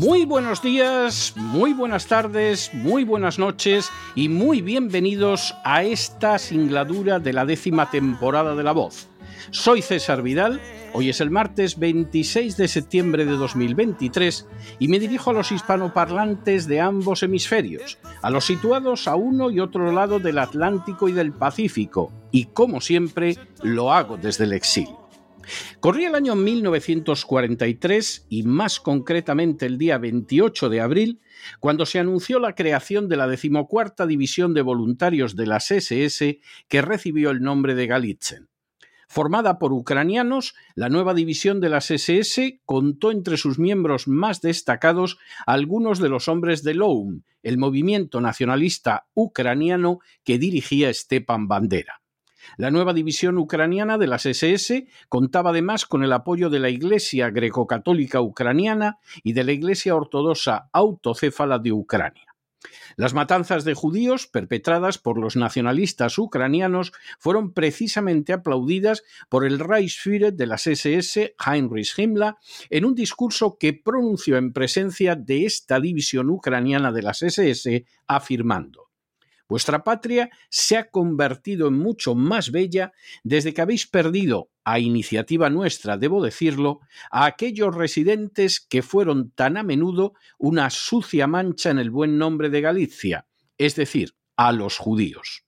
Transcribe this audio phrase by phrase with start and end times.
[0.00, 7.18] Muy buenos días, muy buenas tardes, muy buenas noches y muy bienvenidos a esta singladura
[7.18, 9.08] de la décima temporada de La Voz.
[9.50, 10.58] Soy César Vidal,
[10.94, 14.46] hoy es el martes 26 de septiembre de 2023
[14.78, 19.60] y me dirijo a los hispanoparlantes de ambos hemisferios, a los situados a uno y
[19.60, 24.99] otro lado del Atlántico y del Pacífico, y como siempre lo hago desde el exilio.
[25.80, 31.20] Corría el año 1943 y más concretamente el día 28 de abril,
[31.58, 36.82] cuando se anunció la creación de la decimocuarta División de Voluntarios de las SS que
[36.82, 38.48] recibió el nombre de Galitzen.
[39.08, 45.18] Formada por ucranianos, la nueva división de las SS contó entre sus miembros más destacados
[45.46, 51.99] a algunos de los hombres de LOUM, el movimiento nacionalista ucraniano que dirigía Stepan Bandera.
[52.56, 57.30] La nueva división ucraniana de las SS contaba además con el apoyo de la Iglesia
[57.30, 62.30] greco-católica ucraniana y de la Iglesia ortodoxa autocéfala de Ucrania.
[62.96, 70.34] Las matanzas de judíos perpetradas por los nacionalistas ucranianos fueron precisamente aplaudidas por el Reichsführer
[70.34, 72.34] de las SS, Heinrich Himmler,
[72.68, 78.89] en un discurso que pronunció en presencia de esta división ucraniana de las SS, afirmando
[79.50, 82.92] Vuestra patria se ha convertido en mucho más bella
[83.24, 86.78] desde que habéis perdido, a iniciativa nuestra, debo decirlo,
[87.10, 92.48] a aquellos residentes que fueron tan a menudo una sucia mancha en el buen nombre
[92.48, 93.26] de Galicia,
[93.58, 95.44] es decir, a los judíos.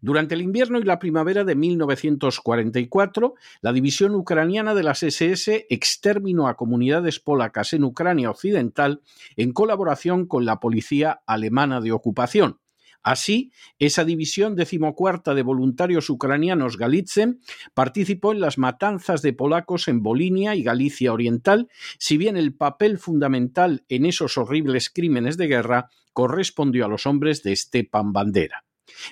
[0.00, 6.48] Durante el invierno y la primavera de 1944, la división ucraniana de las SS exterminó
[6.48, 9.02] a comunidades polacas en Ucrania Occidental
[9.36, 12.61] en colaboración con la policía alemana de ocupación.
[13.02, 17.40] Así, esa división decimocuarta de voluntarios ucranianos Galitzen
[17.74, 21.68] participó en las matanzas de polacos en Bolinia y Galicia Oriental,
[21.98, 27.42] si bien el papel fundamental en esos horribles crímenes de guerra correspondió a los hombres
[27.42, 28.64] de Stepan Bandera.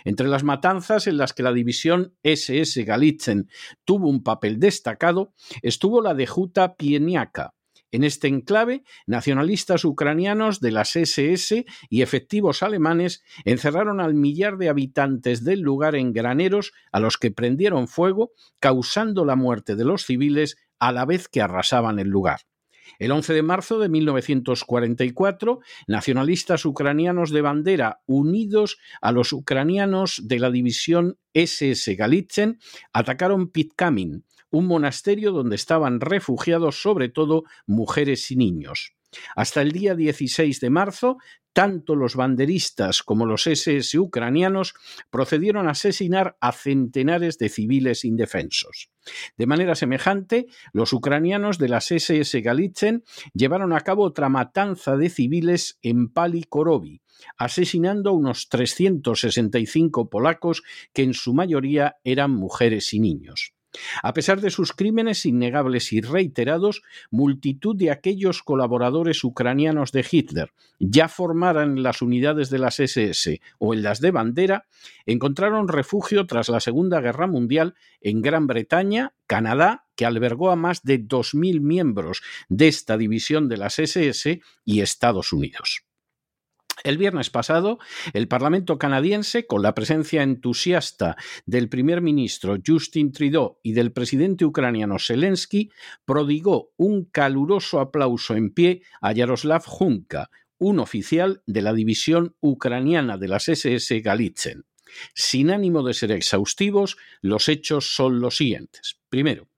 [0.04, 3.48] Entre las matanzas en las que la división SS Galitzen
[3.84, 5.32] tuvo un papel destacado
[5.62, 7.54] estuvo la de Juta Pieniaka,
[7.92, 14.68] en este enclave, nacionalistas ucranianos de las SS y efectivos alemanes encerraron al millar de
[14.68, 20.04] habitantes del lugar en graneros a los que prendieron fuego, causando la muerte de los
[20.04, 22.40] civiles a la vez que arrasaban el lugar.
[22.98, 30.38] El 11 de marzo de 1944, nacionalistas ucranianos de bandera unidos a los ucranianos de
[30.38, 32.58] la división SS Galitzen
[32.92, 38.94] atacaron Pitkamin, un monasterio donde estaban refugiados sobre todo mujeres y niños.
[39.34, 41.18] Hasta el día 16 de marzo,
[41.52, 44.74] tanto los banderistas como los SS ucranianos
[45.10, 48.90] procedieron a asesinar a centenares de civiles indefensos.
[49.36, 53.02] De manera semejante, los ucranianos de las SS Galitzen
[53.34, 57.02] llevaron a cabo otra matanza de civiles en Pali Korobi,
[57.36, 60.62] asesinando a unos 365 polacos
[60.92, 63.54] que en su mayoría eran mujeres y niños.
[64.02, 70.52] A pesar de sus crímenes innegables y reiterados, multitud de aquellos colaboradores ucranianos de Hitler,
[70.78, 74.66] ya formaran las unidades de las SS o en las de bandera,
[75.06, 80.82] encontraron refugio tras la Segunda Guerra Mundial en Gran Bretaña, Canadá, que albergó a más
[80.82, 85.84] de 2.000 miembros de esta división de las SS, y Estados Unidos.
[86.84, 87.78] El viernes pasado,
[88.12, 91.16] el Parlamento canadiense, con la presencia entusiasta
[91.46, 95.70] del primer ministro Justin Trudeau y del presidente ucraniano Zelensky,
[96.04, 103.18] prodigó un caluroso aplauso en pie a Yaroslav Hunka, un oficial de la división ucraniana
[103.18, 104.64] de las SS Galitzen.
[105.14, 109.00] Sin ánimo de ser exhaustivos, los hechos son los siguientes.
[109.08, 109.49] Primero,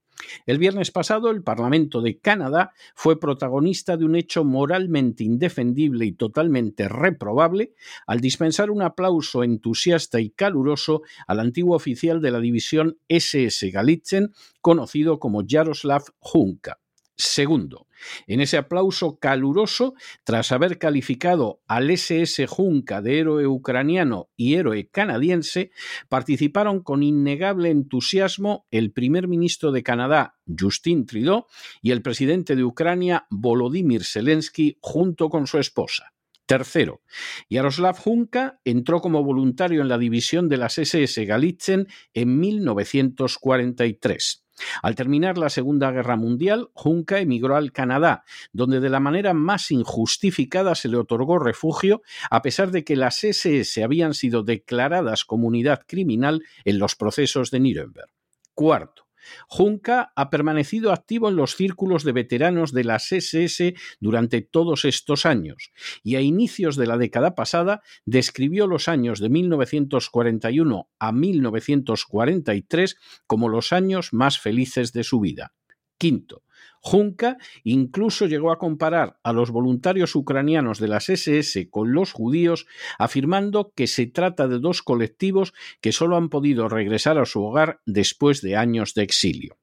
[0.47, 6.13] el viernes pasado, el Parlamento de Canadá fue protagonista de un hecho moralmente indefendible y
[6.13, 7.75] totalmente reprobable
[8.07, 14.33] al dispensar un aplauso entusiasta y caluroso al antiguo oficial de la división SS Galitzen,
[14.61, 16.79] conocido como Jaroslav Hunka.
[17.15, 17.87] Segundo,
[18.27, 19.95] en ese aplauso caluroso,
[20.25, 25.71] tras haber calificado al SS Junca de héroe ucraniano y héroe canadiense,
[26.09, 31.47] participaron con innegable entusiasmo el primer ministro de Canadá, Justin Trudeau,
[31.81, 36.13] y el presidente de Ucrania, Volodymyr Zelensky, junto con su esposa.
[36.47, 37.03] Tercero,
[37.49, 44.42] Yaroslav Junka entró como voluntario en la división de las SS Galitzen en 1943.
[44.83, 49.71] Al terminar la Segunda Guerra Mundial, Junca emigró al Canadá, donde de la manera más
[49.71, 55.83] injustificada se le otorgó refugio, a pesar de que las SS habían sido declaradas comunidad
[55.87, 58.11] criminal en los procesos de Nuremberg.
[58.55, 59.07] Cuarto,
[59.47, 65.27] Junca ha permanecido activo en los círculos de veteranos de las SS durante todos estos
[65.27, 65.73] años
[66.03, 72.97] y a inicios de la década pasada describió los años de 1941 a 1943
[73.27, 75.53] como los años más felices de su vida.
[75.99, 76.43] Quinto,
[76.81, 82.67] Junca incluso llegó a comparar a los voluntarios ucranianos de las SS con los judíos,
[82.99, 87.81] afirmando que se trata de dos colectivos que solo han podido regresar a su hogar
[87.87, 89.57] después de años de exilio.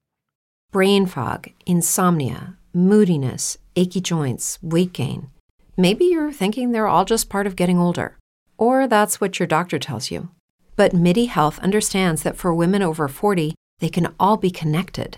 [0.72, 5.30] Brain fog, insomnia, moodiness, achy joints, weight gain.
[5.76, 8.18] Maybe you're thinking they're all just part of getting older,
[8.58, 10.30] or that's what your doctor tells you.
[10.76, 15.18] But MIDI Health understands that for women over 40, they can all be connected.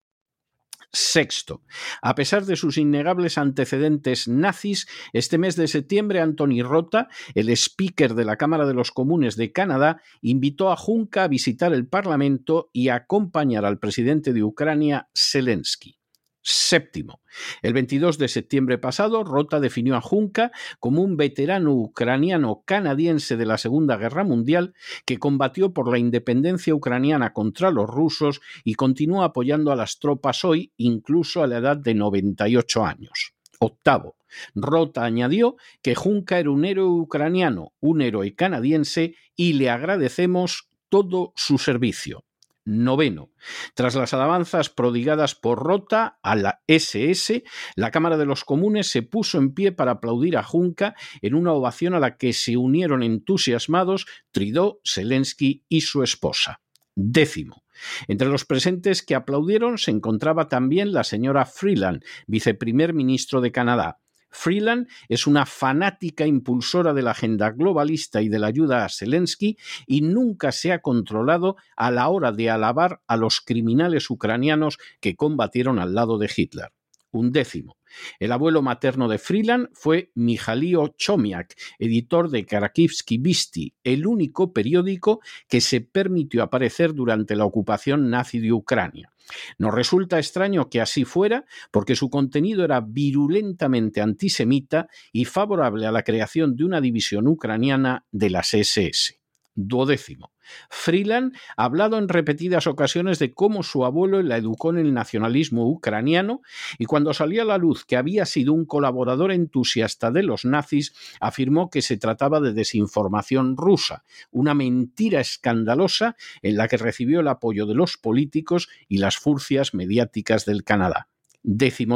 [0.93, 1.61] Sexto,
[2.01, 8.13] a pesar de sus innegables antecedentes nazis, este mes de septiembre Anthony Rota, el speaker
[8.13, 12.69] de la Cámara de los Comunes de Canadá, invitó a Junca a visitar el Parlamento
[12.73, 16.00] y a acompañar al presidente de Ucrania, Zelensky.
[16.43, 17.21] Séptimo.
[17.61, 23.45] El 22 de septiembre pasado, Rota definió a Junca como un veterano ucraniano canadiense de
[23.45, 24.73] la Segunda Guerra Mundial
[25.05, 30.43] que combatió por la independencia ucraniana contra los rusos y continúa apoyando a las tropas
[30.43, 33.33] hoy, incluso a la edad de 98 años.
[33.59, 34.15] Octavo.
[34.55, 41.33] Rota añadió que Junca era un héroe ucraniano, un héroe canadiense y le agradecemos todo
[41.35, 42.23] su servicio.
[42.65, 43.31] Noveno.
[43.73, 47.43] Tras las alabanzas prodigadas por Rota a la SS,
[47.75, 51.53] la Cámara de los Comunes se puso en pie para aplaudir a Junca en una
[51.53, 56.61] ovación a la que se unieron entusiasmados Trudeau, Zelensky y su esposa.
[56.95, 57.63] Décimo.
[58.07, 64.00] Entre los presentes que aplaudieron se encontraba también la señora Freeland, viceprimer ministro de Canadá.
[64.31, 69.57] Freeland es una fanática impulsora de la agenda globalista y de la ayuda a Zelensky
[69.85, 75.15] y nunca se ha controlado a la hora de alabar a los criminales ucranianos que
[75.15, 76.71] combatieron al lado de Hitler.
[77.11, 77.77] Un décimo.
[78.19, 85.21] El abuelo materno de Freeland fue Mijalio Chomiak, editor de Karakivsky Visti, el único periódico
[85.47, 89.11] que se permitió aparecer durante la ocupación nazi de Ucrania.
[89.57, 95.91] Nos resulta extraño que así fuera, porque su contenido era virulentamente antisemita y favorable a
[95.91, 99.20] la creación de una división ucraniana de las SS.
[99.55, 100.31] Duodécimo.
[100.69, 105.67] Freeland ha hablado en repetidas ocasiones de cómo su abuelo la educó en el nacionalismo
[105.67, 106.41] ucraniano
[106.77, 110.93] y cuando salió a la luz que había sido un colaborador entusiasta de los nazis,
[111.19, 117.27] afirmó que se trataba de desinformación rusa, una mentira escandalosa en la que recibió el
[117.27, 121.10] apoyo de los políticos y las furcias mediáticas del Canadá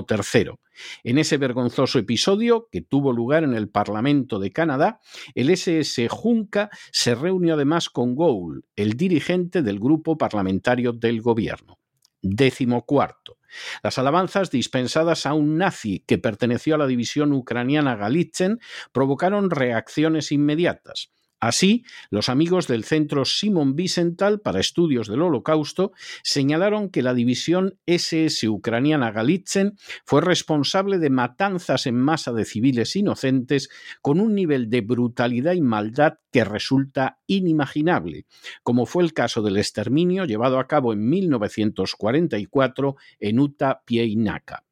[0.07, 0.59] tercero.
[1.03, 4.99] En ese vergonzoso episodio, que tuvo lugar en el Parlamento de Canadá,
[5.33, 11.79] el SS Junca se reunió además con Gould, el dirigente del grupo parlamentario del gobierno.
[12.21, 13.37] Décimo cuarto.
[13.83, 18.59] Las alabanzas dispensadas a un nazi que perteneció a la división ucraniana Galitzen
[18.91, 21.11] provocaron reacciones inmediatas.
[21.39, 25.91] Así, los amigos del Centro Simon Wiesenthal para Estudios del Holocausto
[26.23, 32.95] señalaron que la división SS ucraniana Galitzen fue responsable de matanzas en masa de civiles
[32.95, 33.69] inocentes
[34.01, 38.25] con un nivel de brutalidad y maldad que resulta inimaginable,
[38.63, 44.63] como fue el caso del exterminio llevado a cabo en 1944 en Uta Pieinaka.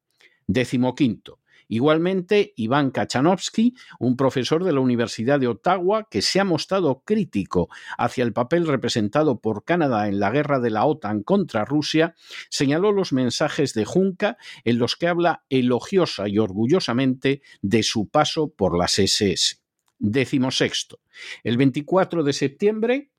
[0.46, 1.40] Décimo quinto.
[1.68, 7.68] Igualmente, Iván Kachanovsky, un profesor de la Universidad de Ottawa que se ha mostrado crítico
[7.98, 12.14] hacia el papel representado por Canadá en la guerra de la OTAN contra Rusia,
[12.50, 18.48] señaló los mensajes de Junca en los que habla elogiosa y orgullosamente de su paso
[18.48, 19.58] por las SS.
[19.98, 21.00] Décimo sexto.
[21.42, 23.10] El 24 de septiembre,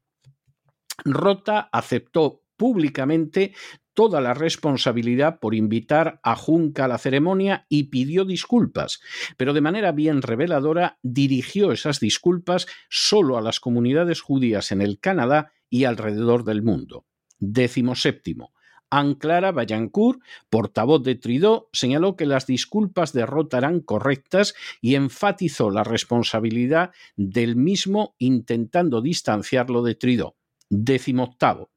[1.04, 3.54] Rota aceptó públicamente
[3.96, 9.00] toda la responsabilidad por invitar a Junca a la ceremonia y pidió disculpas,
[9.38, 15.00] pero de manera bien reveladora dirigió esas disculpas solo a las comunidades judías en el
[15.00, 17.06] Canadá y alrededor del mundo.
[17.40, 18.54] Décimo séptimo.
[18.90, 25.70] Anclara Bayancourt, portavoz de Trudeau, señaló que las disculpas de Rota eran correctas y enfatizó
[25.70, 30.36] la responsabilidad del mismo intentando distanciarlo de Trudeau.
[30.70, 31.72] Décimo octavo.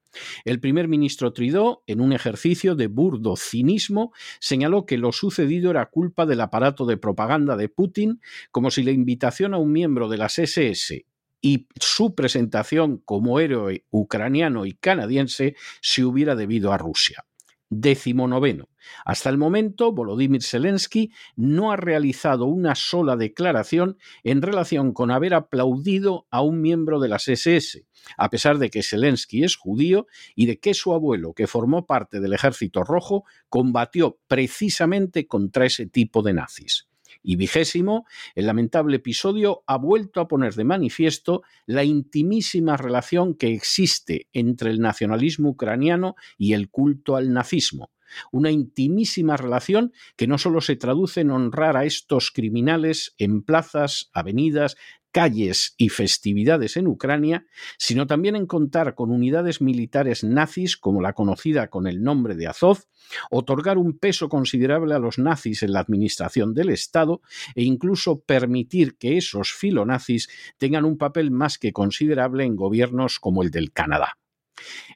[0.44, 5.86] El primer ministro Trudeau, en un ejercicio de burdo cinismo, señaló que lo sucedido era
[5.86, 10.18] culpa del aparato de propaganda de Putin, como si la invitación a un miembro de
[10.18, 11.06] las SS
[11.40, 17.24] y su presentación como héroe ucraniano y canadiense se hubiera debido a Rusia.
[17.70, 18.68] Noveno.
[19.04, 25.34] Hasta el momento, Volodymyr Zelensky no ha realizado una sola declaración en relación con haber
[25.34, 30.46] aplaudido a un miembro de las SS, a pesar de que Zelensky es judío y
[30.46, 36.22] de que su abuelo, que formó parte del Ejército Rojo, combatió precisamente contra ese tipo
[36.22, 36.87] de nazis.
[37.22, 43.52] Y vigésimo, el lamentable episodio ha vuelto a poner de manifiesto la intimísima relación que
[43.52, 47.90] existe entre el nacionalismo ucraniano y el culto al nazismo.
[48.32, 54.10] Una intimísima relación que no solo se traduce en honrar a estos criminales en plazas,
[54.14, 54.76] avenidas,
[55.18, 57.44] calles y festividades en Ucrania,
[57.76, 62.46] sino también en contar con unidades militares nazis como la conocida con el nombre de
[62.46, 62.84] Azov,
[63.28, 67.20] otorgar un peso considerable a los nazis en la administración del Estado
[67.56, 73.42] e incluso permitir que esos filonazis tengan un papel más que considerable en gobiernos como
[73.42, 74.18] el del Canadá.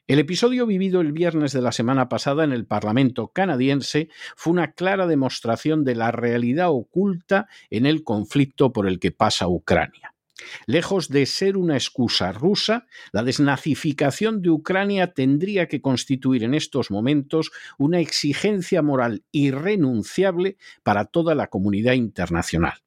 [0.07, 4.71] El episodio vivido el viernes de la semana pasada en el Parlamento canadiense fue una
[4.71, 10.12] clara demostración de la realidad oculta en el conflicto por el que pasa Ucrania.
[10.65, 16.91] Lejos de ser una excusa rusa, la desnazificación de Ucrania tendría que constituir en estos
[16.91, 22.83] momentos una exigencia moral irrenunciable para toda la comunidad internacional.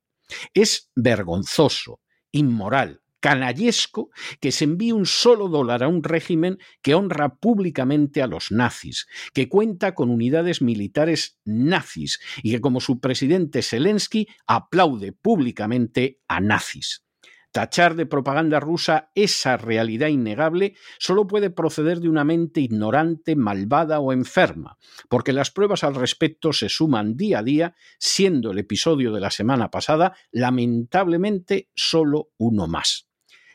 [0.54, 2.00] Es vergonzoso,
[2.32, 4.10] inmoral, canallesco
[4.40, 9.06] que se envíe un solo dólar a un régimen que honra públicamente a los nazis,
[9.32, 16.40] que cuenta con unidades militares nazis y que como su presidente Zelensky aplaude públicamente a
[16.40, 17.05] nazis.
[17.53, 24.00] Tachar de propaganda rusa esa realidad innegable solo puede proceder de una mente ignorante, malvada
[24.00, 24.76] o enferma,
[25.09, 29.31] porque las pruebas al respecto se suman día a día, siendo el episodio de la
[29.31, 33.09] semana pasada lamentablemente solo uno más.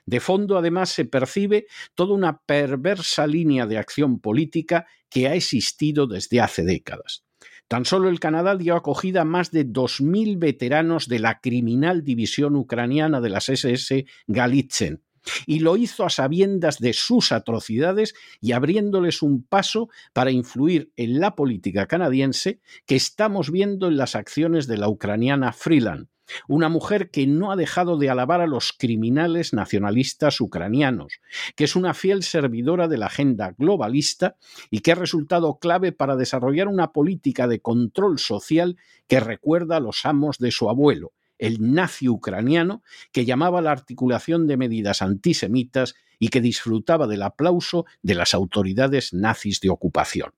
[0.06, 6.08] De fondo, además, se percibe toda una perversa línea de acción política que ha existido
[6.08, 7.24] desde hace décadas.
[7.72, 12.58] Tan solo el Canadá dio acogida a más de 2.000 veteranos de la criminal división
[12.58, 15.02] ucraniana de las SS Galitzen,
[15.46, 21.22] y lo hizo a sabiendas de sus atrocidades y abriéndoles un paso para influir en
[21.22, 26.10] la política canadiense que estamos viendo en las acciones de la ucraniana Freeland,
[26.48, 31.20] una mujer que no ha dejado de alabar a los criminales nacionalistas ucranianos,
[31.56, 34.36] que es una fiel servidora de la agenda globalista
[34.70, 39.82] y que ha resultado clave para desarrollar una política de control social que recuerda a
[39.82, 45.96] los amos de su abuelo, el nazi ucraniano, que llamaba la articulación de medidas antisemitas
[46.20, 50.34] y que disfrutaba del aplauso de las autoridades nazis de ocupación.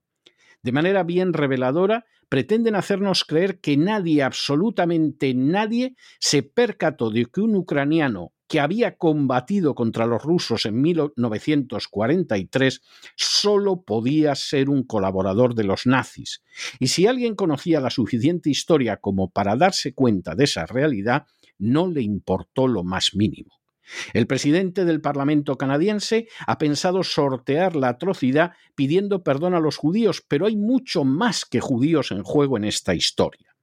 [0.63, 7.41] De manera bien reveladora, pretenden hacernos creer que nadie, absolutamente nadie, se percató de que
[7.41, 12.81] un ucraniano que había combatido contra los rusos en 1943
[13.15, 16.43] solo podía ser un colaborador de los nazis.
[16.79, 21.25] Y si alguien conocía la suficiente historia como para darse cuenta de esa realidad,
[21.57, 23.62] no le importó lo más mínimo.
[24.13, 30.23] El presidente del Parlamento canadiense ha pensado sortear la atrocidad pidiendo perdón a los judíos,
[30.27, 33.53] pero hay mucho más que judíos en juego en esta historia.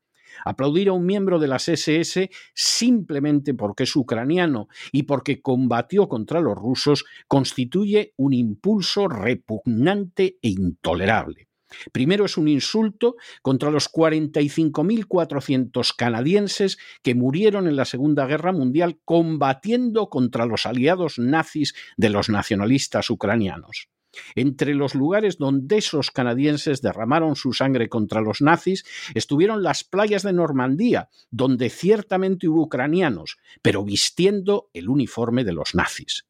[0.44, 6.40] Aplaudir a un miembro de las SS simplemente porque es ucraniano y porque combatió contra
[6.40, 11.49] los rusos constituye un impulso repugnante e intolerable.
[11.92, 18.98] Primero es un insulto contra los 45.400 canadienses que murieron en la Segunda Guerra Mundial
[19.04, 23.88] combatiendo contra los aliados nazis de los nacionalistas ucranianos.
[24.34, 28.84] Entre los lugares donde esos canadienses derramaron su sangre contra los nazis
[29.14, 35.74] estuvieron las playas de Normandía, donde ciertamente hubo ucranianos, pero vistiendo el uniforme de los
[35.74, 36.26] nazis.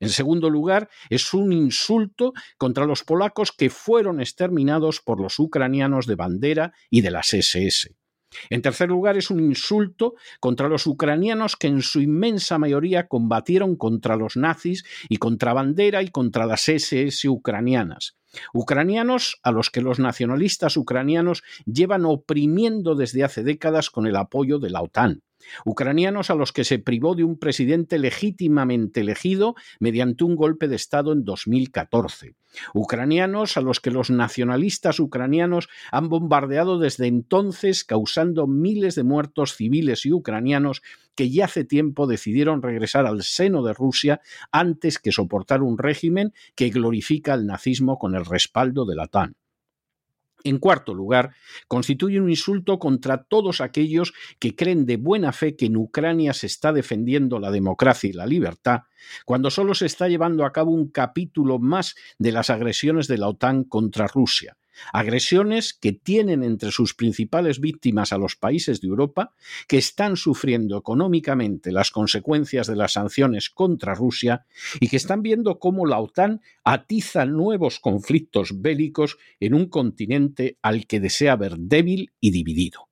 [0.00, 6.06] En segundo lugar, es un insulto contra los polacos que fueron exterminados por los ucranianos
[6.06, 7.94] de bandera y de las SS.
[8.50, 13.76] En tercer lugar, es un insulto contra los ucranianos que en su inmensa mayoría combatieron
[13.76, 18.16] contra los nazis y contra Bandera y contra las SS ucranianas.
[18.52, 24.58] Ucranianos a los que los nacionalistas ucranianos llevan oprimiendo desde hace décadas con el apoyo
[24.58, 25.22] de la OTAN
[25.64, 30.76] ucranianos a los que se privó de un presidente legítimamente elegido mediante un golpe de
[30.76, 32.34] Estado en 2014,
[32.72, 39.54] ucranianos a los que los nacionalistas ucranianos han bombardeado desde entonces, causando miles de muertos
[39.54, 40.82] civiles y ucranianos
[41.14, 46.32] que ya hace tiempo decidieron regresar al seno de Rusia antes que soportar un régimen
[46.54, 49.36] que glorifica el nazismo con el respaldo de la OTAN.
[50.44, 51.34] En cuarto lugar,
[51.68, 56.46] constituye un insulto contra todos aquellos que creen de buena fe que en Ucrania se
[56.46, 58.82] está defendiendo la democracia y la libertad,
[59.24, 63.28] cuando solo se está llevando a cabo un capítulo más de las agresiones de la
[63.28, 64.58] OTAN contra Rusia,
[64.92, 69.32] Agresiones que tienen entre sus principales víctimas a los países de Europa
[69.68, 74.46] que están sufriendo económicamente las consecuencias de las sanciones contra Rusia
[74.80, 80.86] y que están viendo cómo la OTAN atiza nuevos conflictos bélicos en un continente al
[80.86, 82.88] que desea ver débil y dividido.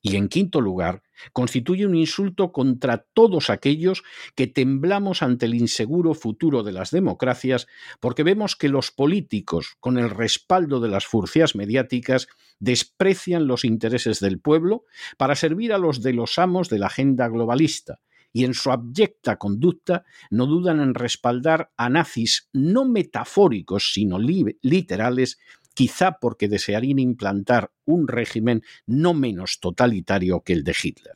[0.00, 4.04] Y en quinto lugar, constituye un insulto contra todos aquellos
[4.36, 7.66] que temblamos ante el inseguro futuro de las democracias
[7.98, 12.28] porque vemos que los políticos, con el respaldo de las furcias mediáticas,
[12.60, 14.84] desprecian los intereses del pueblo
[15.16, 18.00] para servir a los de los amos de la agenda globalista
[18.32, 25.38] y en su abyecta conducta no dudan en respaldar a nazis no metafóricos sino literales
[25.78, 31.14] quizá porque desearían implantar un régimen no menos totalitario que el de Hitler.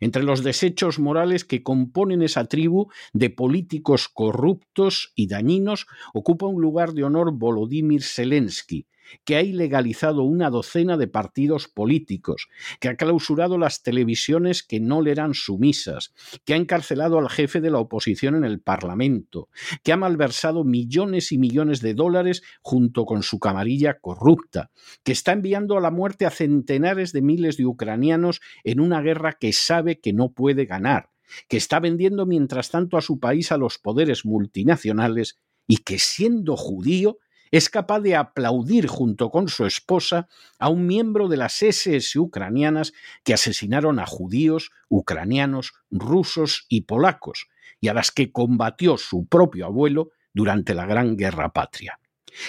[0.00, 6.60] Entre los desechos morales que componen esa tribu de políticos corruptos y dañinos ocupa un
[6.60, 8.86] lugar de honor Volodymyr Zelensky,
[9.24, 12.48] que ha ilegalizado una docena de partidos políticos,
[12.80, 16.12] que ha clausurado las televisiones que no le eran sumisas,
[16.44, 19.48] que ha encarcelado al jefe de la oposición en el Parlamento,
[19.82, 24.70] que ha malversado millones y millones de dólares junto con su camarilla corrupta,
[25.02, 29.36] que está enviando a la muerte a centenares de miles de ucranianos en una guerra
[29.38, 31.10] que sabe que no puede ganar,
[31.48, 36.56] que está vendiendo mientras tanto a su país a los poderes multinacionales y que siendo
[36.56, 37.18] judío
[37.50, 40.28] es capaz de aplaudir junto con su esposa
[40.58, 42.92] a un miembro de las SS ucranianas
[43.24, 47.48] que asesinaron a judíos, ucranianos, rusos y polacos,
[47.80, 51.98] y a las que combatió su propio abuelo durante la Gran Guerra Patria.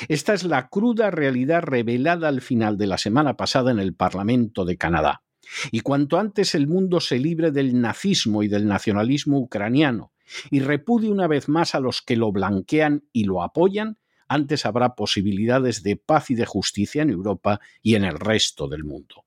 [0.10, 4.66] Esta es la cruda realidad revelada al final de la semana pasada en el Parlamento
[4.66, 5.22] de Canadá.
[5.72, 10.12] Y cuanto antes el mundo se libre del nazismo y del nacionalismo ucraniano,
[10.52, 14.96] y repudie una vez más a los que lo blanquean y lo apoyan, antes habrá
[14.96, 19.26] posibilidades de paz y de justicia en Europa y en el resto del mundo.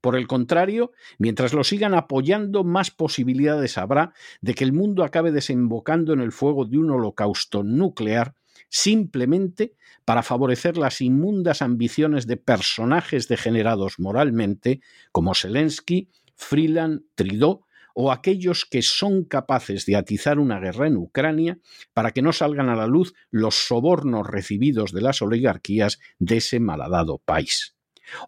[0.00, 5.30] Por el contrario, mientras lo sigan apoyando, más posibilidades habrá de que el mundo acabe
[5.30, 8.34] desembocando en el fuego de un holocausto nuclear
[8.70, 14.80] simplemente para favorecer las inmundas ambiciones de personajes degenerados moralmente
[15.12, 21.58] como Zelensky, Freeland, Trudeau o aquellos que son capaces de atizar una guerra en Ucrania
[21.92, 26.60] para que no salgan a la luz los sobornos recibidos de las oligarquías de ese
[26.60, 27.76] malhadado país.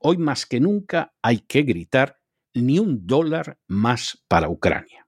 [0.01, 2.18] Hoy más que nunca hay que gritar
[2.55, 5.07] ni un dólar más para Ucrania.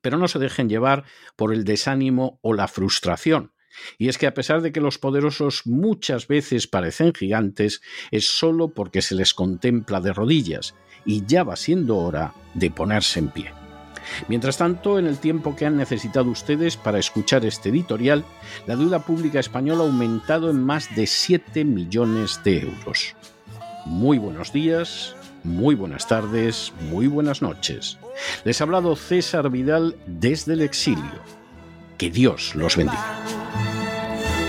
[0.00, 3.52] Pero no se dejen llevar por el desánimo o la frustración.
[3.98, 8.68] Y es que a pesar de que los poderosos muchas veces parecen gigantes, es solo
[8.68, 13.52] porque se les contempla de rodillas, y ya va siendo hora de ponerse en pie.
[14.28, 18.24] Mientras tanto, en el tiempo que han necesitado ustedes para escuchar este editorial,
[18.66, 23.14] la deuda pública española ha aumentado en más de 7 millones de euros.
[23.84, 27.98] Muy buenos días, muy buenas tardes, muy buenas noches.
[28.44, 31.20] Les ha hablado César Vidal desde el exilio.
[31.98, 33.35] Que Dios los bendiga.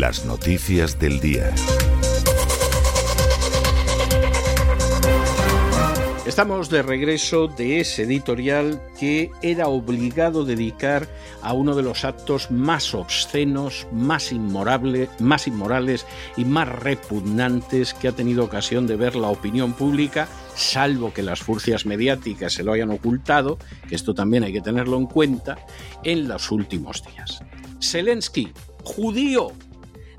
[0.00, 1.54] Las noticias del día.
[6.26, 11.06] Estamos de regreso de ese editorial que era obligado dedicar
[11.42, 14.32] a uno de los actos más obscenos, más,
[15.20, 20.26] más inmorales y más repugnantes que ha tenido ocasión de ver la opinión pública,
[20.56, 24.96] salvo que las furcias mediáticas se lo hayan ocultado, que esto también hay que tenerlo
[24.96, 25.56] en cuenta,
[26.02, 27.44] en los últimos días.
[27.80, 28.52] Zelensky,
[28.82, 29.52] judío,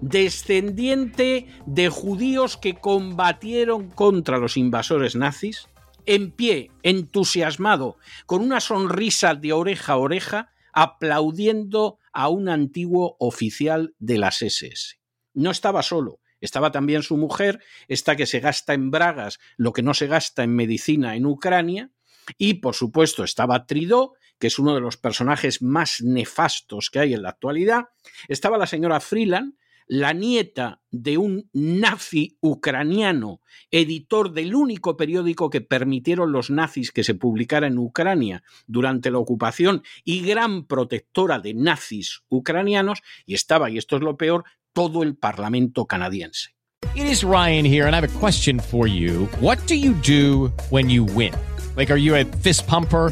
[0.10, 5.68] descendiente de judíos que combatieron contra los invasores nazis,
[6.06, 13.96] en pie, entusiasmado, con una sonrisa de oreja a oreja, aplaudiendo a un antiguo oficial
[13.98, 15.00] de las SS.
[15.34, 19.82] No estaba solo, estaba también su mujer, esta que se gasta en bragas lo que
[19.82, 21.90] no se gasta en medicina en Ucrania,
[22.38, 27.14] y por supuesto estaba Tridó, que es uno de los personajes más nefastos que hay
[27.16, 27.86] en la actualidad,
[28.28, 29.56] estaba la señora Freeland,
[29.88, 37.04] la nieta de un nazi ucraniano, editor del único periódico que permitieron los nazis que
[37.04, 43.70] se publicara en Ucrania durante la ocupación y gran protectora de nazis ucranianos, y estaba,
[43.70, 46.56] y esto es lo peor, todo el Parlamento canadiense.
[46.96, 49.28] It is Ryan here and I have a question for you.
[49.42, 51.34] What do you do when you win?
[51.76, 53.12] Like are you a fist pumper?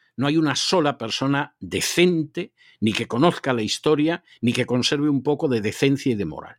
[0.17, 5.23] no hay una sola persona decente, ni que conozca la historia, ni que conserve un
[5.23, 6.57] poco de decencia y de moral.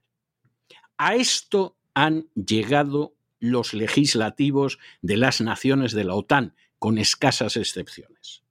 [0.96, 8.42] A esto han llegado los legislativos de las naciones de la OTAN, con escasas excepciones.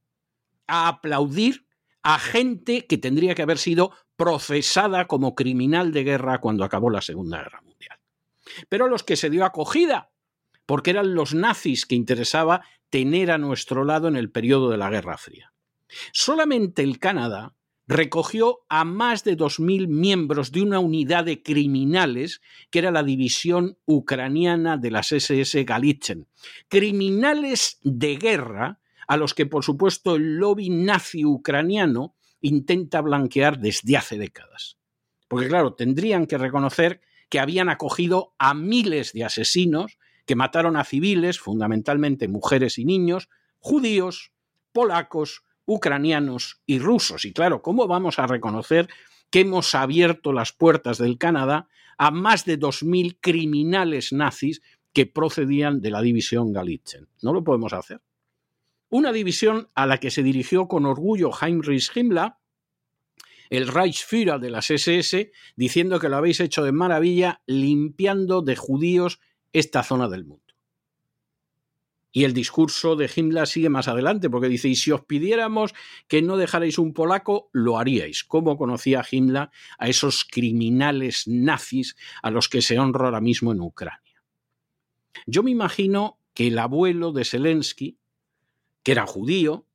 [0.68, 1.66] A aplaudir
[2.04, 7.02] a gente que tendría que haber sido procesada como criminal de guerra cuando acabó la
[7.02, 8.00] Segunda Guerra Mundial.
[8.70, 10.12] Pero a los que se dio acogida,
[10.66, 14.92] porque eran los nazis que interesaba tener a nuestro lado en el periodo de la
[14.92, 15.54] Guerra Fría.
[16.12, 17.56] Solamente el Canadá
[17.88, 23.78] recogió a más de 2.000 miembros de una unidad de criminales que era la división
[23.86, 26.28] ucraniana de las SS Galitzen.
[26.70, 33.98] Criminales de guerra a los que, por supuesto, el lobby nazi ucraniano intenta blanquear desde
[33.98, 34.78] hace décadas.
[35.28, 40.84] Porque claro, tendrían que reconocer que habían acogido a miles de asesinos que mataron a
[40.84, 43.30] civiles, fundamentalmente mujeres y niños,
[43.60, 44.32] judíos,
[44.72, 47.26] polacos, ucranianos y rusos.
[47.26, 48.88] Y claro, ¿cómo vamos a reconocer
[49.30, 54.62] que hemos abierto las puertas del Canadá a más de 2.000 criminales nazis
[54.94, 57.08] que procedían de la división Galitzen?
[57.22, 58.02] No lo podemos hacer.
[58.90, 62.34] Una división a la que se dirigió con orgullo Heinrich Himmler,
[63.50, 69.20] el Reichsführer de las SS, diciendo que lo habéis hecho de maravilla limpiando de judíos
[69.54, 70.44] esta zona del mundo.
[72.14, 75.74] Y el discurso de Himmler sigue más adelante, porque dice, y si os pidiéramos
[76.10, 78.26] que no dejarais un polaco, lo haríais.
[78.26, 83.62] ¿Cómo conocía Himmler a esos criminales nazis a los que se honra ahora mismo en
[83.62, 84.24] Ucrania?
[85.26, 87.98] Yo me imagino que el abuelo de Zelensky,
[88.84, 89.66] que era judío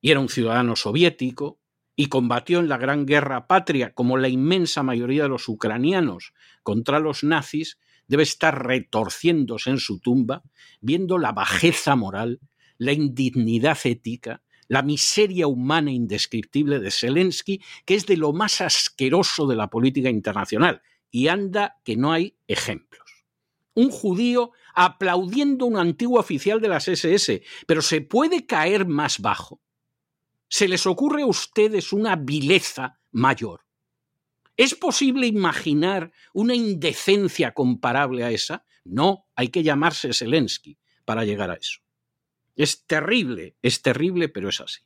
[0.00, 1.58] y era un ciudadano soviético,
[1.96, 6.32] y combatió en la Gran Guerra Patria como la inmensa mayoría de los ucranianos
[6.62, 10.42] contra los nazis, debe estar retorciéndose en su tumba,
[10.80, 12.40] viendo la bajeza moral,
[12.78, 19.46] la indignidad ética, la miseria humana indescriptible de Zelensky, que es de lo más asqueroso
[19.46, 20.82] de la política internacional.
[21.10, 23.26] Y anda que no hay ejemplos.
[23.74, 29.20] Un judío aplaudiendo a un antiguo oficial de las SS, pero ¿se puede caer más
[29.20, 29.60] bajo?
[30.48, 33.61] ¿Se les ocurre a ustedes una vileza mayor?
[34.56, 38.64] ¿Es posible imaginar una indecencia comparable a esa?
[38.84, 41.80] No, hay que llamarse Zelensky para llegar a eso.
[42.54, 44.82] Es terrible, es terrible, pero es así.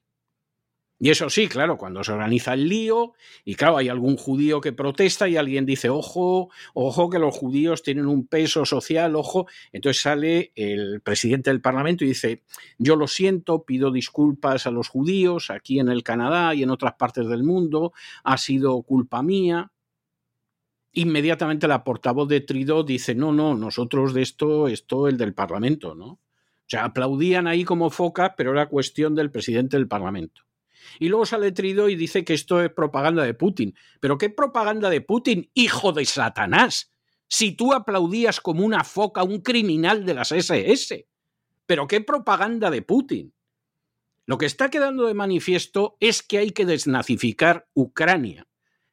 [0.99, 3.13] Y eso sí, claro, cuando se organiza el lío,
[3.45, 7.83] y claro, hay algún judío que protesta y alguien dice, ojo, ojo, que los judíos
[7.83, 12.45] tienen un peso social, ojo, entonces sale el presidente del Parlamento y dice,
[12.79, 16.95] yo lo siento, pido disculpas a los judíos aquí en el Canadá y en otras
[16.95, 17.93] partes del mundo,
[18.25, 19.71] ha sido culpa mía.
[20.93, 25.95] Inmediatamente la portavoz de Trudeau dice, no, no, nosotros de esto, esto el del Parlamento,
[25.95, 26.07] ¿no?
[26.07, 30.46] O sea, aplaudían ahí como foca, pero era cuestión del presidente del Parlamento.
[30.99, 33.75] Y luego sale Trido y dice que esto es propaganda de Putin.
[34.01, 36.93] ¿Pero qué propaganda de Putin, hijo de Satanás?
[37.29, 41.07] Si tú aplaudías como una foca a un criminal de las SS.
[41.67, 43.33] ¿Pero qué propaganda de Putin?
[44.27, 48.47] Lo que está quedando de manifiesto es que hay que desnazificar Ucrania.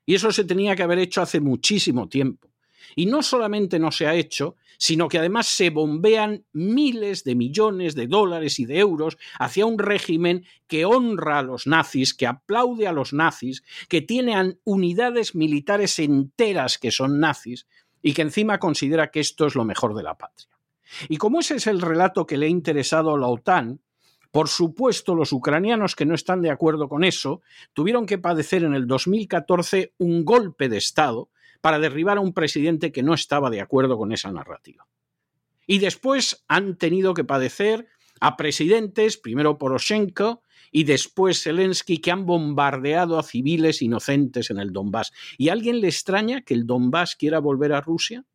[0.05, 2.52] Y eso se tenía que haber hecho hace muchísimo tiempo.
[2.95, 7.95] Y no solamente no se ha hecho, sino que además se bombean miles de millones
[7.95, 12.87] de dólares y de euros hacia un régimen que honra a los nazis, que aplaude
[12.87, 17.67] a los nazis, que tiene unidades militares enteras que son nazis
[18.01, 20.49] y que encima considera que esto es lo mejor de la patria.
[21.09, 23.79] Y como ese es el relato que le ha interesado a la OTAN,
[24.31, 27.41] por supuesto, los ucranianos que no están de acuerdo con eso
[27.73, 31.29] tuvieron que padecer en el 2014 un golpe de Estado
[31.63, 34.85] para derribar a un presidente que no estaba de acuerdo con esa narrativa.
[35.65, 37.87] Y después han tenido que padecer
[38.19, 44.73] a presidentes, primero Poroshenko y después Zelensky, que han bombardeado a civiles inocentes en el
[44.73, 45.13] Donbass.
[45.37, 48.25] ¿Y a alguien le extraña que el Donbass quiera volver a Rusia?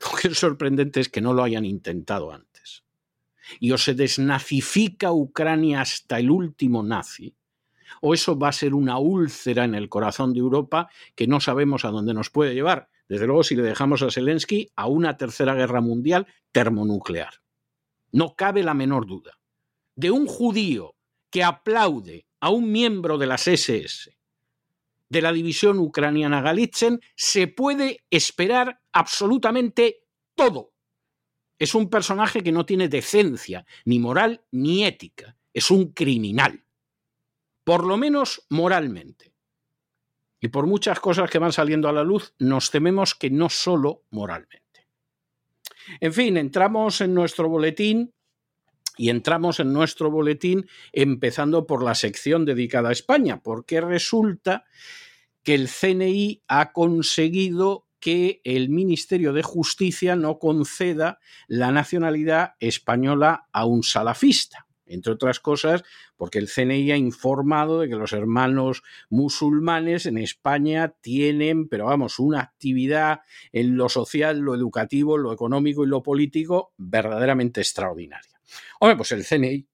[0.00, 2.82] Lo que es sorprendente es que no lo hayan intentado antes.
[3.60, 7.36] Y o se desnazifica Ucrania hasta el último nazi,
[8.00, 11.84] o eso va a ser una úlcera en el corazón de Europa que no sabemos
[11.84, 12.88] a dónde nos puede llevar.
[13.08, 17.42] Desde luego, si le dejamos a Zelensky a una tercera guerra mundial termonuclear.
[18.12, 19.38] No cabe la menor duda.
[19.96, 20.94] De un judío
[21.30, 24.14] que aplaude a un miembro de las SS
[25.14, 30.02] de la división ucraniana Galitzen se puede esperar absolutamente
[30.34, 30.72] todo.
[31.58, 35.36] Es un personaje que no tiene decencia, ni moral, ni ética.
[35.52, 36.63] Es un criminal
[37.64, 39.32] por lo menos moralmente.
[40.40, 44.02] Y por muchas cosas que van saliendo a la luz, nos tememos que no solo
[44.10, 44.86] moralmente.
[46.00, 48.12] En fin, entramos en nuestro boletín
[48.96, 54.64] y entramos en nuestro boletín empezando por la sección dedicada a España, porque resulta
[55.42, 63.48] que el CNI ha conseguido que el Ministerio de Justicia no conceda la nacionalidad española
[63.50, 65.82] a un salafista entre otras cosas
[66.16, 72.18] porque el CNI ha informado de que los hermanos musulmanes en España tienen, pero vamos,
[72.18, 73.20] una actividad
[73.52, 78.40] en lo social, lo educativo, lo económico y lo político verdaderamente extraordinaria.
[78.80, 79.66] Hombre, pues el CNI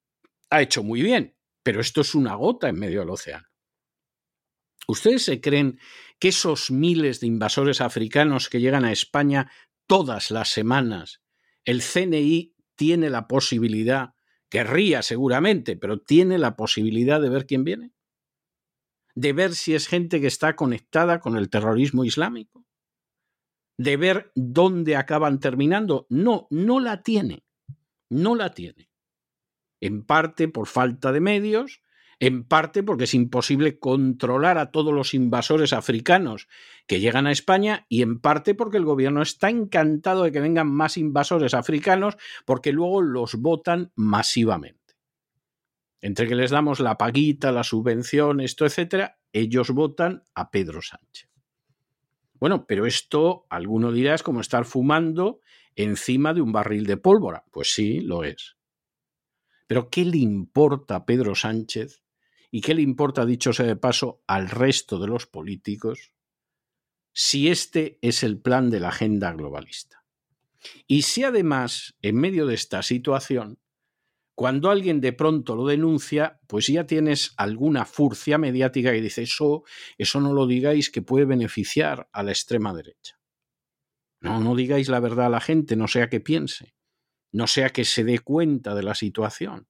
[0.50, 3.46] ha hecho muy bien, pero esto es una gota en medio del océano.
[4.86, 5.78] ¿Ustedes se creen
[6.18, 9.50] que esos miles de invasores africanos que llegan a España
[9.86, 11.22] todas las semanas,
[11.64, 14.14] el CNI tiene la posibilidad
[14.50, 17.92] Querría seguramente, pero tiene la posibilidad de ver quién viene.
[19.14, 22.64] de ver si es gente que está conectada con el terrorismo islámico,
[23.76, 26.06] de ver dónde acaban terminando.
[26.08, 27.44] No, no la tiene,
[28.08, 28.90] no la tiene.
[29.80, 31.82] En parte por falta de medios,
[32.20, 36.48] en parte porque es imposible controlar a todos los invasores africanos
[36.86, 40.70] que llegan a España y en parte porque el gobierno está encantado de que vengan
[40.70, 44.78] más invasores africanos porque luego los votan masivamente.
[46.02, 51.30] Entre que les damos la paguita, la subvención, esto, etcétera, ellos votan a Pedro Sánchez.
[52.34, 55.40] Bueno, pero esto, alguno dirá, es como estar fumando
[55.74, 57.44] encima de un barril de pólvora.
[57.50, 58.56] Pues sí, lo es.
[59.66, 61.99] Pero ¿qué le importa a Pedro Sánchez
[62.50, 66.12] ¿Y qué le importa, dicho sea de paso, al resto de los políticos
[67.12, 70.04] si este es el plan de la agenda globalista?
[70.86, 73.58] Y si además, en medio de esta situación,
[74.34, 79.64] cuando alguien de pronto lo denuncia, pues ya tienes alguna furcia mediática que dice eso,
[79.98, 83.18] eso no lo digáis que puede beneficiar a la extrema derecha.
[84.20, 86.74] No, no digáis la verdad a la gente, no sea que piense,
[87.32, 89.68] no sea que se dé cuenta de la situación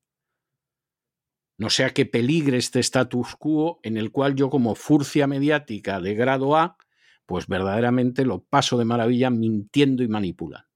[1.61, 6.15] no sea que peligre este status quo en el cual yo como furcia mediática de
[6.15, 6.79] grado A,
[7.27, 10.67] pues verdaderamente lo paso de maravilla mintiendo y manipulando.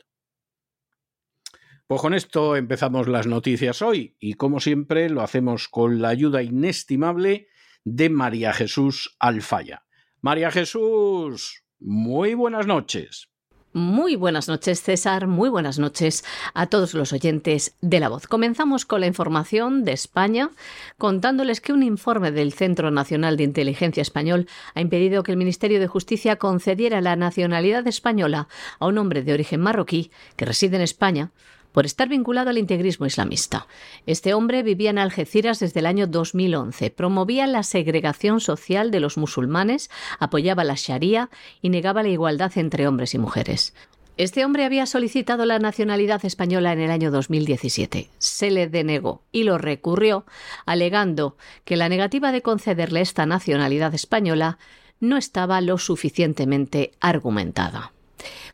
[1.86, 6.42] Pues con esto empezamos las noticias hoy y como siempre lo hacemos con la ayuda
[6.42, 7.48] inestimable
[7.84, 9.86] de María Jesús Alfaya.
[10.20, 13.30] María Jesús, muy buenas noches.
[13.76, 15.26] Muy buenas noches, César.
[15.26, 18.28] Muy buenas noches a todos los oyentes de La Voz.
[18.28, 20.50] Comenzamos con la información de España,
[20.96, 25.80] contándoles que un informe del Centro Nacional de Inteligencia Español ha impedido que el Ministerio
[25.80, 28.46] de Justicia concediera la nacionalidad española
[28.78, 31.32] a un hombre de origen marroquí que reside en España
[31.74, 33.66] por estar vinculado al integrismo islamista.
[34.06, 39.18] Este hombre vivía en Algeciras desde el año 2011, promovía la segregación social de los
[39.18, 43.74] musulmanes, apoyaba la Sharia y negaba la igualdad entre hombres y mujeres.
[44.16, 48.08] Este hombre había solicitado la nacionalidad española en el año 2017.
[48.18, 50.24] Se le denegó y lo recurrió,
[50.66, 54.58] alegando que la negativa de concederle esta nacionalidad española
[55.00, 57.92] no estaba lo suficientemente argumentada.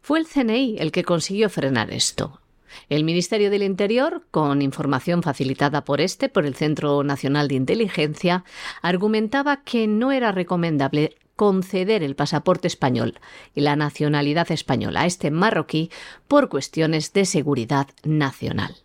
[0.00, 2.39] Fue el CNI el que consiguió frenar esto.
[2.88, 8.44] El Ministerio del Interior, con información facilitada por este, por el Centro Nacional de Inteligencia,
[8.82, 13.18] argumentaba que no era recomendable conceder el pasaporte español
[13.54, 15.90] y la nacionalidad española a este marroquí
[16.28, 18.76] por cuestiones de seguridad nacional.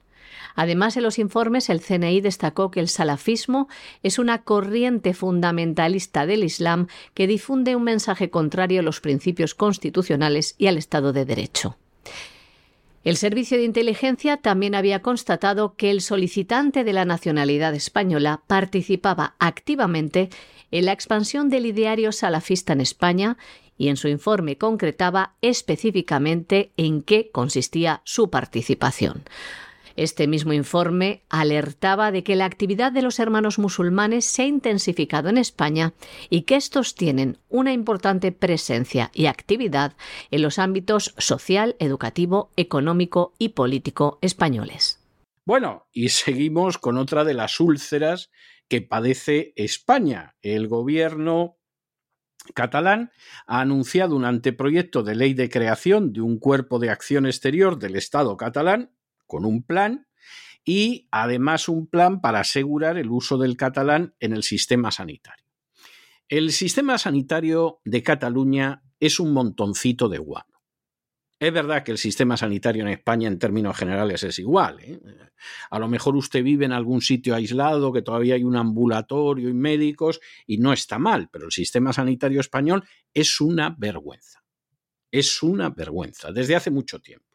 [0.55, 3.67] Además, en los informes el CNI destacó que el salafismo
[4.03, 10.55] es una corriente fundamentalista del Islam que difunde un mensaje contrario a los principios constitucionales
[10.57, 11.75] y al Estado de Derecho.
[13.05, 19.35] El Servicio de Inteligencia también había constatado que el solicitante de la nacionalidad española participaba
[19.37, 20.31] activamente
[20.71, 23.37] en la expansión del ideario salafista en España
[23.77, 29.23] y en su informe concretaba específicamente en qué consistía su participación.
[29.95, 35.29] Este mismo informe alertaba de que la actividad de los hermanos musulmanes se ha intensificado
[35.29, 35.93] en España
[36.29, 39.95] y que estos tienen una importante presencia y actividad
[40.31, 44.99] en los ámbitos social, educativo, económico y político españoles.
[45.45, 48.31] Bueno, y seguimos con otra de las úlceras
[48.67, 50.35] que padece España.
[50.41, 51.57] El gobierno
[52.53, 53.11] catalán
[53.47, 57.95] ha anunciado un anteproyecto de ley de creación de un cuerpo de acción exterior del
[57.95, 58.94] Estado catalán
[59.25, 60.07] con un plan
[60.63, 65.45] y además un plan para asegurar el uso del catalán en el sistema sanitario.
[66.27, 70.55] El sistema sanitario de Cataluña es un montoncito de guano.
[71.37, 74.79] Es verdad que el sistema sanitario en España en términos generales es igual.
[74.79, 74.99] ¿eh?
[75.69, 79.53] A lo mejor usted vive en algún sitio aislado, que todavía hay un ambulatorio y
[79.53, 82.83] médicos, y no está mal, pero el sistema sanitario español
[83.13, 84.43] es una vergüenza.
[85.11, 87.34] Es una vergüenza, desde hace mucho tiempo.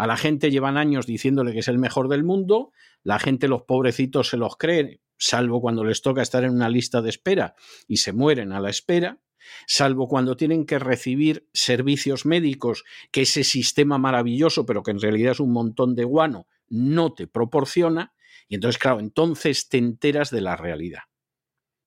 [0.00, 3.64] A la gente llevan años diciéndole que es el mejor del mundo, la gente, los
[3.64, 7.54] pobrecitos, se los creen, salvo cuando les toca estar en una lista de espera
[7.86, 9.20] y se mueren a la espera,
[9.66, 15.32] salvo cuando tienen que recibir servicios médicos que ese sistema maravilloso, pero que en realidad
[15.32, 18.14] es un montón de guano, no te proporciona,
[18.48, 21.09] y entonces, claro, entonces te enteras de la realidad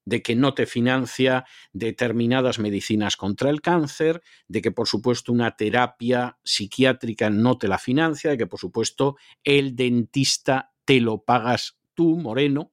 [0.06, 5.56] de que no te financia determinadas medicinas contra el cáncer, de que por supuesto una
[5.56, 11.78] terapia psiquiátrica no te la financia, de que por supuesto el dentista te lo pagas
[11.94, 12.72] tú, Moreno,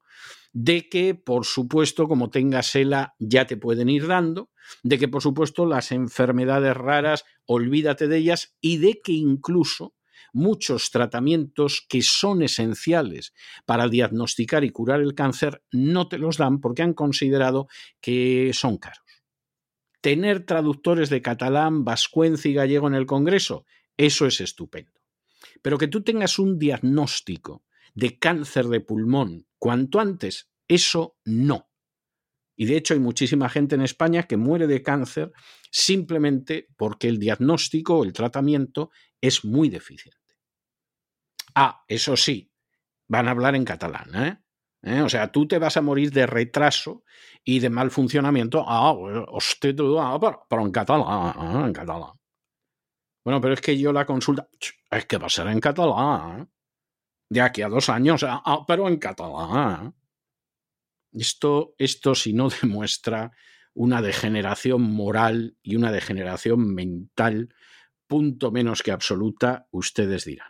[0.52, 4.50] de que por supuesto como tengas ELA ya te pueden ir dando,
[4.82, 9.94] de que por supuesto las enfermedades raras olvídate de ellas y de que incluso
[10.32, 13.32] muchos tratamientos que son esenciales
[13.66, 17.68] para diagnosticar y curar el cáncer no te los dan porque han considerado
[18.00, 19.04] que son caros.
[20.00, 23.66] Tener traductores de catalán, vascuence y gallego en el Congreso,
[23.96, 24.92] eso es estupendo.
[25.62, 27.64] Pero que tú tengas un diagnóstico
[27.94, 31.68] de cáncer de pulmón cuanto antes, eso no.
[32.56, 35.32] Y de hecho hay muchísima gente en España que muere de cáncer
[35.70, 40.19] simplemente porque el diagnóstico o el tratamiento es muy deficiente.
[41.54, 42.52] Ah, eso sí,
[43.08, 44.38] van a hablar en catalán, ¿eh?
[44.82, 45.02] ¿Eh?
[45.02, 47.04] O sea, tú te vas a morir de retraso
[47.44, 48.64] y de mal funcionamiento.
[48.66, 52.12] Ah, usted, ah, pero, en catalán, ah, en catalán.
[53.24, 54.48] Bueno, pero es que yo la consulta,
[54.90, 56.40] es que va a ser en catalán.
[56.40, 56.46] ¿eh?
[57.28, 59.94] De aquí a dos años, ah, ah pero en catalán.
[61.12, 63.32] Esto, esto si no demuestra
[63.74, 67.54] una degeneración moral y una degeneración mental,
[68.06, 70.49] punto menos que absoluta, ustedes dirán.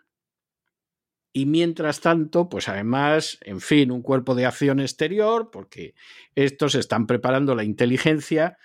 [1.33, 5.95] Y mientras tanto, pues además, en fin, un cuerpo de acción exterior, porque
[6.35, 8.59] estos están preparando la inteligencia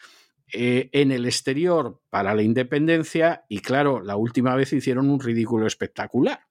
[0.52, 5.68] eh, en el exterior para la independencia y claro, la última vez hicieron un ridículo
[5.68, 6.42] espectacular.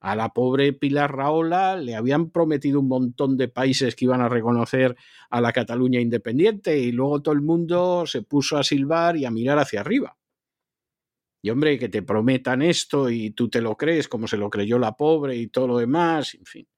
[0.00, 4.28] A la pobre Pilar Raola le habían prometido un montón de países que iban a
[4.28, 4.96] reconocer
[5.28, 9.30] a la Cataluña independiente y luego todo el mundo se puso a silbar y a
[9.30, 10.16] mirar hacia arriba.
[11.40, 14.78] Y hombre, que te prometan esto y tú te lo crees como se lo creyó
[14.78, 16.68] la pobre y todo lo demás, en fin.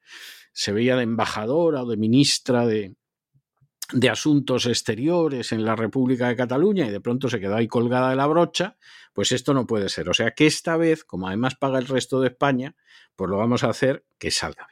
[0.52, 2.94] Se veía de embajadora o de ministra de,
[3.92, 8.10] de Asuntos Exteriores en la República de Cataluña y de pronto se quedó ahí colgada
[8.10, 8.76] de la brocha,
[9.12, 10.08] pues esto no puede ser.
[10.08, 12.76] O sea que esta vez, como además paga el resto de España,
[13.16, 14.68] pues lo vamos a hacer que salga.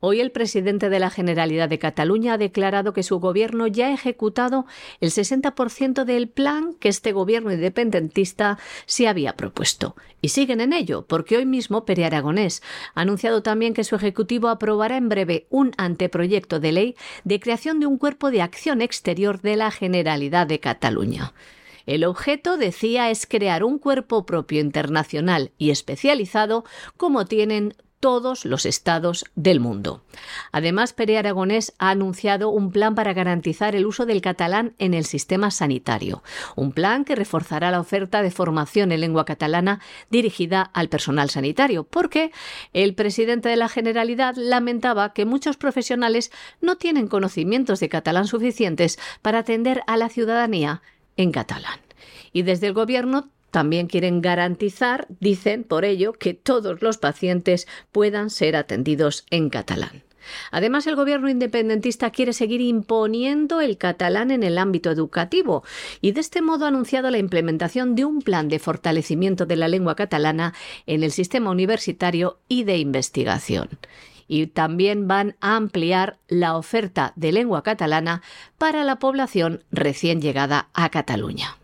[0.00, 3.94] Hoy el presidente de la Generalidad de Cataluña ha declarado que su gobierno ya ha
[3.94, 4.66] ejecutado
[5.00, 9.96] el 60% del plan que este gobierno independentista se había propuesto.
[10.20, 12.62] Y siguen en ello, porque hoy mismo Pere Aragonés
[12.94, 17.80] ha anunciado también que su ejecutivo aprobará en breve un anteproyecto de ley de creación
[17.80, 21.32] de un cuerpo de acción exterior de la Generalidad de Cataluña.
[21.86, 26.64] El objeto, decía, es crear un cuerpo propio internacional y especializado
[26.96, 27.74] como tienen
[28.04, 30.02] todos los estados del mundo.
[30.52, 35.06] Además, Pere Aragonés ha anunciado un plan para garantizar el uso del catalán en el
[35.06, 36.22] sistema sanitario,
[36.54, 39.80] un plan que reforzará la oferta de formación en lengua catalana
[40.10, 42.30] dirigida al personal sanitario, porque
[42.74, 46.30] el presidente de la Generalidad lamentaba que muchos profesionales
[46.60, 50.82] no tienen conocimientos de catalán suficientes para atender a la ciudadanía
[51.16, 51.80] en catalán.
[52.34, 58.28] Y desde el Gobierno también quieren garantizar, dicen por ello, que todos los pacientes puedan
[58.30, 60.02] ser atendidos en catalán.
[60.50, 65.62] Además, el gobierno independentista quiere seguir imponiendo el catalán en el ámbito educativo
[66.00, 69.68] y de este modo ha anunciado la implementación de un plan de fortalecimiento de la
[69.68, 70.52] lengua catalana
[70.86, 73.68] en el sistema universitario y de investigación.
[74.26, 78.20] Y también van a ampliar la oferta de lengua catalana
[78.58, 81.56] para la población recién llegada a Cataluña.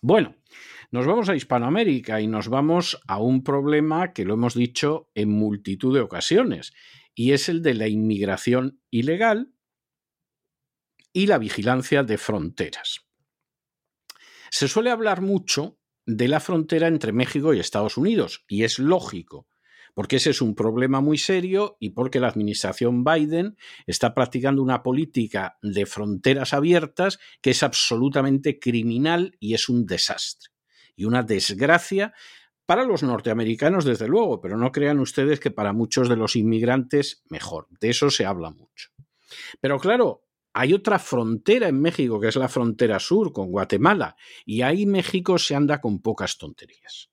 [0.00, 0.34] Bueno,
[0.92, 5.30] nos vamos a Hispanoamérica y nos vamos a un problema que lo hemos dicho en
[5.30, 6.74] multitud de ocasiones,
[7.14, 9.54] y es el de la inmigración ilegal
[11.14, 13.06] y la vigilancia de fronteras.
[14.50, 19.48] Se suele hablar mucho de la frontera entre México y Estados Unidos, y es lógico,
[19.94, 24.82] porque ese es un problema muy serio y porque la administración Biden está practicando una
[24.82, 30.51] política de fronteras abiertas que es absolutamente criminal y es un desastre
[30.96, 32.12] y una desgracia
[32.66, 37.22] para los norteamericanos, desde luego, pero no crean ustedes que para muchos de los inmigrantes
[37.28, 37.66] mejor.
[37.80, 38.90] De eso se habla mucho.
[39.60, 40.24] Pero claro,
[40.54, 45.38] hay otra frontera en México, que es la frontera sur con Guatemala, y ahí México
[45.38, 47.10] se anda con pocas tonterías.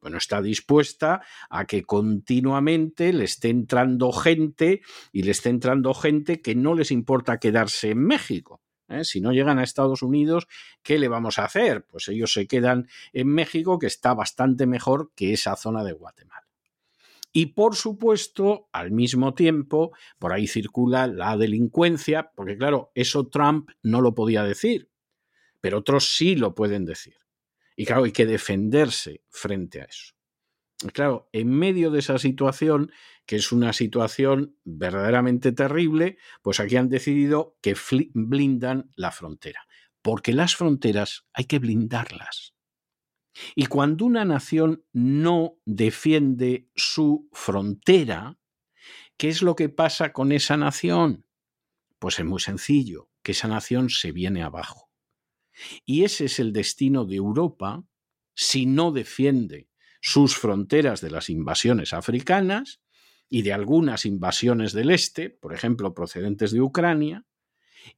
[0.00, 4.80] Bueno, está dispuesta a que continuamente le esté entrando gente
[5.12, 8.62] y le esté entrando gente que no les importa quedarse en México.
[8.90, 9.04] ¿Eh?
[9.04, 10.48] Si no llegan a Estados Unidos,
[10.82, 11.84] ¿qué le vamos a hacer?
[11.86, 16.46] Pues ellos se quedan en México, que está bastante mejor que esa zona de Guatemala.
[17.32, 23.70] Y por supuesto, al mismo tiempo, por ahí circula la delincuencia, porque claro, eso Trump
[23.82, 24.90] no lo podía decir,
[25.60, 27.14] pero otros sí lo pueden decir.
[27.76, 30.14] Y claro, hay que defenderse frente a eso.
[30.94, 32.90] Claro, en medio de esa situación,
[33.26, 37.76] que es una situación verdaderamente terrible, pues aquí han decidido que
[38.14, 39.66] blindan la frontera.
[40.00, 42.54] Porque las fronteras hay que blindarlas.
[43.54, 48.38] Y cuando una nación no defiende su frontera,
[49.18, 51.26] ¿qué es lo que pasa con esa nación?
[51.98, 54.90] Pues es muy sencillo, que esa nación se viene abajo.
[55.84, 57.84] Y ese es el destino de Europa
[58.34, 59.69] si no defiende
[60.00, 62.80] sus fronteras de las invasiones africanas
[63.28, 67.24] y de algunas invasiones del este, por ejemplo, procedentes de Ucrania,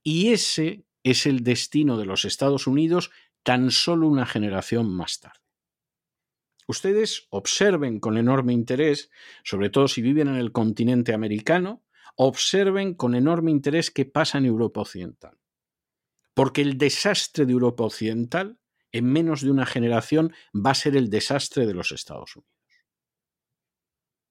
[0.02, 3.10] y ese es el destino de los Estados Unidos
[3.42, 5.40] tan solo una generación más tarde.
[6.68, 9.10] Ustedes observen con enorme interés,
[9.42, 11.82] sobre todo si viven en el continente americano,
[12.16, 15.38] observen con enorme interés qué pasa en Europa Occidental.
[16.34, 18.58] Porque el desastre de Europa Occidental,
[18.92, 22.52] en menos de una generación, va a ser el desastre de los Estados Unidos.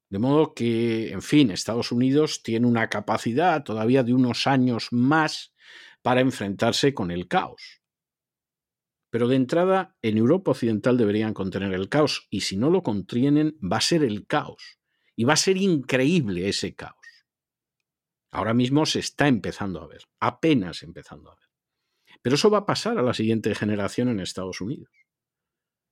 [0.09, 5.53] De modo que, en fin, Estados Unidos tiene una capacidad todavía de unos años más
[6.01, 7.81] para enfrentarse con el caos.
[9.09, 13.57] Pero de entrada, en Europa Occidental deberían contener el caos, y si no lo contienen,
[13.61, 14.79] va a ser el caos.
[15.15, 16.95] Y va a ser increíble ese caos.
[18.31, 21.50] Ahora mismo se está empezando a ver, apenas empezando a ver.
[22.21, 24.91] Pero eso va a pasar a la siguiente generación en Estados Unidos.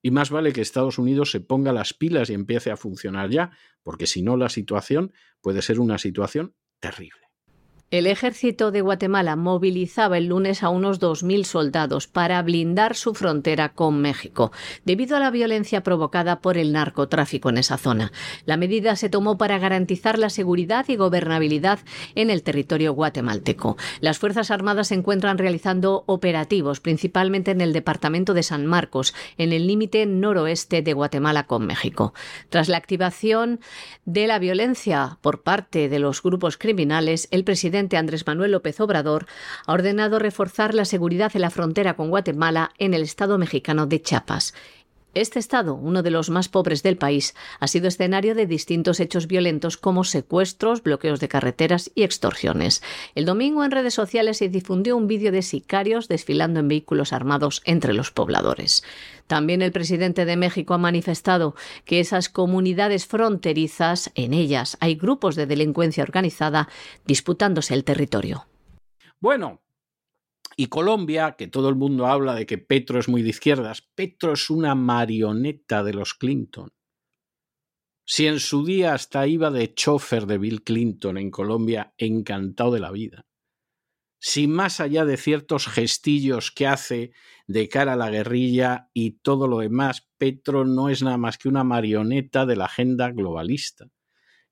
[0.01, 3.51] Y más vale que Estados Unidos se ponga las pilas y empiece a funcionar ya,
[3.83, 7.28] porque si no la situación puede ser una situación terrible.
[7.91, 13.69] El ejército de Guatemala movilizaba el lunes a unos 2.000 soldados para blindar su frontera
[13.69, 14.51] con México,
[14.85, 18.11] debido a la violencia provocada por el narcotráfico en esa zona.
[18.45, 21.79] La medida se tomó para garantizar la seguridad y gobernabilidad
[22.13, 23.75] en el territorio guatemalteco.
[24.01, 29.51] Las Fuerzas Armadas se encuentran realizando operativos, principalmente en el departamento de San Marcos, en
[29.51, 32.13] el límite noroeste de Guatemala con México.
[32.49, 33.59] Tras la activación
[34.05, 39.25] de la violencia por parte de los grupos criminales, el presidente Andrés Manuel López Obrador
[39.65, 44.01] ha ordenado reforzar la seguridad en la frontera con Guatemala en el estado mexicano de
[44.01, 44.53] Chiapas.
[45.15, 49.25] Este estado, uno de los más pobres del país, ha sido escenario de distintos hechos
[49.25, 52.83] violentos como secuestros, bloqueos de carreteras y extorsiones.
[53.15, 57.63] El domingo en redes sociales se difundió un vídeo de sicarios desfilando en vehículos armados
[57.65, 58.83] entre los pobladores.
[59.25, 61.55] También el presidente de México ha manifestado
[61.85, 66.69] que esas comunidades fronterizas, en ellas hay grupos de delincuencia organizada
[67.05, 68.45] disputándose el territorio.
[69.19, 69.59] Bueno,
[70.59, 74.33] y Colombia, que todo el mundo habla de que Petro es muy de izquierdas, Petro
[74.33, 76.73] es una marioneta de los Clinton.
[78.05, 82.81] Si en su día hasta iba de chofer de Bill Clinton en Colombia, encantado de
[82.81, 83.25] la vida.
[84.19, 87.13] Si más allá de ciertos gestillos que hace
[87.47, 91.47] de cara a la guerrilla y todo lo demás, Petro no es nada más que
[91.47, 93.85] una marioneta de la agenda globalista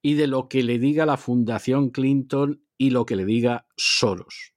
[0.01, 4.56] y de lo que le diga la Fundación Clinton y lo que le diga Soros.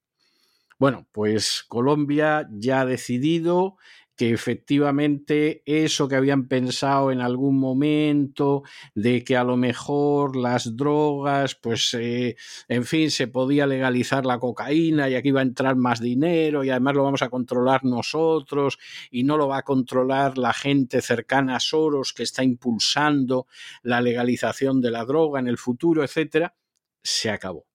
[0.81, 3.76] Bueno, pues Colombia ya ha decidido
[4.16, 8.62] que efectivamente eso que habían pensado en algún momento
[8.95, 12.37] de que a lo mejor las drogas, pues eh,
[12.68, 16.70] en fin, se podía legalizar la cocaína y aquí va a entrar más dinero y
[16.70, 18.78] además lo vamos a controlar nosotros
[19.11, 23.49] y no lo va a controlar la gente cercana a Soros que está impulsando
[23.83, 26.55] la legalización de la droga en el futuro, etcétera,
[27.03, 27.66] se acabó.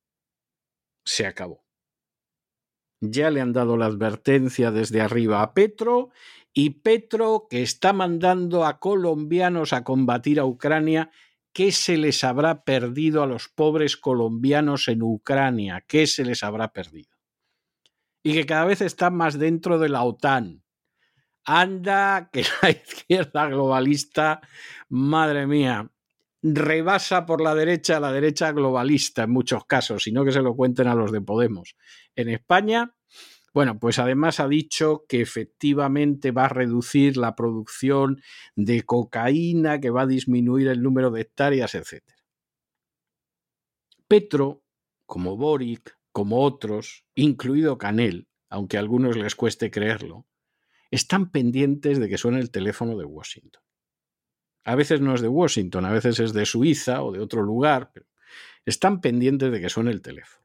[1.03, 1.64] Se acabó
[3.01, 6.09] ya le han dado la advertencia desde arriba a Petro
[6.53, 11.11] y Petro que está mandando a colombianos a combatir a Ucrania,
[11.51, 15.83] ¿qué se les habrá perdido a los pobres colombianos en Ucrania?
[15.85, 17.09] ¿Qué se les habrá perdido?
[18.23, 20.63] Y que cada vez están más dentro de la OTAN.
[21.43, 24.41] Anda, que la izquierda globalista,
[24.89, 25.91] madre mía,
[26.41, 30.55] rebasa por la derecha a la derecha globalista en muchos casos, sino que se lo
[30.55, 31.75] cuenten a los de Podemos.
[32.15, 32.95] En España
[33.55, 38.21] bueno, pues además ha dicho que efectivamente va a reducir la producción
[38.57, 42.03] de cocaína, que va a disminuir el número de hectáreas, etc.
[44.09, 44.61] Petro,
[45.05, 50.27] como Boric, como otros, incluido Canel, aunque a algunos les cueste creerlo,
[50.91, 53.63] están pendientes de que suene el teléfono de Washington.
[54.65, 57.91] A veces no es de Washington, a veces es de Suiza o de otro lugar,
[57.93, 58.05] pero
[58.65, 60.44] están pendientes de que suene el teléfono.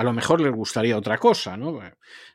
[0.00, 1.78] A lo mejor les gustaría otra cosa, ¿no?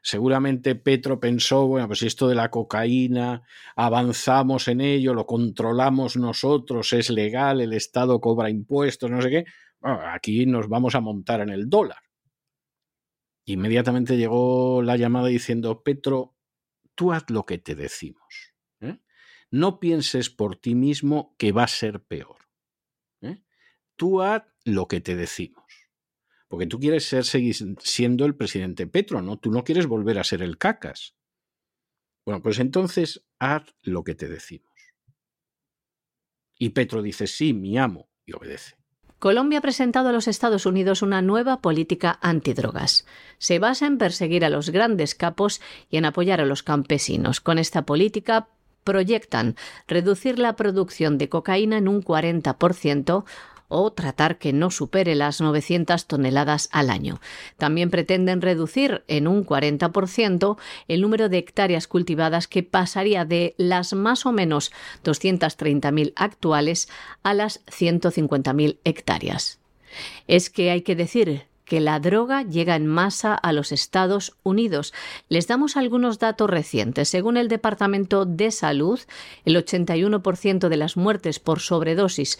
[0.04, 3.42] Seguramente Petro pensó, bueno, pues esto de la cocaína,
[3.76, 9.46] avanzamos en ello, lo controlamos nosotros, es legal, el Estado cobra impuestos, no sé qué,
[9.82, 11.98] aquí nos vamos a montar en el dólar.
[13.46, 16.36] Inmediatamente llegó la llamada diciendo, Petro,
[16.94, 18.54] tú haz lo que te decimos.
[18.80, 19.00] ¿eh?
[19.50, 22.38] No pienses por ti mismo que va a ser peor.
[23.22, 23.42] ¿eh?
[23.96, 25.65] Tú haz lo que te decimos.
[26.56, 29.38] Porque tú quieres ser seguir siendo el presidente Petro, ¿no?
[29.38, 31.14] Tú no quieres volver a ser el cacas.
[32.26, 34.72] Bueno, pues entonces haz lo que te decimos.
[36.58, 38.78] Y Petro dice, sí, mi amo, y obedece.
[39.20, 43.06] Colombia ha presentado a los Estados Unidos una nueva política antidrogas.
[43.38, 47.42] Se basa en perseguir a los grandes capos y en apoyar a los campesinos.
[47.42, 48.48] Con esta política
[48.86, 49.58] proyectan
[49.90, 53.26] reducir la producción de cocaína en un 40%,
[53.68, 57.20] o tratar que no supere las 900 toneladas al año.
[57.58, 60.58] También pretenden reducir en un 40%
[60.88, 64.72] el número de hectáreas cultivadas que pasaría de las más o menos
[65.04, 66.90] 230.000 actuales
[67.24, 69.60] a las 150.000 hectáreas.
[70.28, 74.94] Es que hay que decir que la droga llega en masa a los Estados Unidos.
[75.30, 77.10] Les damos algunos datos recientes.
[77.10, 79.00] Según el Departamento de Salud,
[79.46, 82.38] el 81% de las muertes por sobredosis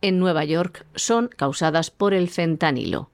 [0.00, 3.10] en Nueva York son causadas por el fentanilo.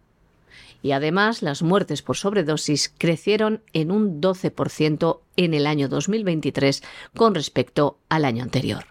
[0.82, 6.82] Y además, las muertes por sobredosis crecieron en un 12% en el año 2023
[7.16, 8.84] con respecto al año anterior.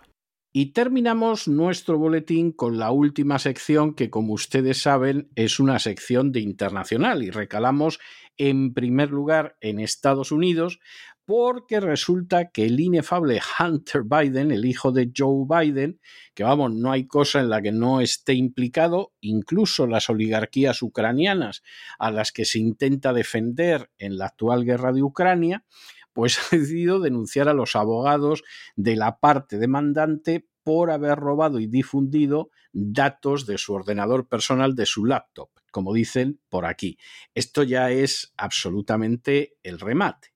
[0.55, 6.31] Y terminamos nuestro boletín con la última sección que, como ustedes saben, es una sección
[6.31, 7.99] de internacional y recalamos
[8.37, 10.79] en primer lugar en Estados Unidos
[11.26, 15.99] porque resulta que el inefable Hunter Biden, el hijo de Joe Biden,
[16.34, 21.63] que vamos, no hay cosa en la que no esté implicado, incluso las oligarquías ucranianas
[21.97, 25.65] a las que se intenta defender en la actual guerra de Ucrania,
[26.11, 28.43] pues ha decidido denunciar a los abogados
[28.76, 34.86] de la parte demandante por haber robado y difundido datos de su ordenador personal, de
[34.86, 36.97] su laptop, como dicen por aquí.
[37.36, 40.32] Esto ya es absolutamente el remate.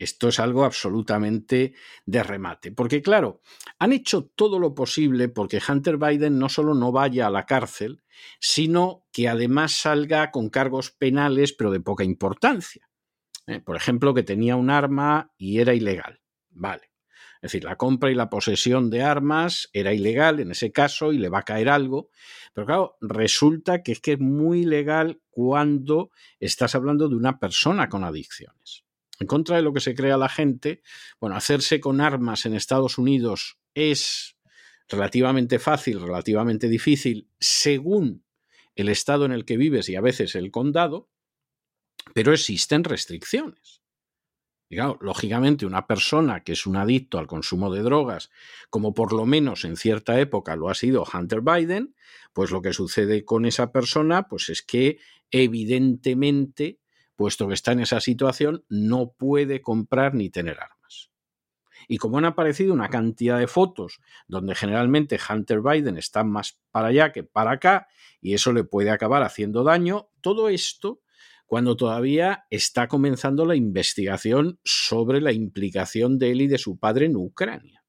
[0.00, 1.74] Esto es algo absolutamente
[2.06, 2.72] de remate.
[2.72, 3.42] Porque claro,
[3.78, 8.02] han hecho todo lo posible porque Hunter Biden no solo no vaya a la cárcel,
[8.38, 12.88] sino que además salga con cargos penales, pero de poca importancia.
[13.46, 13.60] ¿eh?
[13.60, 16.22] Por ejemplo, que tenía un arma y era ilegal.
[16.48, 16.90] Vale.
[17.42, 21.18] Es decir, la compra y la posesión de armas era ilegal en ese caso y
[21.18, 22.08] le va a caer algo.
[22.54, 27.90] Pero claro, resulta que es que es muy ilegal cuando estás hablando de una persona
[27.90, 28.84] con adicciones
[29.20, 30.82] en contra de lo que se crea la gente,
[31.20, 34.36] bueno, hacerse con armas en Estados Unidos es
[34.88, 38.24] relativamente fácil, relativamente difícil, según
[38.74, 41.10] el estado en el que vives y a veces el condado,
[42.14, 43.82] pero existen restricciones.
[45.00, 48.30] Lógicamente una persona que es un adicto al consumo de drogas,
[48.70, 51.94] como por lo menos en cierta época lo ha sido Hunter Biden,
[52.32, 54.98] pues lo que sucede con esa persona, pues es que
[55.30, 56.79] evidentemente
[57.20, 61.10] puesto que está en esa situación, no puede comprar ni tener armas.
[61.86, 66.86] Y como han aparecido una cantidad de fotos donde generalmente Hunter Biden está más para
[66.88, 67.88] allá que para acá,
[68.22, 71.02] y eso le puede acabar haciendo daño, todo esto
[71.44, 77.04] cuando todavía está comenzando la investigación sobre la implicación de él y de su padre
[77.04, 77.84] en Ucrania.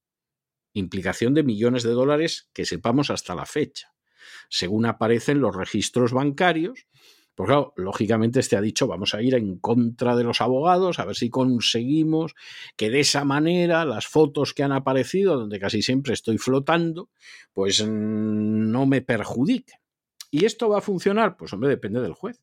[0.74, 3.94] Implicación de millones de dólares que sepamos hasta la fecha.
[4.50, 6.86] Según aparecen los registros bancarios,
[7.36, 11.06] pues claro, lógicamente este ha dicho, vamos a ir en contra de los abogados, a
[11.06, 12.36] ver si conseguimos
[12.76, 17.10] que de esa manera las fotos que han aparecido, donde casi siempre estoy flotando,
[17.54, 19.80] pues mm, no me perjudiquen.
[20.30, 21.36] ¿Y esto va a funcionar?
[21.38, 22.42] Pues hombre, depende del juez.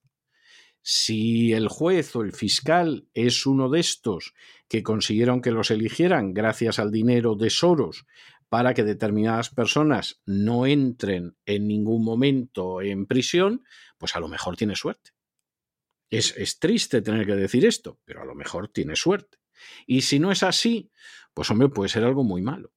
[0.83, 4.35] Si el juez o el fiscal es uno de estos
[4.69, 8.07] que consiguieron que los eligieran gracias al dinero de Soros
[8.49, 13.65] para que determinadas personas no entren en ningún momento en prisión,
[13.99, 15.11] pues a lo mejor tiene suerte.
[16.11, 19.39] Es, es, triste tener que decir esto, pero a lo mejor tiene suerte.
[19.87, 20.91] Y si no es así,
[21.35, 22.73] pues hombre, puede ser algo muy malo.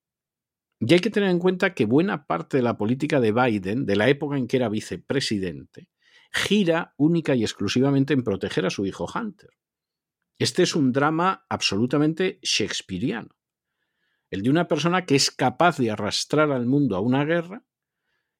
[0.79, 3.95] Y hay que tener en cuenta que buena parte de la política de Biden, de
[3.95, 5.89] la época en que era vicepresidente,
[6.31, 9.51] gira única y exclusivamente en proteger a su hijo Hunter.
[10.39, 13.29] Este es un drama absolutamente shakespeariano.
[14.31, 17.65] el de una persona que es capaz de arrastrar al mundo a una guerra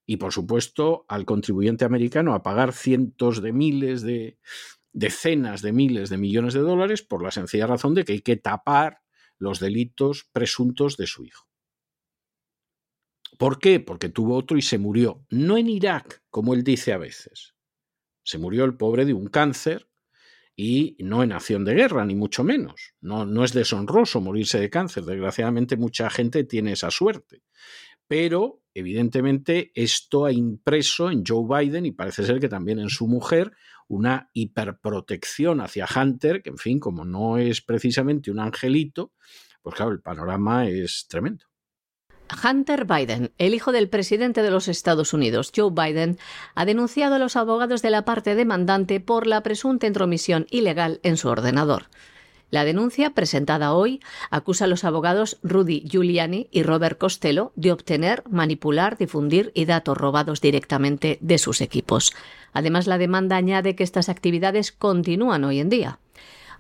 [0.06, 4.38] y, por supuesto, al contribuyente americano a pagar cientos de miles de
[4.94, 8.38] decenas de miles de millones de dólares por la sencilla razón de que hay que
[8.38, 9.02] tapar
[9.38, 11.48] los delitos presuntos de su hijo.
[13.38, 13.80] ¿Por qué?
[13.80, 15.26] Porque tuvo otro y se murió.
[15.30, 17.56] No en Irak, como él dice a veces.
[18.24, 19.90] Se murió el pobre de un cáncer
[20.56, 22.94] y no en acción de guerra, ni mucho menos.
[23.00, 25.06] No, no es deshonroso morirse de cáncer.
[25.06, 27.42] Desgraciadamente mucha gente tiene esa suerte.
[28.12, 33.08] Pero, evidentemente, esto ha impreso en Joe Biden y parece ser que también en su
[33.08, 33.54] mujer
[33.88, 39.14] una hiperprotección hacia Hunter, que en fin, como no es precisamente un angelito,
[39.62, 41.46] pues claro, el panorama es tremendo.
[42.44, 46.18] Hunter Biden, el hijo del presidente de los Estados Unidos, Joe Biden,
[46.54, 51.16] ha denunciado a los abogados de la parte demandante por la presunta intromisión ilegal en
[51.16, 51.86] su ordenador.
[52.52, 58.24] La denuncia, presentada hoy, acusa a los abogados Rudy Giuliani y Robert Costello de obtener,
[58.30, 62.14] manipular, difundir y datos robados directamente de sus equipos.
[62.52, 66.00] Además, la demanda añade que estas actividades continúan hoy en día.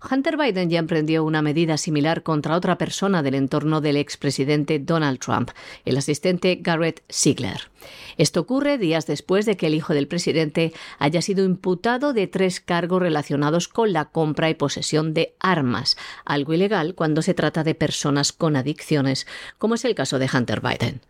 [0.10, 5.20] Hunter Biden ya emprendió una medida similar contra otra persona del entorno del expresidente Donald
[5.20, 5.52] Trump,
[5.86, 7.70] el asistente Garrett Ziegler.
[8.18, 12.60] Esto ocurre días después de que el hijo del presidente haya sido imputado de tres
[12.60, 17.76] cargos relacionados con la compra y posesión de armas, algo ilegal cuando se trata de
[17.76, 19.28] personas con adicciones,
[19.58, 21.02] como es el caso de Hunter Biden.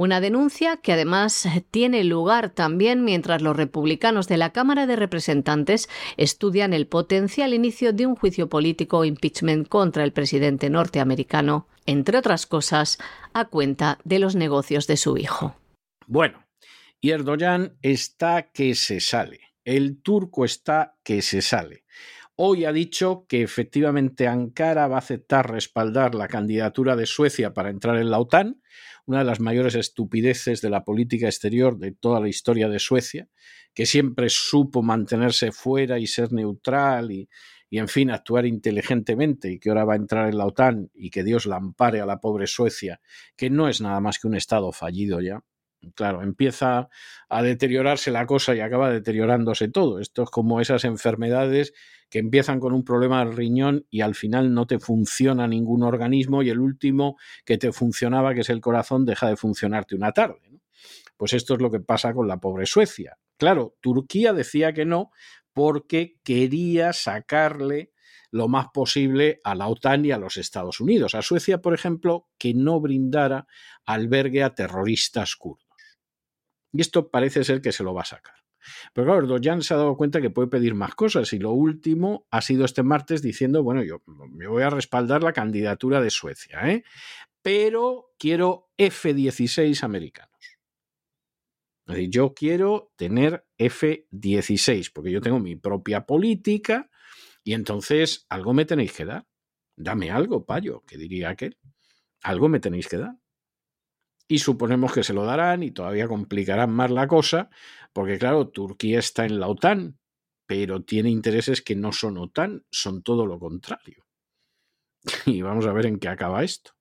[0.00, 5.90] Una denuncia que además tiene lugar también mientras los republicanos de la Cámara de Representantes
[6.16, 12.16] estudian el potencial inicio de un juicio político o impeachment contra el presidente norteamericano, entre
[12.16, 12.96] otras cosas,
[13.34, 15.54] a cuenta de los negocios de su hijo.
[16.06, 16.46] Bueno,
[16.98, 19.40] y Erdogan está que se sale.
[19.66, 21.84] El turco está que se sale.
[22.36, 27.68] Hoy ha dicho que efectivamente Ankara va a aceptar respaldar la candidatura de Suecia para
[27.68, 28.62] entrar en la OTAN,
[29.06, 33.28] una de las mayores estupideces de la política exterior de toda la historia de Suecia,
[33.74, 37.28] que siempre supo mantenerse fuera y ser neutral y,
[37.70, 41.24] en fin, actuar inteligentemente y que ahora va a entrar en la OTAN y que
[41.24, 43.00] Dios la ampare a la pobre Suecia,
[43.36, 45.42] que no es nada más que un Estado fallido ya.
[45.94, 46.90] Claro, empieza
[47.28, 49.98] a deteriorarse la cosa y acaba deteriorándose todo.
[49.98, 51.72] Esto es como esas enfermedades
[52.10, 56.42] que empiezan con un problema del riñón y al final no te funciona ningún organismo
[56.42, 60.60] y el último que te funcionaba, que es el corazón, deja de funcionarte una tarde.
[61.16, 63.16] Pues esto es lo que pasa con la pobre Suecia.
[63.38, 65.12] Claro, Turquía decía que no
[65.54, 67.92] porque quería sacarle
[68.30, 71.14] lo más posible a la OTAN y a los Estados Unidos.
[71.14, 73.46] A Suecia, por ejemplo, que no brindara
[73.84, 75.69] albergue a terroristas kurdos.
[76.72, 78.34] Y esto parece ser que se lo va a sacar.
[78.92, 82.26] Pero claro, Erdogan se ha dado cuenta que puede pedir más cosas y lo último
[82.30, 86.70] ha sido este martes diciendo, bueno, yo me voy a respaldar la candidatura de Suecia,
[86.70, 86.84] ¿eh?
[87.42, 90.30] pero quiero F-16 americanos.
[91.86, 96.90] Es decir, yo quiero tener F-16 porque yo tengo mi propia política
[97.42, 99.26] y entonces algo me tenéis que dar.
[99.76, 101.56] Dame algo, payo, que diría aquel.
[102.22, 103.19] Algo me tenéis que dar
[104.30, 107.50] y suponemos que se lo darán y todavía complicarán más la cosa,
[107.92, 109.98] porque claro, Turquía está en la OTAN,
[110.46, 114.06] pero tiene intereses que no son OTAN, son todo lo contrario.
[115.26, 116.76] Y vamos a ver en qué acaba esto.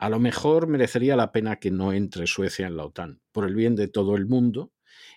[0.00, 3.54] A lo mejor merecería la pena que no entre Suecia en la OTAN, por el
[3.54, 4.72] bien de todo el mundo,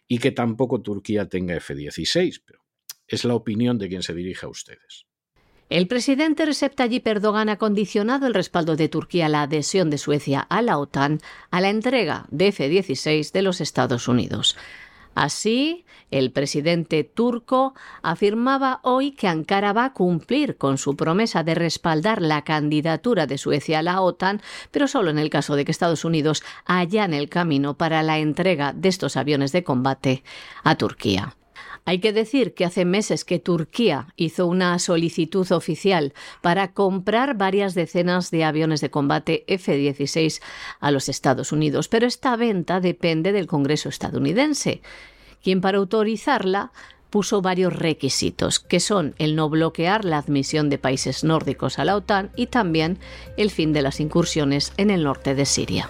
[0.07, 2.59] y que tampoco Turquía tenga F-16, pero
[3.07, 5.07] es la opinión de quien se dirige a ustedes.
[5.69, 9.97] El presidente Recep Tayyip Erdogan ha condicionado el respaldo de Turquía a la adhesión de
[9.97, 11.19] Suecia a la OTAN
[11.51, 14.57] a la entrega de F-16 de los Estados Unidos.
[15.15, 21.55] Así, el presidente turco afirmaba hoy que Ankara va a cumplir con su promesa de
[21.55, 24.41] respaldar la candidatura de Suecia a la OTAN,
[24.71, 28.73] pero solo en el caso de que Estados Unidos en el camino para la entrega
[28.73, 30.23] de estos aviones de combate
[30.63, 31.35] a Turquía.
[31.85, 37.75] Hay que decir que hace meses que Turquía hizo una solicitud oficial para comprar varias
[37.75, 40.41] decenas de aviones de combate F-16
[40.79, 44.81] a los Estados Unidos, pero esta venta depende del Congreso estadounidense,
[45.43, 46.71] quien para autorizarla
[47.09, 51.95] puso varios requisitos, que son el no bloquear la admisión de países nórdicos a la
[51.95, 52.97] OTAN y también
[53.37, 55.89] el fin de las incursiones en el norte de Siria.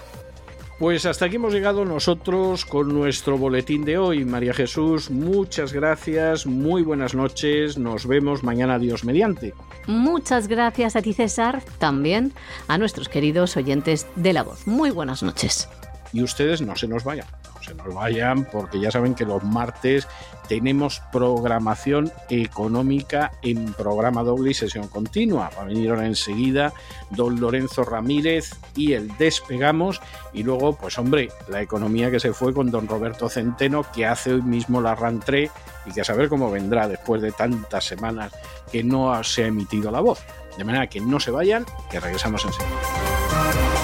[0.78, 4.24] Pues hasta aquí hemos llegado nosotros con nuestro boletín de hoy.
[4.24, 9.54] María Jesús, muchas gracias, muy buenas noches, nos vemos mañana Dios mediante.
[9.86, 12.32] Muchas gracias a ti César, también
[12.66, 14.66] a nuestros queridos oyentes de la voz.
[14.66, 15.68] Muy buenas noches.
[16.12, 17.26] Y ustedes no se nos vayan.
[17.64, 20.06] Se nos vayan porque ya saben que los martes
[20.48, 25.50] tenemos programación económica en programa doble y sesión continua.
[25.56, 26.72] Va a venir ahora enseguida
[27.10, 30.00] don Lorenzo Ramírez y el Despegamos
[30.32, 34.34] y luego, pues hombre, la economía que se fue con don Roberto Centeno que hace
[34.34, 35.50] hoy mismo la rantré
[35.86, 38.32] y que a saber cómo vendrá después de tantas semanas
[38.70, 40.20] que no se ha emitido la voz.
[40.56, 43.83] De manera que no se vayan, que regresamos enseguida.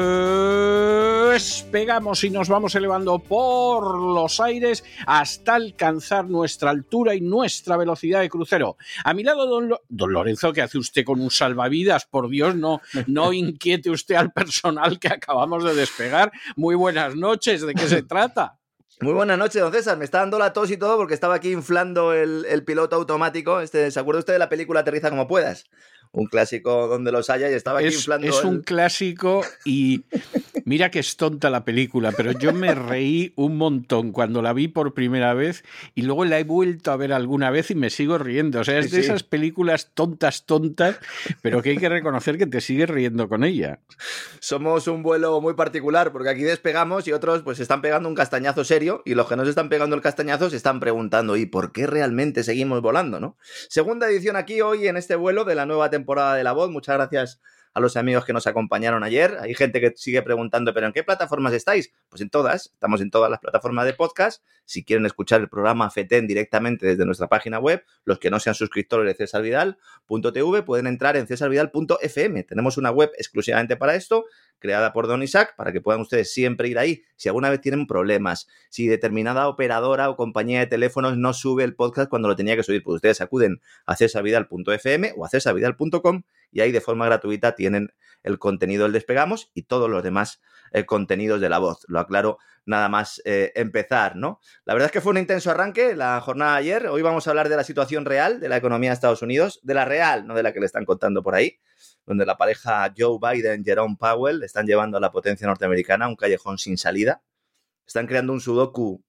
[1.75, 8.19] despegamos y nos vamos elevando por los aires hasta alcanzar nuestra altura y nuestra velocidad
[8.19, 8.75] de crucero.
[9.05, 12.05] A mi lado, don, Lo- don Lorenzo, ¿qué hace usted con un salvavidas?
[12.05, 16.33] Por Dios, no, no inquiete usted al personal que acabamos de despegar.
[16.57, 18.57] Muy buenas noches, ¿de qué se trata?
[18.99, 19.97] Muy buenas noches, don César.
[19.97, 23.61] Me está dando la tos y todo porque estaba aquí inflando el, el piloto automático.
[23.61, 25.63] Este, ¿Se acuerda usted de la película Aterriza como puedas?
[26.13, 30.03] Un clásico donde los haya y estaba aquí Es, inflando es el- un clásico y
[30.65, 34.67] mira que es tonta la película, pero yo me reí un montón cuando la vi
[34.67, 35.63] por primera vez
[35.95, 38.59] y luego la he vuelto a ver alguna vez y me sigo riendo.
[38.59, 39.05] O sea, es de sí.
[39.05, 40.97] esas películas tontas, tontas,
[41.41, 43.79] pero que hay que reconocer que te sigues riendo con ella.
[44.41, 48.65] Somos un vuelo muy particular porque aquí despegamos y otros pues están pegando un castañazo
[48.65, 51.71] serio y los que no se están pegando el castañazo se están preguntando ¿y por
[51.71, 53.21] qué realmente seguimos volando?
[53.21, 53.37] ¿no?
[53.69, 56.69] Segunda edición aquí hoy en este vuelo de la nueva temporada de La Voz.
[56.69, 57.39] Muchas gracias
[57.73, 59.37] a los amigos que nos acompañaron ayer.
[59.39, 61.91] Hay gente que sigue preguntando, ¿pero en qué plataformas estáis?
[62.09, 64.43] Pues en todas, estamos en todas las plataformas de podcast.
[64.65, 68.55] Si quieren escuchar el programa FETEN directamente desde nuestra página web, los que no sean
[68.55, 72.43] suscriptores de cesarvidal.tv pueden entrar en cesarvidal.fm.
[72.43, 74.25] Tenemos una web exclusivamente para esto,
[74.61, 77.03] creada por Don Isaac, para que puedan ustedes siempre ir ahí.
[77.17, 81.75] Si alguna vez tienen problemas, si determinada operadora o compañía de teléfonos no sube el
[81.75, 86.61] podcast cuando lo tenía que subir, pues ustedes acuden a cesarvidal.fm o a cesarvidal.com y
[86.61, 87.93] ahí de forma gratuita tienen
[88.23, 90.41] el contenido del Despegamos y todos los demás
[90.71, 91.85] eh, contenidos de la voz.
[91.87, 94.39] Lo aclaro nada más eh, empezar, ¿no?
[94.63, 96.87] La verdad es que fue un intenso arranque la jornada de ayer.
[96.87, 99.73] Hoy vamos a hablar de la situación real de la economía de Estados Unidos, de
[99.73, 101.59] la real, no de la que le están contando por ahí,
[102.05, 106.15] donde la pareja Joe Biden, Jerome Powell están llevando a la potencia norteamericana a un
[106.15, 107.21] callejón sin salida.
[107.85, 109.03] Están creando un sudoku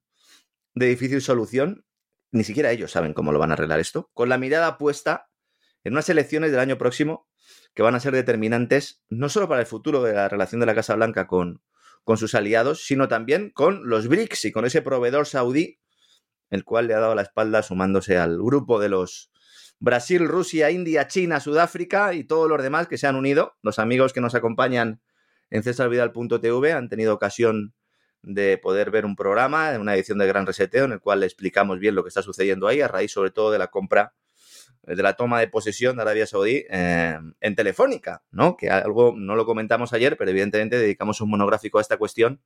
[0.75, 1.85] de difícil solución.
[2.33, 4.11] Ni siquiera ellos saben cómo lo van a arreglar esto.
[4.15, 5.29] Con la mirada puesta
[5.85, 7.29] en unas elecciones del año próximo
[7.75, 10.75] que van a ser determinantes no solo para el futuro de la relación de la
[10.75, 11.63] Casa Blanca con,
[12.05, 15.79] con sus aliados, sino también con los BRICS y con ese proveedor saudí,
[16.51, 19.31] el cual le ha dado la espalda sumándose al grupo de los
[19.79, 23.57] Brasil, Rusia, India, China, Sudáfrica y todos los demás que se han unido.
[23.63, 25.01] Los amigos que nos acompañan
[25.51, 27.75] en cesarvidal.tv han tenido ocasión
[28.23, 31.81] de poder ver un programa, una edición de Gran Reseteo, en el cual le explicamos
[31.81, 34.15] bien lo que está sucediendo ahí, a raíz sobre todo de la compra
[34.83, 38.57] de la toma de posesión de Arabia Saudí eh, en Telefónica, ¿no?
[38.57, 42.41] Que algo no lo comentamos ayer, pero evidentemente dedicamos un monográfico a esta cuestión.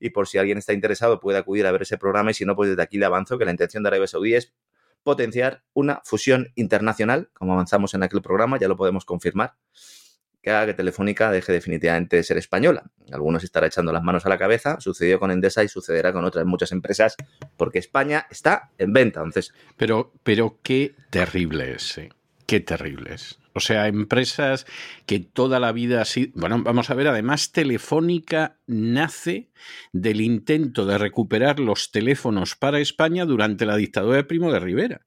[0.00, 2.30] Y por si alguien está interesado puede acudir a ver ese programa.
[2.30, 4.54] Y si no, pues desde aquí le avanzo que la intención de Arabia Saudí es
[5.02, 9.54] potenciar una fusión internacional, como avanzamos en aquel programa, ya lo podemos confirmar,
[10.44, 12.84] que haga que Telefónica deje definitivamente de ser española.
[13.10, 16.44] Algunos estarán echando las manos a la cabeza, sucedió con Endesa y sucederá con otras
[16.44, 17.16] muchas empresas,
[17.56, 19.20] porque España está en venta.
[19.20, 22.10] Entonces, Pero, pero qué terrible es, eh,
[22.46, 23.38] qué terrible es.
[23.54, 24.66] O sea, empresas
[25.06, 26.32] que toda la vida ha sido...
[26.34, 29.50] Bueno, vamos a ver, además Telefónica nace
[29.92, 35.06] del intento de recuperar los teléfonos para España durante la dictadura de Primo de Rivera.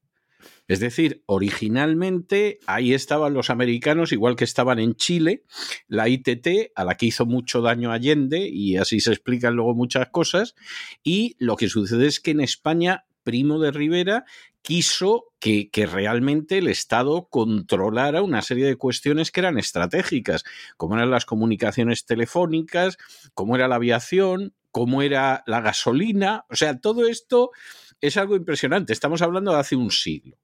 [0.68, 5.44] Es decir, originalmente ahí estaban los americanos, igual que estaban en Chile,
[5.88, 10.10] la ITT, a la que hizo mucho daño Allende, y así se explican luego muchas
[10.10, 10.54] cosas,
[11.02, 14.24] y lo que sucede es que en España, Primo de Rivera
[14.62, 20.44] quiso que, realmente el Estado controlara una serie de cuestiones que eran estratégicas,
[20.76, 22.98] como eran las comunicaciones telefónicas,
[23.34, 27.50] como era la aviación, cómo era la gasolina, o sea, todo esto
[28.00, 28.92] es algo impresionante.
[28.92, 30.36] Estamos hablando de hace un siglo.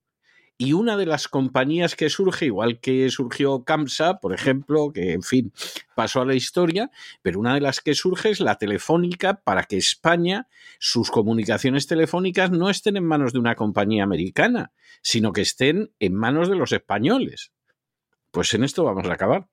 [0.57, 5.23] Y una de las compañías que surge, igual que surgió CAMSA, por ejemplo, que en
[5.23, 5.53] fin
[5.97, 6.91] pasó a la historia,
[7.23, 10.49] pero una de las que surge es la telefónica para que España,
[10.79, 16.15] sus comunicaciones telefónicas no estén en manos de una compañía americana, sino que estén en
[16.15, 17.53] manos de los españoles.
[18.31, 19.49] Pues en esto vamos a acabar.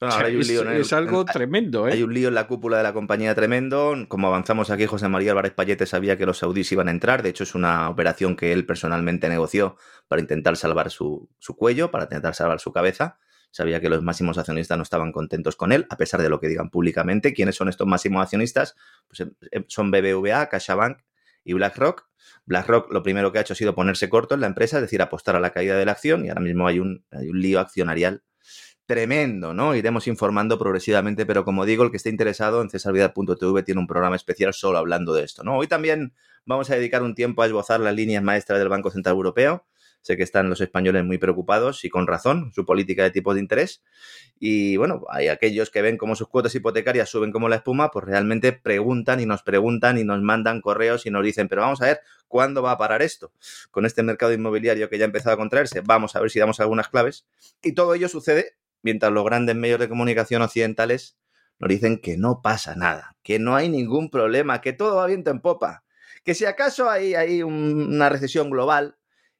[0.00, 1.92] Bueno, ahora hay un es, lío en el- es algo en- tremendo, ¿eh?
[1.92, 3.94] Hay un lío en la cúpula de la compañía tremendo.
[4.08, 7.22] Como avanzamos aquí, José María Álvarez Payete sabía que los saudíes iban a entrar.
[7.22, 9.76] De hecho, es una operación que él personalmente negoció
[10.08, 13.18] para intentar salvar su, su cuello, para intentar salvar su cabeza.
[13.50, 16.48] Sabía que los máximos accionistas no estaban contentos con él, a pesar de lo que
[16.48, 17.32] digan públicamente.
[17.32, 18.74] ¿Quiénes son estos máximos accionistas?
[19.06, 20.98] Pues eh, eh, son BBVA, CaixaBank
[21.44, 22.08] y BlackRock.
[22.46, 25.00] BlackRock lo primero que ha hecho ha sido ponerse corto en la empresa, es decir,
[25.00, 27.60] apostar a la caída de la acción y ahora mismo hay un, hay un lío
[27.60, 28.24] accionarial
[28.86, 29.74] tremendo, ¿no?
[29.74, 34.16] Iremos informando progresivamente, pero como digo, el que esté interesado en cesarvidal.tv tiene un programa
[34.16, 35.56] especial solo hablando de esto, ¿no?
[35.56, 36.12] Hoy también
[36.44, 39.66] vamos a dedicar un tiempo a esbozar las líneas maestras del Banco Central Europeo.
[40.02, 43.40] Sé que están los españoles muy preocupados y con razón, su política de tipos de
[43.40, 43.82] interés.
[44.38, 48.04] Y bueno, hay aquellos que ven cómo sus cuotas hipotecarias suben como la espuma, pues
[48.04, 51.86] realmente preguntan y nos preguntan y nos mandan correos y nos dicen, pero vamos a
[51.86, 53.32] ver, ¿cuándo va a parar esto?
[53.70, 56.60] Con este mercado inmobiliario que ya ha empezado a contraerse, vamos a ver si damos
[56.60, 57.24] algunas claves.
[57.62, 61.16] Y todo ello sucede mientras los grandes medios de comunicación occidentales
[61.58, 65.30] nos dicen que no pasa nada, que no hay ningún problema, que todo va viento
[65.30, 65.84] en popa,
[66.22, 68.96] que si acaso hay, hay un- una recesión global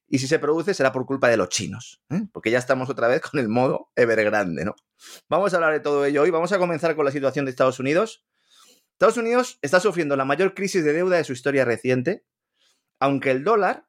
[0.08, 2.22] y si se produce será por culpa de los chinos, ¿eh?
[2.32, 4.74] porque ya estamos otra vez con el modo Evergrande, ¿no?
[5.28, 7.78] Vamos a hablar de todo ello hoy, vamos a comenzar con la situación de Estados
[7.80, 8.24] Unidos.
[8.92, 12.24] Estados Unidos está sufriendo la mayor crisis de deuda de su historia reciente,
[13.00, 13.86] aunque el dólar,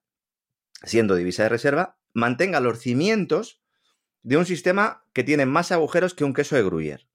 [0.83, 3.61] siendo divisa de reserva, mantenga los cimientos
[4.23, 7.07] de un sistema que tiene más agujeros que un queso de Gruyère.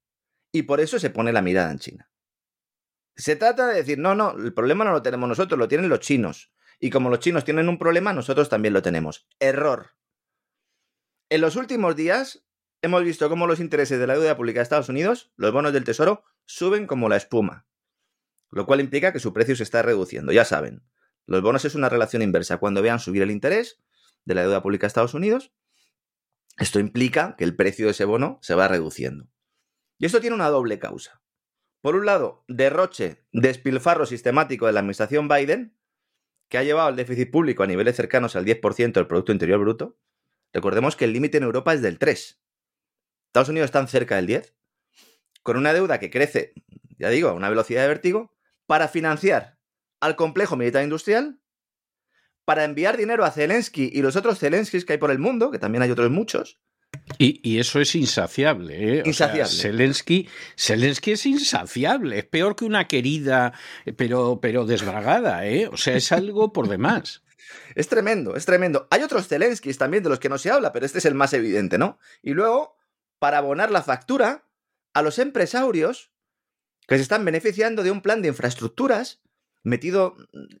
[0.51, 2.11] Y por eso se pone la mirada en China.
[3.15, 5.99] Se trata de decir, no, no, el problema no lo tenemos nosotros, lo tienen los
[5.99, 6.51] chinos.
[6.79, 9.27] Y como los chinos tienen un problema, nosotros también lo tenemos.
[9.39, 9.91] Error.
[11.29, 12.43] En los últimos días
[12.81, 15.83] hemos visto cómo los intereses de la deuda pública de Estados Unidos, los bonos del
[15.83, 17.67] Tesoro, suben como la espuma.
[18.49, 20.81] Lo cual implica que su precio se está reduciendo, ya saben.
[21.27, 22.57] Los bonos es una relación inversa.
[22.57, 23.79] Cuando vean subir el interés
[24.25, 25.53] de la deuda pública de Estados Unidos,
[26.57, 29.29] esto implica que el precio de ese bono se va reduciendo.
[29.97, 31.21] Y esto tiene una doble causa.
[31.81, 35.77] Por un lado, derroche, despilfarro sistemático de la administración Biden,
[36.49, 39.97] que ha llevado el déficit público a niveles cercanos al 10% del Producto Interior Bruto.
[40.53, 42.41] Recordemos que el límite en Europa es del 3.
[43.27, 44.55] Estados Unidos están cerca del 10,
[45.41, 46.53] con una deuda que crece,
[46.99, 48.35] ya digo, a una velocidad de vértigo,
[48.67, 49.57] para financiar
[49.99, 51.40] al complejo militar industrial,
[52.51, 55.57] para enviar dinero a Zelensky y los otros Zelenskys que hay por el mundo, que
[55.57, 56.59] también hay otros muchos,
[57.17, 58.97] Y, y eso es insaciable.
[58.97, 59.01] ¿eh?
[59.07, 59.53] O sea, Insaciable.
[59.53, 63.53] Zelensky, Zelensky es insaciable, es peor que una querida,
[63.85, 65.47] eh, pero, pero desbragada.
[65.47, 65.69] ¿eh?
[65.71, 67.23] O sea, es algo por demás.
[67.75, 68.85] Es tremendo, es tremendo.
[68.91, 71.31] Hay otros Zelenskys también de los que no se habla, pero este es el más
[71.31, 71.99] evidente, ¿no?
[72.21, 72.75] Y luego,
[73.17, 74.43] para abonar la factura
[74.93, 76.11] a los empresarios
[76.85, 79.20] que se están beneficiando de un plan de infraestructuras
[79.63, 80.15] metido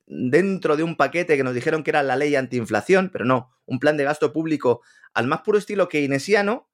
[0.05, 3.79] dentro de un paquete que nos dijeron que era la ley antiinflación, pero no, un
[3.79, 4.81] plan de gasto público
[5.13, 6.69] al más puro estilo keynesiano,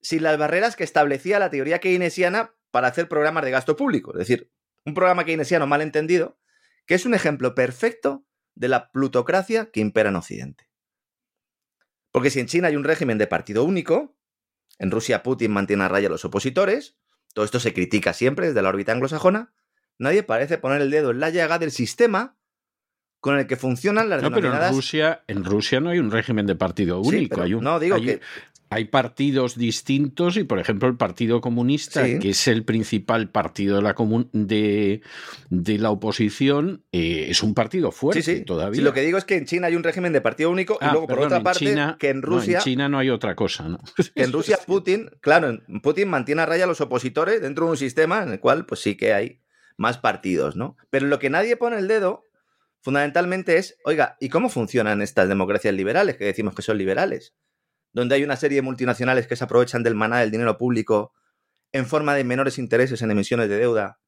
[0.00, 4.12] sin las barreras que establecía la teoría keynesiana para hacer programas de gasto público.
[4.12, 4.50] Es decir,
[4.84, 6.38] un programa keynesiano mal entendido,
[6.86, 10.68] que es un ejemplo perfecto de la plutocracia que impera en Occidente.
[12.10, 14.16] Porque si en China hay un régimen de partido único,
[14.78, 16.96] en Rusia Putin mantiene a raya a los opositores,
[17.32, 19.54] todo esto se critica siempre desde la órbita anglosajona,
[20.02, 22.36] nadie parece poner el dedo en la llaga del sistema
[23.20, 24.72] con el que funcionan las No, pero en.
[24.74, 27.30] Rusia, en Rusia no hay un régimen de partido Sí, único.
[27.36, 28.20] pero hay un- no, digo hay- que-
[28.68, 32.18] hay partidos distintos y, por ejemplo, el Partido Comunista, Sí.
[32.18, 35.02] que es el principal partido de la, comun- de,
[35.50, 38.44] de la oposición, eh, es un partido fuerte Sí, sí.
[38.46, 38.76] todavía.
[38.76, 40.86] Sí, lo que digo es que en China hay un régimen de partido único y
[40.86, 42.58] Ah, luego, por otra parte, China- que en no, Rusia...
[42.58, 43.78] en China no hay otra cosa, ¿no?
[44.16, 47.76] que en Rusia Putin, claro, Putin mantiene a raya a los opositores dentro de un
[47.76, 49.41] sistema en el cual pues sí que hay
[49.82, 50.76] más partidos, ¿no?
[50.88, 52.24] Pero lo que nadie pone el dedo
[52.80, 57.34] fundamentalmente es, oiga, ¿y cómo funcionan estas democracias liberales que decimos que son liberales?
[57.92, 61.12] Donde hay una serie de multinacionales que se aprovechan del maná del dinero público
[61.72, 64.00] en forma de menores intereses en emisiones de deuda.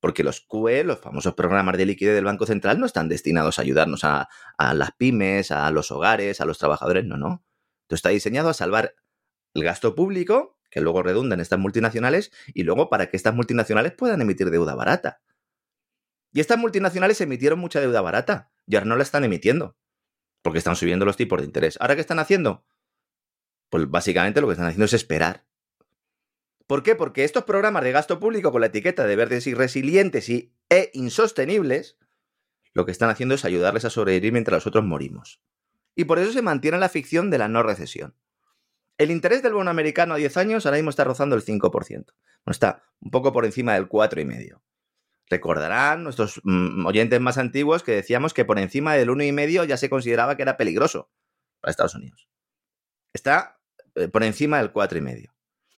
[0.00, 3.62] Porque los QE, los famosos programas de liquidez del Banco Central, no están destinados a
[3.62, 4.28] ayudarnos a,
[4.58, 7.44] las pymes, a los hogares, a los trabajadores, no, no.
[7.82, 8.94] Esto está diseñado a salvar
[9.54, 13.92] el gasto público, que luego redunda en estas multinacionales, y luego para que estas multinacionales
[13.92, 15.20] puedan emitir deuda barata.
[16.32, 19.76] Y estas multinacionales emitieron mucha deuda barata, y ahora no la están emitiendo,
[20.42, 21.78] porque están subiendo los tipos de interés.
[21.80, 22.66] ¿Ahora qué están haciendo?
[23.70, 25.46] Pues básicamente lo que están haciendo es esperar.
[26.66, 26.96] ¿Por qué?
[26.96, 30.90] Porque estos programas de gasto público con la etiqueta de verdes y resilientes y, e
[30.94, 31.96] insostenibles,
[32.72, 35.40] lo que están haciendo es ayudarles a sobrevivir mientras los otros morimos.
[35.94, 38.14] Y por eso se mantiene la ficción de la no recesión.
[38.98, 41.70] El interés del bono americano a 10 años ahora mismo está rozando el 5%.
[41.70, 42.06] Bueno,
[42.46, 44.60] está un poco por encima del 4,5%.
[45.28, 49.90] Recordarán nuestros mm, oyentes más antiguos que decíamos que por encima del 1,5 ya se
[49.90, 51.10] consideraba que era peligroso
[51.60, 52.28] para Estados Unidos.
[53.12, 53.58] Está
[53.96, 55.35] eh, por encima del 4,5.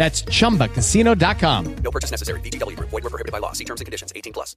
[0.00, 1.64] That's chumbacasino.com.
[1.84, 2.40] No purchase necessary.
[2.40, 2.88] VGW Group.
[2.88, 3.52] Void were prohibited by law.
[3.52, 4.12] See terms and conditions.
[4.16, 4.56] 18 plus.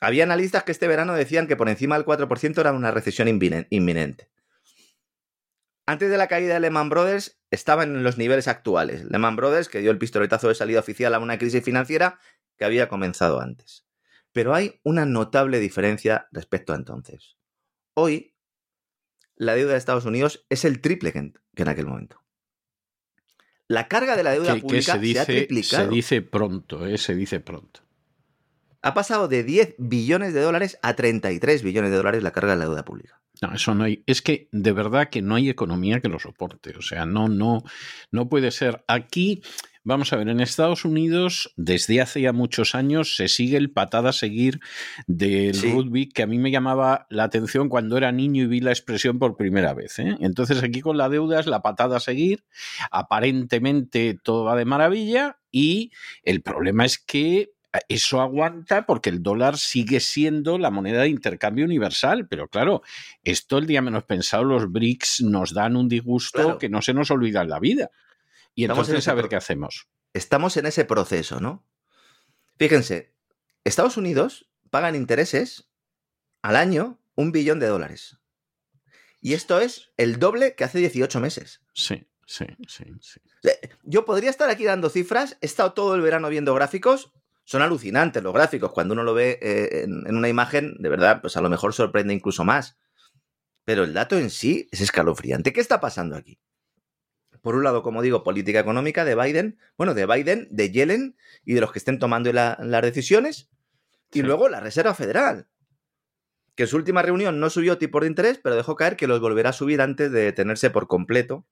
[0.00, 3.66] Había analistas que este verano decían que por encima del 4% era una recesión inminen-
[3.68, 4.30] inminente.
[5.86, 9.04] Antes de la caída de Lehman Brothers estaban en los niveles actuales.
[9.04, 12.18] Lehman Brothers, que dio el pistoletazo de salida oficial a una crisis financiera
[12.56, 13.84] que había comenzado antes.
[14.32, 17.36] Pero hay una notable diferencia respecto a entonces.
[17.92, 18.34] Hoy,
[19.36, 22.22] la deuda de Estados Unidos es el triple que en, que en aquel momento.
[23.70, 25.84] La carga de la deuda Que, pública se, se, dice, ha triplicado.
[25.84, 26.98] se dice pronto, ¿eh?
[26.98, 27.82] se dice pronto.
[28.82, 32.58] Ha pasado de 10 billones de dólares a 33 billones de dólares la carga de
[32.58, 33.20] la deuda pública.
[33.40, 34.02] No, eso no hay.
[34.06, 36.76] Es que de verdad que no hay economía que lo soporte.
[36.76, 37.62] O sea, no, no,
[38.10, 38.82] no puede ser.
[38.88, 39.40] Aquí,
[39.82, 44.10] vamos a ver, en Estados Unidos, desde hace ya muchos años, se sigue el patada
[44.10, 44.60] a seguir
[45.06, 45.72] del Sí.
[45.72, 49.18] rugby que a mí me llamaba la atención cuando era niño y vi la expresión
[49.18, 49.98] por primera vez.
[49.98, 50.16] ¿eh?
[50.20, 52.44] Entonces, aquí con la deuda es la patada a seguir.
[52.90, 55.90] Aparentemente todo va de maravilla y
[56.22, 57.50] el problema es que
[57.88, 62.26] eso aguanta porque el dólar sigue siendo la moneda de intercambio universal.
[62.28, 62.82] Pero claro,
[63.24, 66.58] esto el día menos pensado, los BRICS nos dan un disgusto Claro.
[66.58, 67.90] que no se nos olvida en la vida.
[68.60, 69.88] Y Estamos en entonces, ver pro- qué hacemos.
[70.12, 71.66] Estamos en ese proceso, ¿no?
[72.58, 73.14] Fíjense,
[73.64, 75.68] Estados Unidos pagan intereses
[76.42, 78.18] al año un billón de dólares.
[79.20, 81.60] Y esto es el doble que hace 18 meses.
[81.74, 83.20] Sí, sí, sí, sí.
[83.82, 87.12] Yo podría estar aquí dando cifras, he estado todo el verano viendo gráficos,
[87.44, 91.20] son alucinantes los gráficos, cuando uno lo ve eh, en, en una imagen, de verdad,
[91.20, 92.76] pues a lo mejor sorprende incluso más.
[93.64, 95.52] Pero el dato en sí es escalofriante.
[95.52, 96.38] ¿Qué está pasando aquí?
[97.42, 101.54] Por un lado, como digo, política económica de Biden, bueno, de Biden, de Yellen y
[101.54, 103.48] de los que estén tomando la- las decisiones.
[104.12, 104.22] Y Sí.
[104.22, 105.46] luego la Reserva Federal,
[106.54, 109.20] que en su última reunión no subió tipos de interés, pero dejó caer que los
[109.20, 111.46] volverá a subir antes de detenerse por completo